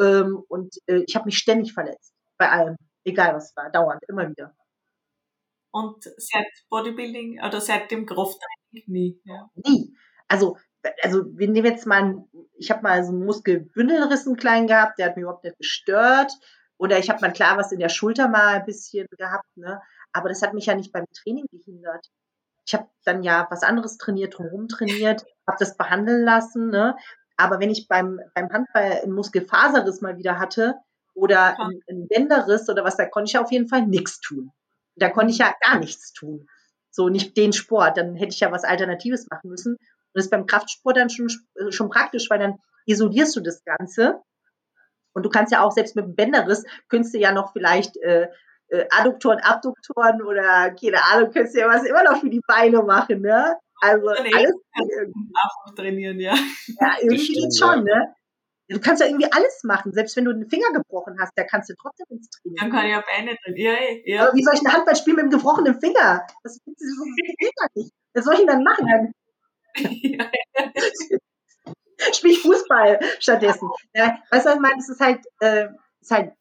Ähm, 0.00 0.42
und 0.48 0.76
äh, 0.86 1.04
ich 1.06 1.14
habe 1.14 1.26
mich 1.26 1.38
ständig 1.38 1.72
verletzt. 1.72 2.12
Bei 2.38 2.50
allem. 2.50 2.76
Egal 3.04 3.34
was 3.34 3.54
war. 3.56 3.70
Dauernd. 3.70 4.02
Immer 4.08 4.28
wieder. 4.28 4.54
Und 5.72 6.02
seit 6.16 6.46
Bodybuilding 6.68 7.40
oder 7.44 7.60
seit 7.60 7.90
dem 7.90 8.06
Krafttraining 8.06 8.84
nie? 8.86 9.20
Ja. 9.24 9.48
Nie. 9.54 9.96
Also, 10.28 10.56
also 11.02 11.24
wir 11.36 11.48
nehmen 11.48 11.66
jetzt 11.66 11.86
mal, 11.86 12.24
ich 12.56 12.70
habe 12.70 12.82
mal 12.82 13.04
so 13.04 13.12
einen 13.12 13.24
Muskelbündelrissen 13.24 14.36
klein 14.36 14.66
gehabt, 14.66 14.98
der 14.98 15.06
hat 15.06 15.16
mich 15.16 15.22
überhaupt 15.22 15.44
nicht 15.44 15.58
gestört. 15.58 16.32
Oder 16.78 16.98
ich 16.98 17.10
habe 17.10 17.20
mal 17.20 17.32
klar 17.32 17.58
was 17.58 17.72
in 17.72 17.78
der 17.78 17.90
Schulter 17.90 18.28
mal 18.28 18.56
ein 18.56 18.64
bisschen 18.64 19.06
gehabt, 19.18 19.44
ne? 19.56 19.80
Aber 20.12 20.28
das 20.28 20.42
hat 20.42 20.54
mich 20.54 20.66
ja 20.66 20.74
nicht 20.74 20.92
beim 20.92 21.04
Training 21.12 21.44
gehindert. 21.52 22.06
Ich 22.66 22.74
habe 22.74 22.88
dann 23.04 23.22
ja 23.22 23.46
was 23.50 23.62
anderes 23.62 23.98
trainiert, 23.98 24.38
drumherum 24.38 24.66
trainiert, 24.68 25.24
habe 25.46 25.58
das 25.58 25.76
behandeln 25.76 26.24
lassen. 26.24 26.70
Ne? 26.70 26.96
Aber 27.40 27.60
wenn 27.60 27.70
ich 27.70 27.88
beim, 27.88 28.20
beim 28.34 28.50
Handball 28.50 29.00
einen 29.02 29.12
Muskelfaserriss 29.12 30.00
mal 30.00 30.18
wieder 30.18 30.38
hatte 30.38 30.74
oder 31.14 31.58
einen, 31.58 31.80
einen 31.88 32.08
Bänderriss 32.08 32.68
oder 32.68 32.84
was, 32.84 32.96
da 32.96 33.06
konnte 33.06 33.30
ich 33.30 33.38
auf 33.38 33.50
jeden 33.50 33.68
Fall 33.68 33.86
nichts 33.86 34.20
tun. 34.20 34.52
Da 34.96 35.08
konnte 35.08 35.32
ich 35.32 35.38
ja 35.38 35.54
gar 35.60 35.78
nichts 35.78 36.12
tun. 36.12 36.46
So 36.90 37.08
nicht 37.08 37.36
den 37.36 37.52
Sport. 37.52 37.96
Dann 37.96 38.14
hätte 38.14 38.34
ich 38.34 38.40
ja 38.40 38.52
was 38.52 38.64
Alternatives 38.64 39.26
machen 39.30 39.48
müssen. 39.48 39.72
Und 39.74 40.14
das 40.14 40.24
ist 40.24 40.30
beim 40.30 40.46
Kraftsport 40.46 40.96
dann 40.96 41.08
schon, 41.08 41.28
schon 41.70 41.88
praktisch, 41.88 42.28
weil 42.28 42.40
dann 42.40 42.58
isolierst 42.86 43.36
du 43.36 43.40
das 43.40 43.64
Ganze. 43.64 44.20
Und 45.12 45.24
du 45.24 45.30
kannst 45.30 45.52
ja 45.52 45.62
auch 45.62 45.72
selbst 45.72 45.96
mit 45.96 46.04
dem 46.04 46.14
Bänderriss, 46.14 46.64
könntest 46.88 47.14
du 47.14 47.18
ja 47.18 47.32
noch 47.32 47.52
vielleicht 47.52 47.96
äh, 47.98 48.28
äh, 48.68 48.86
Adduktoren, 48.90 49.38
Abduktoren 49.40 50.22
oder 50.22 50.70
keine 50.70 51.02
Ahnung, 51.04 51.30
könntest 51.32 51.54
du 51.54 51.60
ja 51.60 51.68
was 51.68 51.84
immer 51.84 52.04
noch 52.04 52.20
für 52.20 52.30
die 52.30 52.42
Beine 52.46 52.82
machen, 52.82 53.22
ne? 53.22 53.56
Also 53.80 54.10
nee, 54.22 54.30
alles 54.34 54.54
auch 55.66 55.74
trainieren, 55.74 56.20
ja. 56.20 56.34
Ja, 56.80 56.96
irgendwie 57.00 57.18
stimmt, 57.18 57.56
schon, 57.56 57.86
ja. 57.86 57.98
ne? 57.98 58.14
Du 58.68 58.78
kannst 58.78 59.02
ja 59.02 59.08
irgendwie 59.08 59.30
alles 59.32 59.64
machen. 59.64 59.92
Selbst 59.92 60.16
wenn 60.16 60.24
du 60.26 60.32
den 60.32 60.48
Finger 60.48 60.72
gebrochen 60.72 61.16
hast, 61.18 61.32
da 61.34 61.42
kannst 61.42 61.68
du 61.70 61.74
trotzdem 61.74 62.06
ins 62.10 62.30
Training. 62.30 62.56
Dann 62.60 62.70
kann 62.70 62.86
ich 62.86 62.92
ja 62.92 63.02
Beine 63.10 63.36
drin. 63.44 63.56
Ja, 63.56 63.72
ja. 64.04 64.22
Aber 64.22 64.36
wie 64.36 64.44
soll 64.44 64.54
ich 64.54 64.60
ein 64.60 64.72
Handball 64.72 64.94
spielen 64.94 65.16
mit 65.16 65.24
einem 65.24 65.32
gebrochenen 65.32 65.80
Finger? 65.80 66.24
Das, 66.44 66.60
das, 66.64 66.76
geht 67.38 67.56
gar 67.56 67.68
nicht. 67.74 67.92
Was 68.14 68.24
soll 68.24 68.34
ich 68.34 68.40
denn 68.40 68.48
dann 68.48 68.64
machen? 68.64 69.12
Ja. 70.02 70.30
Spiel 72.12 72.32
ich 72.32 72.40
Fußball 72.40 72.98
stattdessen. 73.20 73.68
Ja, 73.94 74.18
weißt 74.30 74.46
du, 74.46 74.48
was 74.48 74.56
ich 74.56 74.60
meine? 74.60 74.78
Es 74.78 74.88
ist 74.88 75.00
halt, 75.00 75.20
äh, 75.40 75.68
ist 76.00 76.10
halt 76.10 76.32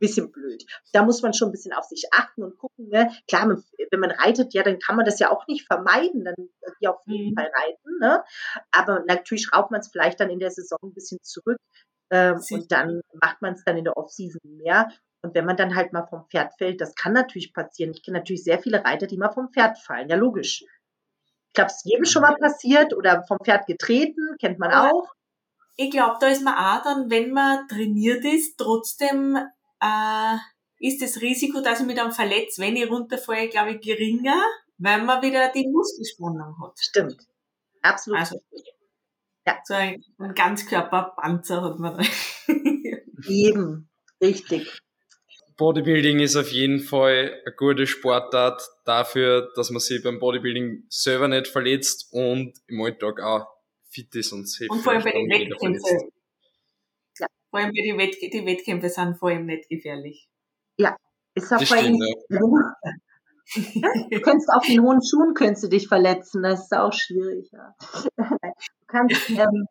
bisschen 0.00 0.32
blöd. 0.32 0.64
Da 0.92 1.04
muss 1.04 1.22
man 1.22 1.32
schon 1.32 1.48
ein 1.48 1.52
bisschen 1.52 1.72
auf 1.72 1.84
sich 1.84 2.08
achten 2.12 2.42
und 2.42 2.58
gucken. 2.58 2.88
Ne? 2.88 3.12
Klar, 3.28 3.46
wenn 3.90 4.00
man 4.00 4.10
reitet, 4.10 4.54
ja, 4.54 4.62
dann 4.62 4.78
kann 4.78 4.96
man 4.96 5.04
das 5.04 5.18
ja 5.18 5.30
auch 5.30 5.46
nicht 5.46 5.66
vermeiden, 5.66 6.24
dann 6.24 6.34
ja 6.80 6.90
auf 6.90 7.02
jeden 7.06 7.30
mhm. 7.30 7.34
Fall 7.34 7.50
reiten. 7.54 7.98
Ne? 8.00 8.22
Aber 8.72 9.04
natürlich 9.06 9.44
schraubt 9.44 9.70
man 9.70 9.80
es 9.80 9.88
vielleicht 9.88 10.20
dann 10.20 10.30
in 10.30 10.38
der 10.38 10.50
Saison 10.50 10.78
ein 10.82 10.94
bisschen 10.94 11.18
zurück 11.22 11.58
ähm, 12.10 12.40
und 12.50 12.72
dann 12.72 13.00
macht 13.20 13.42
man 13.42 13.54
es 13.54 13.64
dann 13.64 13.76
in 13.76 13.84
der 13.84 13.96
Offseason 13.96 14.40
mehr. 14.56 14.90
Und 15.22 15.34
wenn 15.34 15.44
man 15.44 15.56
dann 15.56 15.76
halt 15.76 15.92
mal 15.92 16.06
vom 16.06 16.26
Pferd 16.28 16.54
fällt, 16.56 16.80
das 16.80 16.94
kann 16.94 17.12
natürlich 17.12 17.52
passieren. 17.52 17.92
Ich 17.92 18.02
kenne 18.02 18.18
natürlich 18.18 18.42
sehr 18.42 18.58
viele 18.58 18.84
Reiter, 18.84 19.06
die 19.06 19.18
mal 19.18 19.32
vom 19.32 19.52
Pferd 19.52 19.78
fallen. 19.78 20.08
Ja, 20.08 20.16
logisch. 20.16 20.62
Ich 20.62 21.54
glaube, 21.54 21.70
es 21.70 21.78
ist 21.78 21.84
jedem 21.84 22.04
schon 22.04 22.22
mal 22.22 22.36
passiert 22.36 22.94
oder 22.94 23.24
vom 23.26 23.38
Pferd 23.44 23.66
getreten, 23.66 24.36
kennt 24.40 24.58
man 24.58 24.72
auch. 24.72 25.12
Ich 25.76 25.90
glaube, 25.90 26.16
da 26.20 26.28
ist 26.28 26.42
man 26.42 26.54
auch 26.54 26.82
dann, 26.82 27.10
wenn 27.10 27.32
man 27.32 27.66
trainiert 27.68 28.24
ist, 28.24 28.56
trotzdem 28.56 29.36
äh, 29.80 30.36
ist 30.80 31.00
das 31.02 31.20
Risiko, 31.20 31.60
dass 31.60 31.80
ich 31.80 31.86
mich 31.86 31.96
dann 31.96 32.10
verletze, 32.10 32.60
wenn 32.62 32.74
ich 32.74 32.90
runterfalle, 32.90 33.48
glaube 33.48 33.72
ich, 33.72 33.80
geringer, 33.80 34.42
weil 34.78 35.02
man 35.04 35.22
wieder 35.22 35.52
die 35.54 35.68
Muskelspannung 35.68 36.56
hat. 36.62 36.78
Stimmt. 36.78 37.16
Absolut. 37.82 38.18
Also, 38.18 38.40
ja. 39.46 39.58
So 39.64 39.74
ein, 39.74 40.02
ein 40.18 40.34
Ganzkörperpanzer 40.34 41.62
hat 41.62 41.78
man 41.78 41.98
da. 41.98 42.04
Eben. 43.28 43.88
Richtig. 44.20 44.80
Bodybuilding 45.56 46.20
ist 46.20 46.36
auf 46.36 46.50
jeden 46.50 46.80
Fall 46.80 47.38
eine 47.44 47.54
gute 47.54 47.86
Sportart 47.86 48.62
dafür, 48.86 49.50
dass 49.54 49.70
man 49.70 49.80
sich 49.80 50.02
beim 50.02 50.18
Bodybuilding 50.18 50.84
selber 50.88 51.28
nicht 51.28 51.48
verletzt 51.48 52.08
und 52.12 52.54
im 52.66 52.80
Alltag 52.80 53.20
auch 53.20 53.46
fit 53.90 54.14
ist 54.14 54.32
und 54.32 54.48
safe. 54.48 54.68
Und 54.70 54.80
vor 54.80 54.94
allem 54.94 55.04
bei 55.04 55.12
den 55.12 55.28
Wettkämpfen 55.28 56.10
vor 57.50 57.58
allem 57.58 57.72
die, 57.72 57.98
Wett 57.98 58.16
die 58.22 58.46
Wettkämpfe 58.46 58.88
sind 58.88 59.18
vor 59.18 59.30
allem 59.30 59.46
nicht 59.46 59.68
gefährlich. 59.68 60.28
Ja, 60.80 60.96
ist 61.34 61.52
auch 61.52 61.62
vor 61.62 61.76
allem. 61.76 61.98
du 64.10 64.20
kannst 64.20 64.48
auf 64.50 64.64
den 64.66 64.80
hohen 64.80 65.02
Schuhen 65.02 65.34
könntest 65.34 65.64
du 65.64 65.68
dich 65.68 65.88
verletzen, 65.88 66.42
das 66.42 66.62
ist 66.62 66.72
auch 66.72 66.92
schwierig. 66.92 67.50
Ja. 67.52 67.74
du 68.16 68.86
kannst, 68.86 69.28
ähm, 69.30 69.66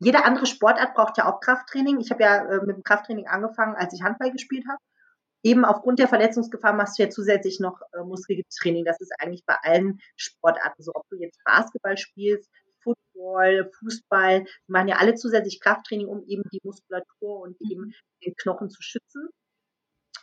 jede 0.00 0.24
andere 0.24 0.46
Sportart 0.46 0.94
braucht 0.94 1.16
ja 1.18 1.30
auch 1.30 1.40
Krafttraining. 1.40 2.00
Ich 2.00 2.10
habe 2.10 2.22
ja 2.22 2.44
äh, 2.44 2.66
mit 2.66 2.76
dem 2.76 2.82
Krafttraining 2.82 3.28
angefangen, 3.28 3.76
als 3.76 3.94
ich 3.94 4.02
Handball 4.02 4.32
gespielt 4.32 4.64
habe. 4.68 4.78
Eben 5.44 5.64
aufgrund 5.64 6.00
der 6.00 6.08
Verletzungsgefahr 6.08 6.72
machst 6.72 6.98
du 6.98 7.04
ja 7.04 7.10
zusätzlich 7.10 7.60
noch 7.60 7.80
äh, 7.92 8.02
Muskeltraining. 8.02 8.84
Das 8.84 9.00
ist 9.00 9.12
eigentlich 9.20 9.44
bei 9.46 9.56
allen 9.62 10.00
Sportarten 10.16 10.82
so. 10.82 10.90
Ob 10.94 11.08
du 11.08 11.16
jetzt 11.16 11.38
Basketball 11.44 11.96
spielst, 11.96 12.50
Football, 12.82 13.70
Fußball, 13.78 14.44
die 14.44 14.72
machen 14.72 14.88
ja 14.88 14.96
alle 14.96 15.14
zusätzlich 15.14 15.60
Krafttraining, 15.60 16.08
um 16.08 16.24
eben 16.26 16.42
die 16.52 16.60
Muskulatur 16.64 17.40
und 17.40 17.56
eben 17.60 17.92
den 18.24 18.34
Knochen 18.34 18.70
zu 18.70 18.82
schützen. 18.82 19.28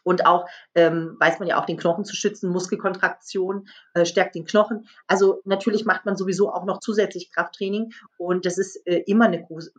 Und 0.05 0.27
auch, 0.27 0.47
ähm, 0.75 1.17
weiß 1.19 1.39
man 1.39 1.47
ja 1.47 1.59
auch, 1.59 1.65
den 1.65 1.77
Knochen 1.77 2.05
zu 2.05 2.15
schützen, 2.15 2.51
Muskelkontraktion 2.51 3.67
äh, 3.95 4.05
stärkt 4.05 4.35
den 4.35 4.45
Knochen. 4.45 4.87
Also 5.07 5.41
natürlich 5.45 5.83
macht 5.83 6.05
man 6.05 6.15
sowieso 6.15 6.53
auch 6.53 6.63
noch 6.63 6.79
zusätzlich 6.79 7.31
Krafttraining 7.31 7.91
und 8.17 8.45
das 8.45 8.59
ist 8.59 8.75
äh, 8.85 9.03
immer 9.07 9.25
eine 9.25 9.43
große, 9.43 9.71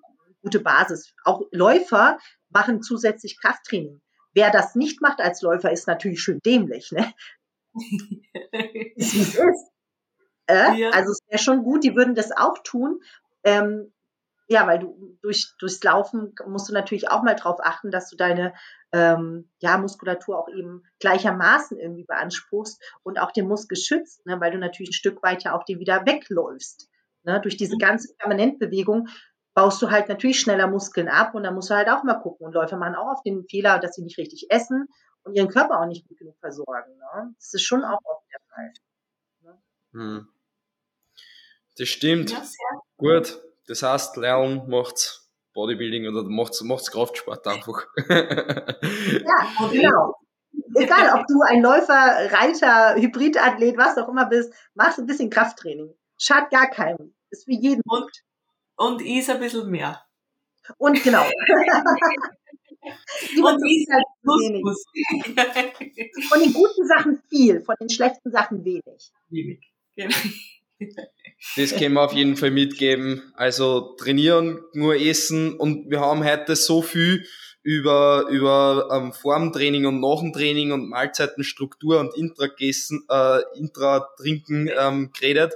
gute 0.42 0.58
Basis. 0.58 1.14
Auch 1.24 1.42
Läufer 1.52 2.18
machen 2.50 2.82
zusätzlich 2.82 3.40
Krafttraining. 3.40 4.00
Wer 4.34 4.50
das 4.50 4.74
nicht 4.74 5.00
macht 5.00 5.20
als 5.20 5.42
Läufer, 5.42 5.70
ist 5.70 5.86
natürlich 5.86 6.20
schön 6.20 6.40
dämlich. 6.44 6.90
Ne? 6.90 7.12
ist, 8.96 9.14
wie 9.14 9.20
es 9.22 9.34
ist. 9.34 9.70
Äh? 10.48 10.74
Ja. 10.76 10.90
Also 10.90 11.12
es 11.12 11.20
wäre 11.28 11.42
schon 11.42 11.62
gut, 11.62 11.84
die 11.84 11.94
würden 11.94 12.16
das 12.16 12.32
auch 12.32 12.58
tun. 12.64 13.00
Ähm, 13.44 13.92
ja, 14.49 14.66
weil 14.66 14.78
du 14.78 15.18
durch, 15.22 15.53
durchs 15.59 15.82
Laufen 15.82 16.34
musst 16.47 16.68
du 16.68 16.72
natürlich 16.72 17.11
auch 17.11 17.22
mal 17.22 17.34
drauf 17.34 17.59
achten, 17.61 17.90
dass 17.90 18.09
du 18.09 18.16
deine 18.16 18.55
ähm, 18.92 19.51
ja, 19.59 19.76
Muskulatur 19.78 20.38
auch 20.38 20.49
eben 20.49 20.84
gleichermaßen 21.01 21.78
irgendwie 21.78 22.05
beanspruchst 22.05 22.80
und 23.03 23.18
auch 23.18 23.32
den 23.32 23.49
Muskel 23.49 23.76
schützt, 23.76 24.24
ne, 24.24 24.40
weil 24.40 24.53
du 24.53 24.59
natürlich 24.59 24.90
ein 24.90 24.94
Stück 24.94 25.22
weit 25.22 25.42
ja 25.42 25.57
auch 25.57 25.64
den 25.64 25.80
wieder 25.80 26.07
wegläufst. 26.07 26.88
Ne? 27.24 27.40
Durch 27.40 27.57
diese 27.57 27.74
mhm. 27.74 27.80
ganze 27.80 28.14
Permanentbewegung 28.16 29.09
baust 29.55 29.82
du 29.82 29.90
halt 29.90 30.09
natürlich 30.09 30.38
schneller 30.38 30.68
Muskeln 30.68 31.09
ab 31.09 31.34
und 31.34 31.42
dann 31.42 31.55
musst 31.55 31.70
du 31.70 31.74
halt 31.74 31.88
auch 31.88 32.05
mal 32.05 32.14
gucken. 32.14 32.47
Und 32.47 32.53
Läufer 32.53 32.76
machen 32.76 32.94
auch 32.94 33.12
auf 33.12 33.22
den 33.22 33.47
Fehler, 33.49 33.78
dass 33.78 33.97
sie 33.97 34.03
nicht 34.03 34.18
richtig 34.18 34.47
essen 34.51 34.86
und 35.24 35.34
ihren 35.34 35.49
Körper 35.49 35.80
auch 35.80 35.86
nicht 35.86 36.07
gut 36.07 36.18
genug 36.18 36.38
versorgen. 36.38 36.97
Ne? 36.97 37.34
Das 37.36 37.53
ist 37.53 37.62
schon 37.62 37.82
auch 37.82 37.99
oft 38.05 38.24
der 38.32 38.40
Fall. 38.49 38.72
Ne? 39.42 39.62
Hm. 39.92 40.28
Das 41.78 41.88
stimmt. 41.88 42.30
Ja, 42.30 42.42
Gut. 42.97 43.42
Das 43.66 43.82
heißt, 43.82 44.16
Lernen 44.16 44.68
macht 44.68 45.22
Bodybuilding 45.54 46.06
oder 46.08 46.22
macht 46.24 46.60
macht's 46.62 46.90
Kraftsport 46.90 47.46
einfach. 47.46 47.86
ja, 48.08 48.76
genau. 49.72 50.14
Egal, 50.74 51.18
ob 51.18 51.26
du 51.26 51.40
ein 51.42 51.62
Läufer, 51.62 52.30
Reiter, 52.32 52.96
Hybridathlet, 53.00 53.78
was 53.78 53.96
auch 53.96 54.08
immer 54.08 54.26
bist, 54.26 54.52
machst 54.74 54.98
ein 54.98 55.06
bisschen 55.06 55.30
Krafttraining. 55.30 55.94
Schadet 56.18 56.50
gar 56.50 56.68
keinem. 56.68 57.14
Ist 57.30 57.44
für 57.44 57.52
jeden. 57.52 57.80
Und, 57.86 58.10
und 58.76 59.00
ist 59.02 59.30
ein 59.30 59.40
bisschen 59.40 59.70
mehr. 59.70 60.02
Und 60.78 61.02
genau. 61.02 61.22
und 62.82 63.64
ist 63.64 63.90
halt 63.90 64.04
wenig. 64.22 64.62
Von 66.28 66.40
den 66.40 66.52
guten 66.52 66.86
Sachen 66.86 67.22
viel, 67.28 67.60
von 67.62 67.76
den 67.80 67.88
schlechten 67.88 68.30
Sachen 68.30 68.64
wenig. 68.64 69.12
Wenig. 69.28 69.72
Genau. 69.96 70.14
Das 71.56 71.74
können 71.76 71.94
wir 71.94 72.02
auf 72.02 72.12
jeden 72.12 72.36
Fall 72.36 72.50
mitgeben. 72.50 73.32
Also 73.34 73.94
trainieren, 73.98 74.60
nur 74.72 74.96
essen 74.96 75.54
und 75.54 75.90
wir 75.90 76.00
haben 76.00 76.24
heute 76.24 76.56
so 76.56 76.82
viel 76.82 77.26
über, 77.62 78.26
über 78.30 78.88
ähm, 78.92 79.12
Formtraining 79.12 79.86
und 79.86 80.00
Nachentraining 80.00 80.70
und 80.72 80.88
Mahlzeitenstruktur 80.88 81.98
und 81.98 82.16
Intragessen, 82.16 83.04
äh, 83.10 83.40
Intra-Trinken 83.58 84.70
ähm, 84.78 85.10
geredet. 85.12 85.54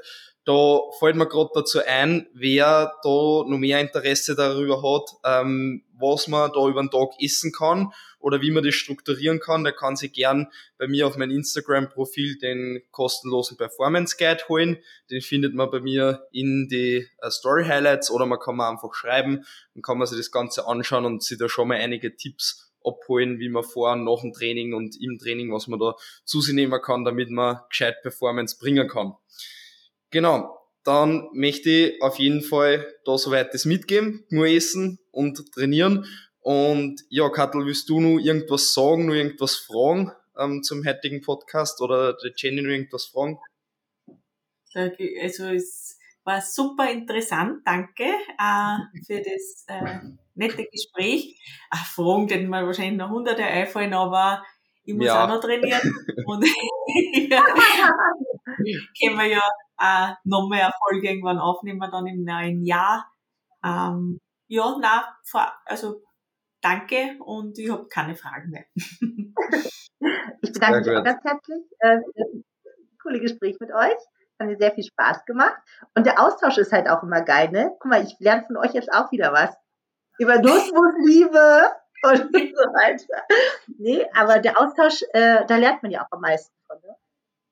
Da 0.50 0.80
fällt 0.98 1.14
mir 1.14 1.28
gerade 1.28 1.50
dazu 1.54 1.78
ein, 1.86 2.26
wer 2.34 2.92
da 3.04 3.08
noch 3.08 3.56
mehr 3.56 3.80
Interesse 3.80 4.34
darüber 4.34 4.82
hat, 4.82 5.10
ähm, 5.24 5.84
was 5.92 6.26
man 6.26 6.50
da 6.52 6.66
über 6.66 6.82
den 6.82 6.90
Tag 6.90 7.10
essen 7.20 7.52
kann 7.52 7.92
oder 8.18 8.40
wie 8.40 8.50
man 8.50 8.64
das 8.64 8.74
strukturieren 8.74 9.38
kann, 9.38 9.62
der 9.62 9.74
kann 9.74 9.94
sich 9.94 10.12
gern 10.12 10.48
bei 10.76 10.88
mir 10.88 11.06
auf 11.06 11.16
mein 11.16 11.30
Instagram-Profil 11.30 12.38
den 12.38 12.82
kostenlosen 12.90 13.58
Performance 13.58 14.16
Guide 14.18 14.42
holen. 14.48 14.78
Den 15.08 15.20
findet 15.20 15.54
man 15.54 15.70
bei 15.70 15.78
mir 15.78 16.26
in 16.32 16.66
die 16.68 17.06
uh, 17.24 17.30
Story 17.30 17.66
Highlights 17.66 18.10
oder 18.10 18.26
man 18.26 18.40
kann 18.40 18.56
mir 18.56 18.68
einfach 18.68 18.92
schreiben, 18.92 19.44
dann 19.74 19.82
kann 19.82 19.98
man 19.98 20.08
sich 20.08 20.18
das 20.18 20.32
Ganze 20.32 20.66
anschauen 20.66 21.04
und 21.04 21.22
sich 21.22 21.38
da 21.38 21.48
schon 21.48 21.68
mal 21.68 21.76
einige 21.76 22.16
Tipps 22.16 22.72
abholen, 22.84 23.38
wie 23.38 23.50
man 23.50 23.62
vor 23.62 23.92
und 23.92 24.02
nach 24.02 24.22
dem 24.22 24.32
Training 24.32 24.74
und 24.74 25.00
im 25.00 25.16
Training, 25.16 25.52
was 25.52 25.68
man 25.68 25.78
da 25.78 25.94
zu 26.24 26.40
sich 26.40 26.54
nehmen 26.54 26.82
kann, 26.82 27.04
damit 27.04 27.30
man 27.30 27.60
gescheit 27.68 28.02
Performance 28.02 28.56
bringen 28.58 28.88
kann. 28.88 29.14
Genau, 30.10 30.58
dann 30.84 31.28
möchte 31.32 31.70
ich 31.70 32.02
auf 32.02 32.18
jeden 32.18 32.42
Fall 32.42 32.86
da 33.04 33.16
soweit 33.16 33.54
das 33.54 33.64
mitgeben, 33.64 34.24
nur 34.30 34.46
essen 34.46 34.98
und 35.10 35.52
trainieren. 35.52 36.06
Und 36.40 37.02
ja, 37.10 37.28
Kattel, 37.28 37.66
willst 37.66 37.88
du 37.88 38.00
noch 38.00 38.18
irgendwas 38.18 38.72
sagen, 38.72 39.06
noch 39.06 39.14
irgendwas 39.14 39.56
fragen 39.56 40.10
ähm, 40.38 40.62
zum 40.62 40.84
heutigen 40.84 41.20
Podcast 41.20 41.80
oder 41.80 42.14
der 42.14 42.32
Jenny 42.36 42.62
noch 42.62 42.70
irgendwas 42.70 43.06
fragen? 43.06 43.38
Also 44.74 45.46
es 45.46 45.98
war 46.24 46.40
super 46.40 46.90
interessant, 46.90 47.62
danke 47.64 48.04
äh, 48.04 49.02
für 49.04 49.22
das 49.22 49.64
äh, 49.66 49.98
nette 50.34 50.64
Gespräch. 50.64 51.38
Ach, 51.70 51.86
Fragen, 51.86 52.28
denen 52.28 52.50
mir 52.50 52.66
wahrscheinlich 52.66 52.98
noch 52.98 53.10
hunderte 53.10 53.44
einfallen, 53.44 53.94
aber 53.94 54.42
ich 54.90 54.96
muss 54.96 55.06
ja. 55.06 55.24
auch 55.24 55.28
noch 55.28 55.40
trainieren. 55.40 55.80
Und, 56.26 56.44
ja. 57.30 57.42
können 58.98 59.18
wir 59.18 59.26
ja 59.26 59.42
äh, 59.78 60.14
nochmal 60.24 60.60
eine 60.60 60.72
Folge 60.78 61.08
irgendwann 61.08 61.38
aufnehmen, 61.38 61.80
dann 61.90 62.06
im 62.06 62.24
neuen 62.24 62.64
Jahr. 62.64 63.10
Ähm, 63.64 64.18
ja, 64.48 64.76
na, 64.80 65.16
also 65.64 66.02
danke 66.60 67.16
und 67.20 67.58
ich 67.58 67.70
habe 67.70 67.86
keine 67.88 68.16
Fragen 68.16 68.50
mehr. 68.50 68.64
ich 70.42 70.52
bedanke 70.52 70.80
mich 70.80 70.98
auch 70.98 71.04
ganz 71.04 71.22
herzlich. 71.24 71.64
Äh, 71.78 71.98
coole 73.02 73.20
Gespräch 73.20 73.56
mit 73.60 73.70
euch. 73.72 73.98
Hat 74.38 74.48
mir 74.48 74.56
sehr 74.58 74.72
viel 74.72 74.84
Spaß 74.84 75.24
gemacht. 75.26 75.56
Und 75.94 76.06
der 76.06 76.20
Austausch 76.20 76.58
ist 76.58 76.72
halt 76.72 76.88
auch 76.88 77.02
immer 77.02 77.22
geil, 77.22 77.50
ne? 77.50 77.70
Guck 77.78 77.90
mal, 77.90 78.02
ich 78.02 78.16
lerne 78.18 78.44
von 78.46 78.56
euch 78.56 78.72
jetzt 78.72 78.92
auch 78.92 79.12
wieder 79.12 79.32
was. 79.32 79.54
Über 80.18 80.38
Nussmusliebe 80.38 81.70
und 82.02 82.32
so 82.32 82.64
weiter. 82.74 83.22
Nee, 83.78 84.06
aber 84.14 84.38
der 84.38 84.60
Austausch, 84.60 85.02
äh, 85.12 85.44
da 85.46 85.56
lernt 85.56 85.82
man 85.82 85.92
ja 85.92 86.02
auch 86.02 86.10
am 86.10 86.20
meisten 86.20 86.54
von, 86.66 86.78
ne? 86.82 86.96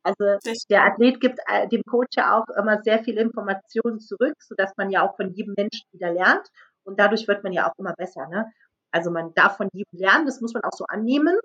Also 0.03 0.39
der 0.71 0.85
Athlet 0.85 1.21
gibt 1.21 1.39
äh, 1.49 1.69
dem 1.69 1.83
Coach 1.83 2.17
ja 2.17 2.39
auch 2.39 2.49
immer 2.57 2.81
sehr 2.83 3.03
viele 3.05 3.21
Informationen 3.21 4.01
zurück, 4.01 4.35
sodass 4.41 4.73
man 4.77 4.91
ja 4.91 5.07
auch 5.07 5.17
von 5.17 5.35
jedem 5.35 5.55
Menschen 5.57 5.87
wieder 5.93 6.13
lernt. 6.13 6.49
Und 6.85 6.99
dadurch 6.99 7.29
wird 7.29 7.45
man 7.45 7.53
ja 7.53 7.69
auch 7.69 7.75
immer 7.79 7.93
besser. 7.95 8.27
Ne? 8.29 8.51
Also 8.91 9.11
man 9.11 9.35
darf 9.35 9.59
von 9.59 9.69
jedem 9.73 9.99
lernen, 9.99 10.25
das 10.25 10.41
muss 10.41 10.55
man 10.55 10.65
auch 10.65 10.73
so 10.73 10.87
annehmen. 10.87 11.37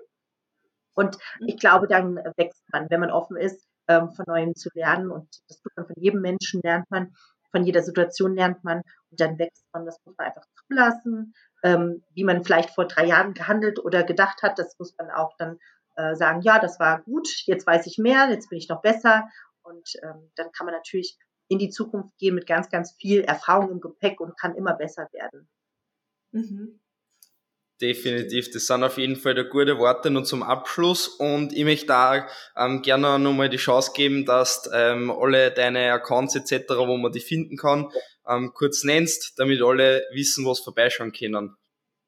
Und 0.95 1.17
ich 1.45 1.57
glaube, 1.57 1.87
dann 1.87 2.15
wächst 2.37 2.63
man, 2.71 2.89
wenn 2.89 3.01
man 3.01 3.11
offen 3.11 3.35
ist, 3.35 3.67
ähm, 3.87 4.11
von 4.11 4.25
Neuem 4.27 4.55
zu 4.55 4.69
lernen. 4.73 5.11
Und 5.11 5.27
das 5.49 5.59
tut 5.59 5.73
man 5.75 5.87
von 5.87 5.95
jedem 5.97 6.21
Menschen, 6.21 6.61
lernt 6.63 6.89
man, 6.89 7.13
von 7.51 7.63
jeder 7.63 7.81
Situation 7.81 8.35
lernt 8.35 8.63
man 8.63 8.81
und 9.09 9.19
dann 9.19 9.37
wächst 9.39 9.65
man. 9.73 9.85
Das 9.85 9.97
muss 10.05 10.15
man 10.17 10.27
einfach 10.27 10.45
zulassen. 10.67 11.33
Ähm, 11.63 12.03
wie 12.13 12.23
man 12.23 12.43
vielleicht 12.43 12.71
vor 12.71 12.85
drei 12.85 13.05
Jahren 13.05 13.33
gehandelt 13.33 13.79
oder 13.79 14.03
gedacht 14.03 14.41
hat, 14.43 14.59
das 14.59 14.77
muss 14.79 14.93
man 14.97 15.09
auch 15.09 15.35
dann 15.37 15.59
äh, 15.95 16.15
sagen, 16.15 16.41
ja, 16.41 16.59
das 16.59 16.79
war 16.79 17.01
gut, 17.03 17.27
jetzt 17.45 17.65
weiß 17.65 17.87
ich 17.87 17.97
mehr, 17.97 18.29
jetzt 18.29 18.49
bin 18.49 18.57
ich 18.57 18.67
noch 18.69 18.81
besser. 18.81 19.29
Und 19.61 19.93
ähm, 20.03 20.29
dann 20.35 20.51
kann 20.51 20.65
man 20.65 20.75
natürlich 20.75 21.17
in 21.47 21.59
die 21.59 21.69
Zukunft 21.69 22.17
gehen 22.17 22.35
mit 22.35 22.47
ganz, 22.47 22.69
ganz 22.69 22.93
viel 22.93 23.21
Erfahrung 23.21 23.71
im 23.71 23.81
Gepäck 23.81 24.19
und 24.19 24.37
kann 24.37 24.55
immer 24.55 24.73
besser 24.73 25.07
werden. 25.11 25.47
Mhm. 26.31 26.79
Definitiv, 27.81 28.51
das 28.51 28.67
sind 28.67 28.83
auf 28.83 28.97
jeden 28.97 29.15
Fall 29.15 29.43
gute 29.49 29.77
Worte 29.77 30.09
nur 30.09 30.23
zum 30.23 30.41
Abschluss 30.41 31.07
und 31.07 31.51
ich 31.53 31.63
möchte 31.63 31.87
da 31.87 32.27
ähm, 32.55 32.81
gerne 32.81 33.19
nochmal 33.19 33.49
die 33.49 33.57
Chance 33.57 33.91
geben, 33.93 34.25
dass 34.25 34.69
ähm, 34.73 35.11
alle 35.11 35.51
deine 35.51 35.91
Accounts 35.91 36.35
etc., 36.35 36.69
wo 36.77 36.97
man 36.97 37.11
die 37.11 37.19
finden 37.19 37.57
kann, 37.57 37.89
ähm, 38.27 38.51
kurz 38.53 38.83
nennst, 38.83 39.33
damit 39.37 39.61
alle 39.61 40.03
wissen, 40.13 40.45
was 40.45 40.59
vorbeischauen 40.59 41.11
können. 41.11 41.55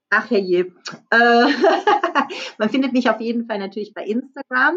Ach 0.09 0.29
herrje. 0.29 0.73
Äh, 1.09 1.45
man 2.57 2.69
findet 2.69 2.93
mich 2.93 3.09
auf 3.09 3.19
jeden 3.19 3.47
Fall 3.47 3.59
natürlich 3.59 3.93
bei 3.93 4.05
Instagram. 4.05 4.75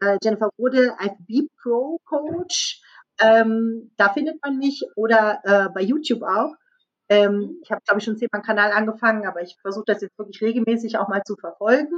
Äh, 0.00 0.18
Jennifer 0.22 0.50
Rode, 0.58 0.96
IFB 1.00 1.48
Pro 1.62 2.00
Coach. 2.04 2.80
Ähm, 3.20 3.92
da 3.96 4.12
findet 4.12 4.42
man 4.42 4.58
mich 4.58 4.82
oder 4.96 5.40
äh, 5.44 5.68
bei 5.72 5.82
YouTube 5.82 6.22
auch. 6.22 6.54
Ähm, 7.08 7.58
ich 7.62 7.70
habe, 7.70 7.82
glaube 7.84 7.98
ich, 7.98 8.04
schon 8.04 8.16
zehnmal 8.16 8.40
einen 8.40 8.44
Kanal 8.44 8.72
angefangen, 8.72 9.26
aber 9.26 9.42
ich 9.42 9.56
versuche 9.60 9.84
das 9.86 10.00
jetzt 10.00 10.18
wirklich 10.18 10.40
regelmäßig 10.40 10.96
auch 10.96 11.08
mal 11.08 11.22
zu 11.24 11.36
verfolgen. 11.36 11.96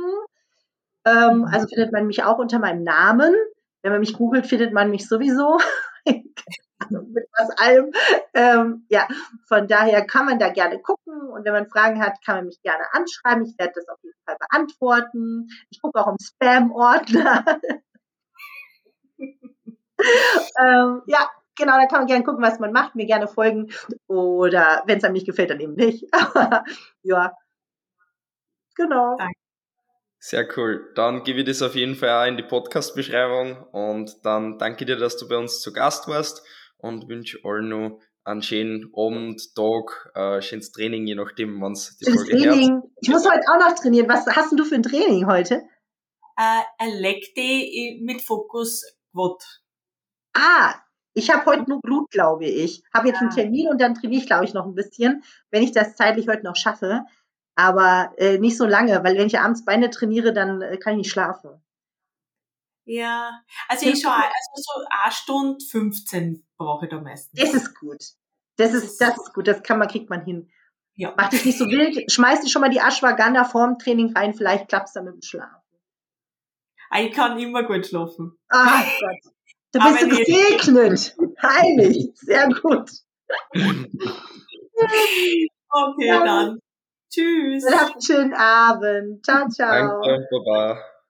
Ähm, 1.04 1.44
also 1.44 1.68
findet 1.68 1.92
man 1.92 2.06
mich 2.06 2.22
auch 2.24 2.38
unter 2.38 2.58
meinem 2.58 2.82
Namen. 2.82 3.34
Wenn 3.82 3.92
man 3.92 4.00
mich 4.00 4.14
googelt, 4.14 4.46
findet 4.46 4.72
man 4.72 4.90
mich 4.90 5.08
sowieso. 5.08 5.58
mit 6.90 7.26
was 7.38 7.50
allem. 7.59 7.92
Ähm, 8.34 8.86
ja, 8.88 9.07
von 9.46 9.68
daher 9.68 10.05
kann 10.07 10.26
man 10.26 10.38
da 10.38 10.48
gerne 10.50 10.80
gucken 10.80 11.14
und 11.30 11.44
wenn 11.44 11.53
man 11.53 11.68
Fragen 11.68 12.03
hat, 12.03 12.14
kann 12.24 12.36
man 12.36 12.46
mich 12.46 12.61
gerne 12.62 12.84
anschreiben. 12.92 13.44
Ich 13.44 13.59
werde 13.59 13.72
das 13.76 13.88
auf 13.88 13.98
jeden 14.03 14.18
Fall 14.26 14.36
beantworten. 14.38 15.48
Ich 15.70 15.80
gucke 15.80 16.00
auch 16.00 16.09
im 16.09 16.18
Spam-Ordner. 16.20 17.44
ähm, 20.61 21.03
ja, 21.07 21.30
genau, 21.57 21.72
da 21.78 21.86
kann 21.86 22.00
man 22.00 22.07
gerne 22.07 22.24
gucken, 22.24 22.42
was 22.42 22.59
man 22.59 22.72
macht, 22.72 22.94
mir 22.94 23.07
gerne 23.07 23.28
folgen 23.28 23.70
oder 24.07 24.82
wenn 24.86 24.98
es 24.98 25.05
einem 25.05 25.14
nicht 25.14 25.26
gefällt, 25.26 25.50
dann 25.50 25.61
eben 25.61 25.74
nicht. 25.74 26.05
ja, 27.03 27.32
genau. 28.76 29.16
Danke. 29.16 29.32
Sehr 30.25 30.47
cool. 30.57 30.93
Dann 30.95 31.25
gebe 31.25 31.41
ich 31.41 31.47
das 31.47 31.62
auf 31.62 31.75
jeden 31.75 31.97
Fall 31.97 32.11
auch 32.11 32.29
in 32.29 32.37
die 32.37 32.45
Podcast-Beschreibung 32.45 33.61
und 33.73 34.25
dann 34.25 34.57
danke 34.57 34.85
dir, 34.85 34.95
dass 34.95 35.16
du 35.16 35.27
bei 35.27 35.37
uns 35.37 35.61
zu 35.61 35.73
Gast 35.73 36.07
warst 36.07 36.47
und 36.79 37.09
wünsche 37.09 37.41
allen 37.43 37.68
noch 37.70 37.99
einen 38.23 38.41
schönen 38.41 38.93
Abend, 38.97 39.43
Tag, 39.57 40.12
äh, 40.14 40.41
schönes 40.41 40.70
Training, 40.70 41.09
je 41.09 41.16
nachdem, 41.16 41.61
wann 41.61 41.73
es 41.73 41.99
die 41.99 42.05
Folge 42.05 42.39
Training. 42.39 42.70
Hört. 42.70 42.85
Ich 43.01 43.09
muss 43.09 43.29
heute 43.29 43.43
auch 43.53 43.68
noch 43.68 43.75
trainieren. 43.75 44.09
Was 44.09 44.25
hast 44.29 44.53
denn 44.53 44.59
du 44.59 44.64
für 44.64 44.77
ein 44.77 44.85
Training 44.85 45.27
heute? 45.27 45.57
Äh, 46.37 46.62
ein 46.79 46.93
Leg 47.01 47.35
Day 47.35 48.01
mit 48.05 48.23
Fokus 48.23 48.85
Quad. 49.12 49.43
Ah, 50.35 50.77
ich 51.14 51.35
habe 51.35 51.45
heute 51.47 51.68
nur 51.68 51.81
Blut, 51.81 52.09
glaube 52.12 52.47
ich. 52.47 52.85
Habe 52.95 53.09
jetzt 53.09 53.20
einen 53.20 53.31
ah. 53.31 53.35
Termin 53.35 53.66
und 53.66 53.81
dann 53.81 53.97
trainiere 53.97 54.20
ich, 54.20 54.29
glaube 54.29 54.45
ich, 54.45 54.55
noch 54.55 54.66
ein 54.66 54.77
bisschen, 54.77 55.25
wenn 55.51 55.64
ich 55.64 55.73
das 55.73 55.97
zeitlich 55.97 56.29
heute 56.29 56.45
noch 56.45 56.55
schaffe. 56.55 57.07
Aber 57.55 58.12
äh, 58.16 58.38
nicht 58.38 58.57
so 58.57 58.66
lange, 58.66 59.05
weil 59.05 59.16
wenn 59.16 59.26
ich 59.26 59.38
abends 59.38 59.64
Beine 59.64 59.90
trainiere, 59.90 60.32
dann 60.32 60.62
äh, 60.62 60.78
kann 60.78 60.94
ich 60.94 60.98
nicht 60.98 61.11
schlafen. 61.11 61.62
Ja, 62.84 63.42
also 63.68 63.88
ich 63.88 64.00
schaue, 64.00 64.14
also 64.14 64.30
so 64.55 64.84
eine 64.90 65.12
Stunde 65.12 65.64
15 65.64 66.44
brauche 66.57 66.86
ich 66.86 66.90
da 66.90 67.00
meistens. 67.00 67.40
Das 67.40 67.55
ist 67.55 67.78
gut. 67.78 68.03
Das 68.57 68.74
ist, 68.74 69.00
das 69.00 69.16
ist 69.16 69.32
gut, 69.32 69.46
das 69.46 69.62
kann 69.62 69.78
man, 69.78 69.88
kriegt 69.88 70.11
man 70.11 70.24
hin. 70.24 70.50
Ja. 70.94 71.14
Mach 71.16 71.28
dich 71.28 71.44
nicht 71.44 71.59
so 71.59 71.66
wild, 71.66 72.11
schmeiß 72.11 72.40
dich 72.40 72.53
schon 72.53 72.61
mal 72.61 72.70
die 72.70 72.80
Ashwagandha 72.80 73.44
vorm 73.44 73.78
Training 73.78 74.12
rein, 74.14 74.34
vielleicht 74.34 74.68
klappt 74.68 74.88
es 74.88 74.94
dann 74.94 75.05
mit 75.05 75.14
dem 75.14 75.22
Schlafen. 75.22 75.62
Ich 76.94 77.12
kann 77.12 77.38
immer 77.38 77.62
gut 77.62 77.86
schlafen. 77.86 78.38
Ah 78.48 78.82
Gott. 79.00 79.32
Da 79.72 79.88
bist 79.88 80.03
du 80.03 80.09
gesegnet. 80.09 81.16
Heilig. 81.42 82.11
Sehr 82.16 82.48
gut. 82.48 82.90
okay, 85.70 86.09
dann. 86.09 86.59
Tschüss. 87.12 87.64
Habt 87.70 87.92
einen 87.92 88.02
schönen 88.02 88.34
Abend. 88.34 89.24
Ciao, 89.24 89.46
ciao. 89.48 90.00
Danke, 90.00 90.26
Baba. 90.30 90.91